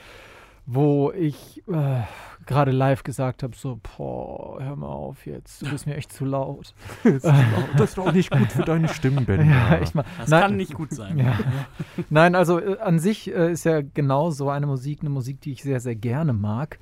wo 0.66 1.12
ich 1.12 1.62
äh, 1.68 2.00
gerade 2.46 2.70
live 2.70 3.02
gesagt 3.02 3.42
habe, 3.42 3.54
so, 3.56 3.78
boah, 3.96 4.60
hör 4.60 4.76
mal 4.76 4.86
auf 4.86 5.26
jetzt, 5.26 5.62
du 5.62 5.70
bist 5.70 5.86
mir 5.86 5.94
echt 5.96 6.12
zu 6.12 6.24
laut. 6.24 6.74
Das 7.04 7.90
ist 7.90 7.98
doch 7.98 8.12
nicht 8.12 8.30
gut 8.30 8.50
für 8.52 8.62
deine 8.62 8.88
Stimmbänder. 8.88 9.44
Ja, 9.44 9.76
echt 9.76 9.94
mal. 9.94 10.04
Das 10.18 10.30
Nein, 10.30 10.40
kann 10.42 10.56
nicht 10.56 10.74
gut 10.74 10.92
sein. 10.92 11.18
Ja. 11.18 11.38
Nein, 12.10 12.34
also 12.34 12.58
äh, 12.60 12.78
an 12.78 12.98
sich 12.98 13.32
äh, 13.34 13.52
ist 13.52 13.64
ja 13.64 13.82
genau 13.82 14.30
so 14.30 14.48
eine 14.48 14.66
Musik, 14.66 15.00
eine 15.00 15.10
Musik, 15.10 15.40
die 15.40 15.52
ich 15.52 15.62
sehr, 15.62 15.80
sehr 15.80 15.96
gerne 15.96 16.32
mag. 16.32 16.78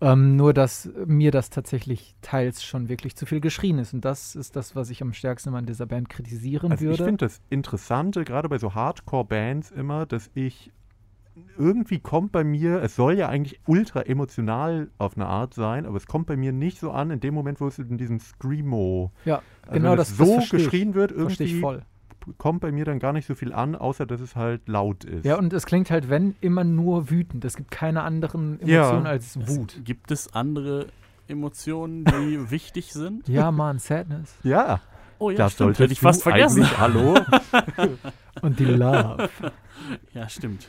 Ähm, 0.00 0.36
nur, 0.36 0.52
dass 0.52 0.90
mir 1.06 1.30
das 1.30 1.50
tatsächlich 1.50 2.14
teils 2.20 2.62
schon 2.64 2.88
wirklich 2.88 3.16
zu 3.16 3.26
viel 3.26 3.40
geschrien 3.40 3.78
ist. 3.78 3.94
Und 3.94 4.04
das 4.04 4.34
ist 4.34 4.56
das, 4.56 4.74
was 4.74 4.90
ich 4.90 5.02
am 5.02 5.12
stärksten 5.12 5.50
immer 5.50 5.58
an 5.58 5.66
dieser 5.66 5.86
Band 5.86 6.08
kritisieren 6.08 6.72
Also 6.72 6.84
ich 6.84 6.90
würde. 6.90 7.04
finde 7.04 7.24
das 7.24 7.40
Interessante, 7.48 8.24
gerade 8.24 8.48
bei 8.48 8.58
so 8.58 8.74
Hardcore-Bands 8.74 9.70
immer, 9.70 10.04
dass 10.04 10.30
ich 10.34 10.72
irgendwie 11.58 11.98
kommt 11.98 12.32
bei 12.32 12.44
mir, 12.44 12.82
es 12.82 12.94
soll 12.96 13.14
ja 13.18 13.28
eigentlich 13.28 13.60
ultra 13.66 14.02
emotional 14.02 14.88
auf 14.98 15.16
eine 15.16 15.26
Art 15.26 15.54
sein, 15.54 15.86
aber 15.86 15.96
es 15.96 16.06
kommt 16.06 16.26
bei 16.26 16.36
mir 16.36 16.52
nicht 16.52 16.78
so 16.78 16.90
an 16.92 17.10
in 17.10 17.20
dem 17.20 17.34
Moment, 17.34 17.60
wo 17.60 17.66
es 17.66 17.78
in 17.78 17.98
diesem 17.98 18.20
Screamo, 18.20 19.10
ja, 19.24 19.42
also 19.62 19.72
genau 19.74 19.90
wenn 19.92 19.96
das, 19.98 20.10
es 20.12 20.16
das 20.18 20.26
so 20.28 20.34
versteh 20.34 20.56
ich. 20.56 20.64
geschrien 20.64 20.94
wird, 20.94 21.10
irgendwie 21.12 21.60
voll. 21.60 21.82
kommt 22.38 22.60
bei 22.60 22.70
mir 22.72 22.84
dann 22.84 22.98
gar 23.00 23.12
nicht 23.12 23.26
so 23.26 23.34
viel 23.34 23.52
an, 23.52 23.74
außer 23.74 24.06
dass 24.06 24.20
es 24.20 24.36
halt 24.36 24.68
laut 24.68 25.04
ist. 25.04 25.24
Ja, 25.24 25.36
und 25.36 25.52
es 25.52 25.66
klingt 25.66 25.90
halt, 25.90 26.08
wenn, 26.08 26.36
immer 26.40 26.64
nur 26.64 27.10
wütend. 27.10 27.44
Es 27.44 27.56
gibt 27.56 27.70
keine 27.70 28.02
anderen 28.02 28.58
Ja. 28.64 28.80
Emotionen 28.82 29.06
als 29.06 29.36
Es- 29.36 29.48
Wut. 29.48 29.80
Gibt 29.84 30.10
es 30.12 30.32
andere 30.34 30.86
Emotionen, 31.28 32.04
die 32.04 32.38
wichtig 32.50 32.92
sind? 32.92 33.28
Ja, 33.28 33.50
Mann, 33.50 33.78
Sadness. 33.78 34.34
ja 34.42 34.80
Oh 35.20 35.30
ja, 35.30 35.36
das 35.36 35.52
stimmt. 35.52 35.78
Hätte 35.78 35.92
ich 35.92 36.00
fast 36.00 36.22
vergessen. 36.24 36.66
Hallo? 36.78 37.14
Und 38.42 38.58
die 38.58 38.64
Love. 38.64 39.30
Ja, 40.12 40.28
stimmt. 40.28 40.66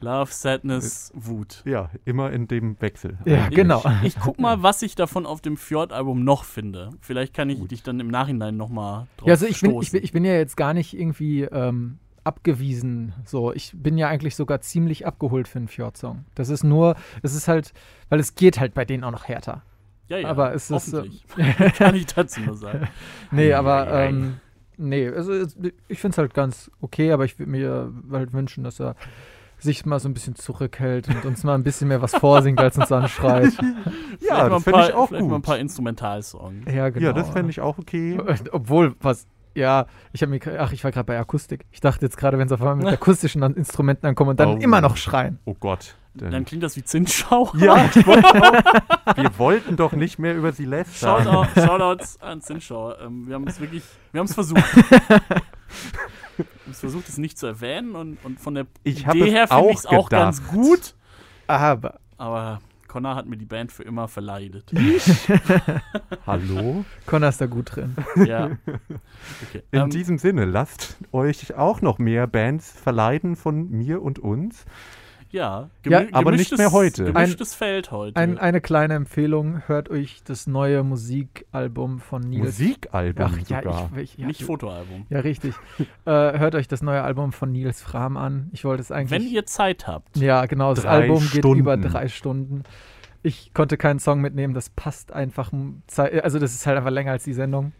Love, 0.00 0.30
Sadness, 0.32 1.12
Wut. 1.14 1.62
ja, 1.64 1.90
immer 2.04 2.30
in 2.32 2.48
dem 2.48 2.80
Wechsel. 2.80 3.18
Ja, 3.24 3.48
genau. 3.48 3.82
Ich, 4.02 4.16
ich 4.16 4.20
guck 4.20 4.38
mal, 4.38 4.62
was 4.62 4.82
ich 4.82 4.94
davon 4.94 5.26
auf 5.26 5.40
dem 5.40 5.56
Fjord-Album 5.56 6.24
noch 6.24 6.44
finde. 6.44 6.90
Vielleicht 7.00 7.34
kann 7.34 7.50
ich 7.50 7.58
dich 7.68 7.82
dann 7.82 8.00
im 8.00 8.08
Nachhinein 8.08 8.56
nochmal 8.56 9.06
drauf 9.16 9.28
Ja, 9.28 9.34
also 9.34 9.46
ich 9.46 9.60
bin, 9.60 9.70
ich, 9.70 9.76
stoßen. 9.76 9.92
bin, 9.92 10.04
ich 10.04 10.12
bin 10.12 10.24
ja 10.24 10.32
jetzt 10.34 10.56
gar 10.56 10.74
nicht 10.74 10.98
irgendwie 10.98 11.42
ähm, 11.42 11.98
abgewiesen. 12.24 13.14
So, 13.24 13.52
ich 13.52 13.72
bin 13.74 13.96
ja 13.96 14.08
eigentlich 14.08 14.34
sogar 14.36 14.60
ziemlich 14.60 15.06
abgeholt 15.06 15.48
für 15.48 15.58
einen 15.58 15.68
Fjord-Song. 15.68 16.24
Das 16.34 16.48
ist 16.48 16.64
nur, 16.64 16.96
es 17.22 17.34
ist 17.34 17.48
halt, 17.48 17.72
weil 18.08 18.20
es 18.20 18.34
geht 18.34 18.58
halt 18.60 18.74
bei 18.74 18.84
denen 18.84 19.04
auch 19.04 19.12
noch 19.12 19.24
härter. 19.28 19.62
ja, 20.08 20.18
ja, 20.18 20.28
aber 20.28 20.52
es 20.54 20.70
ist, 20.70 20.92
äh, 20.92 21.08
kann 21.78 21.94
ich 21.94 22.06
dazu 22.06 22.40
nur 22.40 22.56
sagen. 22.56 22.88
Nee, 23.30 23.52
aber 23.52 23.90
ähm, 23.92 24.38
nee, 24.76 25.08
also 25.08 25.32
ich 25.88 25.98
finde 26.00 26.14
es 26.14 26.18
halt 26.18 26.34
ganz 26.34 26.70
okay, 26.80 27.12
aber 27.12 27.24
ich 27.24 27.38
würde 27.38 27.50
mir 27.50 27.92
halt 28.10 28.32
wünschen, 28.32 28.64
dass 28.64 28.80
er 28.80 28.94
sich 29.66 29.84
mal 29.84 30.00
so 30.00 30.08
ein 30.08 30.14
bisschen 30.14 30.34
zurückhält 30.34 31.08
und 31.08 31.24
uns 31.26 31.44
mal 31.44 31.54
ein 31.54 31.62
bisschen 31.62 31.88
mehr 31.88 32.00
was 32.00 32.14
vorsingt, 32.14 32.58
als 32.60 32.78
uns 32.78 32.90
anschreit. 32.90 33.52
Ja, 34.20 34.48
das 34.48 34.62
fände 34.64 34.80
ich 34.88 34.94
auch 34.94 35.08
vielleicht 35.08 35.22
mal 35.22 35.28
ein 35.28 35.28
gut. 35.34 35.42
paar 35.42 35.58
Instrumentalsongs. 35.58 36.72
Ja, 36.72 36.88
genau. 36.88 37.06
Ja, 37.06 37.12
das 37.12 37.28
fände 37.30 37.50
ich 37.50 37.60
auch 37.60 37.78
okay. 37.78 38.18
Obwohl, 38.52 38.94
was, 39.00 39.26
ja, 39.54 39.86
ich 40.12 40.22
habe 40.22 40.30
mir, 40.30 40.40
ach, 40.58 40.72
ich 40.72 40.82
war 40.84 40.90
gerade 40.90 41.04
bei 41.04 41.18
Akustik. 41.18 41.66
Ich 41.70 41.80
dachte 41.80 42.04
jetzt 42.06 42.16
gerade, 42.16 42.38
wenn 42.38 42.48
sie 42.48 42.54
auf 42.54 42.60
einmal 42.62 42.76
mit 42.76 42.86
akustischen 42.92 43.42
An- 43.42 43.54
Instrumenten 43.54 44.06
ankommen 44.06 44.30
und 44.30 44.40
dann 44.40 44.48
Oh. 44.54 44.56
immer 44.56 44.80
noch 44.80 44.96
schreien. 44.96 45.38
Oh 45.44 45.54
Gott. 45.60 45.94
Denn- 46.14 46.30
Dann 46.30 46.44
klingt 46.46 46.62
das 46.62 46.76
wie 46.76 46.82
Zinsschau. 46.82 47.52
ja, 47.58 47.74
auch, 47.74 47.94
wir 49.16 49.38
wollten 49.38 49.76
doch 49.76 49.92
nicht 49.92 50.18
mehr 50.18 50.34
über 50.34 50.50
sie 50.52 50.64
lästern. 50.64 51.22
Shoutout, 51.24 51.60
Shoutouts 51.60 52.20
an 52.22 52.40
Zinsschau. 52.40 52.94
Ähm, 52.98 53.28
wir 53.28 53.34
haben 53.34 53.46
es 53.46 53.60
wirklich, 53.60 53.82
wir 54.12 54.20
haben 54.20 54.26
es 54.26 54.32
versucht. 54.34 54.64
Es 56.70 56.80
versucht, 56.80 57.08
es 57.08 57.18
nicht 57.18 57.38
zu 57.38 57.46
erwähnen 57.46 57.94
und, 57.94 58.24
und 58.24 58.40
von 58.40 58.54
der 58.54 58.66
Ich 58.84 59.06
Idee 59.06 59.28
es 59.28 59.30
her 59.30 59.48
finde 59.48 59.62
auch 59.62 59.70
ich 59.70 59.78
es 59.78 59.86
auch 59.86 60.08
ganz 60.08 60.46
gut. 60.48 60.94
Aber 61.46 62.00
Aber 62.18 62.60
Connor 62.88 63.14
hat 63.14 63.26
mir 63.26 63.36
die 63.36 63.44
Band 63.46 63.72
für 63.72 63.82
immer 63.82 64.08
verleidet. 64.08 64.72
Hallo? 66.26 66.84
Connor 67.06 67.28
ist 67.28 67.40
da 67.40 67.46
gut 67.46 67.76
drin. 67.76 67.94
ja. 68.24 68.50
Okay. 69.48 69.62
In 69.70 69.80
Ähm, 69.82 69.90
diesem 69.90 70.18
Sinne, 70.18 70.44
lasst 70.44 70.96
euch 71.12 71.54
auch 71.54 71.80
noch 71.82 71.98
mehr 71.98 72.26
Bands 72.26 72.70
verleiden 72.72 73.36
von 73.36 73.70
mir 73.70 74.02
und 74.02 74.18
uns. 74.18 74.64
Ja, 75.30 75.68
Ja, 75.84 76.00
gemü- 76.00 76.08
aber 76.12 76.32
nicht 76.32 76.56
mehr 76.56 76.72
heute. 76.72 77.04
Gemischtes 77.04 77.54
Feld 77.54 77.90
heute. 77.90 78.16
Ein, 78.18 78.38
eine 78.38 78.60
kleine 78.60 78.94
Empfehlung: 78.94 79.62
Hört 79.66 79.88
euch 79.90 80.22
das 80.24 80.46
neue 80.46 80.82
Musikalbum 80.82 82.00
von 82.00 82.22
Nils. 82.22 82.44
Musikalbum 82.58 83.24
Ach 83.26 83.38
ja, 83.48 83.62
sogar. 83.62 83.90
ich, 83.96 84.02
ich, 84.02 84.18
ja, 84.18 84.26
nicht 84.26 84.42
Fotoalbum. 84.42 85.06
Ja, 85.10 85.20
richtig. 85.20 85.54
äh, 86.04 86.10
hört 86.10 86.54
euch 86.54 86.68
das 86.68 86.82
neue 86.82 87.02
Album 87.02 87.32
von 87.32 87.52
Nils 87.52 87.82
Fram 87.82 88.16
an. 88.16 88.50
Ich 88.52 88.64
wollte 88.64 88.82
es 88.82 88.90
eigentlich. 88.90 89.20
Wenn 89.20 89.28
ihr 89.28 89.46
Zeit 89.46 89.86
habt. 89.86 90.16
ja, 90.16 90.46
genau. 90.46 90.74
Das 90.74 90.84
Album 90.86 91.20
geht 91.20 91.38
Stunden. 91.38 91.60
über 91.60 91.76
drei 91.76 92.08
Stunden. 92.08 92.62
Ich 93.22 93.52
konnte 93.54 93.76
keinen 93.76 93.98
Song 93.98 94.20
mitnehmen. 94.20 94.54
Das 94.54 94.70
passt 94.70 95.12
einfach. 95.12 95.50
Also, 95.96 96.38
das 96.38 96.54
ist 96.54 96.66
halt 96.66 96.76
einfach 96.78 96.90
länger 96.90 97.12
als 97.12 97.24
die 97.24 97.32
Sendung. 97.34 97.72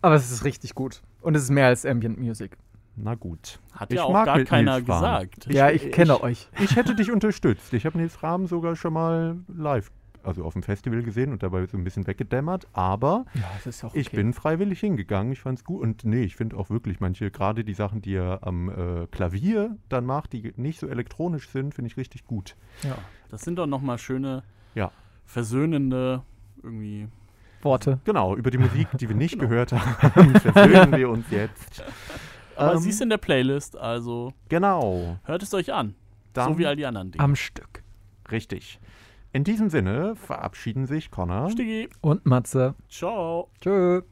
Aber 0.00 0.16
es 0.16 0.30
ist 0.32 0.44
richtig 0.44 0.74
gut. 0.74 1.00
Und 1.20 1.36
es 1.36 1.44
ist 1.44 1.50
mehr 1.50 1.68
als 1.68 1.86
Ambient 1.86 2.18
Music. 2.18 2.56
Na 2.96 3.14
gut. 3.14 3.58
Hat 3.72 3.90
Ich 3.90 3.96
ja 3.96 4.04
auch 4.04 4.12
mag 4.12 4.26
gar 4.26 4.40
keiner 4.44 4.74
Nils 4.76 4.86
gesagt. 4.86 5.46
ja, 5.52 5.70
ich, 5.70 5.90
kenne 5.92 6.22
euch. 6.22 6.48
Ich 6.60 6.76
hätte 6.76 6.94
dich 6.94 7.10
unterstützt. 7.10 7.72
Ich 7.72 7.86
habe 7.86 7.98
Nils 7.98 8.22
Rahmen 8.22 8.46
sogar 8.46 8.76
schon 8.76 8.92
mal 8.92 9.36
live, 9.48 9.90
also 10.22 10.44
auf 10.44 10.52
dem 10.52 10.62
Festival 10.62 11.02
gesehen 11.02 11.32
und 11.32 11.42
dabei 11.42 11.66
so 11.66 11.76
ein 11.78 11.84
bisschen 11.84 12.06
weggedämmert. 12.06 12.68
Aber 12.74 13.24
Ja, 13.34 13.42
das 13.56 13.66
ist 13.66 13.84
auch 13.84 13.94
ich 13.94 14.10
bin 14.10 14.34
freiwillig 14.34 14.80
hingegangen. 14.80 15.32
Ich 15.32 15.40
fand 15.40 15.58
es 15.58 15.64
gut. 15.64 15.80
Und 15.80 16.04
nee, 16.04 16.22
ich 16.24 16.36
finde 16.36 16.56
auch 16.58 16.68
wirklich 16.68 17.00
manche, 17.00 17.30
gerade 17.30 17.64
die 17.64 17.74
Sachen, 17.74 18.02
die 18.02 18.14
er 18.14 18.40
am 18.46 18.68
äh, 18.68 19.06
Klavier 19.10 19.76
dann 19.88 20.04
macht, 20.04 20.34
die 20.34 20.52
nicht 20.56 20.78
so 20.78 20.86
elektronisch 20.86 21.48
sind, 21.48 21.74
finde 21.74 21.90
ich 21.90 21.96
richtig 21.96 22.26
gut. 22.26 22.56
Ja. 22.82 22.96
Das 23.30 23.40
sind 23.40 23.56
doch 23.56 23.66
nochmal 23.66 23.96
schöne, 23.98 24.42
Ja. 24.74 24.90
versöhnende, 25.24 26.22
irgendwie. 26.62 27.08
Worte. 27.62 28.00
Genau, 28.04 28.34
über 28.36 28.50
die 28.50 28.58
Musik, 28.58 28.88
die 28.98 29.08
wir 29.08 29.14
nicht 29.16 29.34
Genau. 29.38 29.48
gehört 29.48 29.72
haben, 29.72 30.34
versöhnen 30.40 30.92
wir 30.96 31.08
uns 31.08 31.24
jetzt. 31.30 31.82
Aber 32.56 32.74
Ähm, 32.74 32.78
sie 32.78 32.90
ist 32.90 33.00
in 33.00 33.08
der 33.10 33.18
Playlist, 33.18 33.76
also 33.76 34.32
Genau. 34.48 35.18
hört 35.24 35.42
es 35.42 35.52
euch 35.54 35.72
an. 35.72 35.94
Dann 36.32 36.52
so 36.54 36.58
wie 36.58 36.66
all 36.66 36.76
die 36.76 36.86
anderen 36.86 37.10
Dinge. 37.12 37.22
Am 37.22 37.36
Stück. 37.36 37.82
richtig. 38.30 38.80
In 39.34 39.44
diesem 39.44 39.70
Sinne 39.70 40.14
verabschieden 40.16 40.86
sich 40.86 41.10
Connor. 41.10 41.50
Stiggi. 41.50 41.88
Und 42.02 42.26
Matze. 42.26 42.74
Ciao. 42.88 43.50
Tschö. 43.60 44.02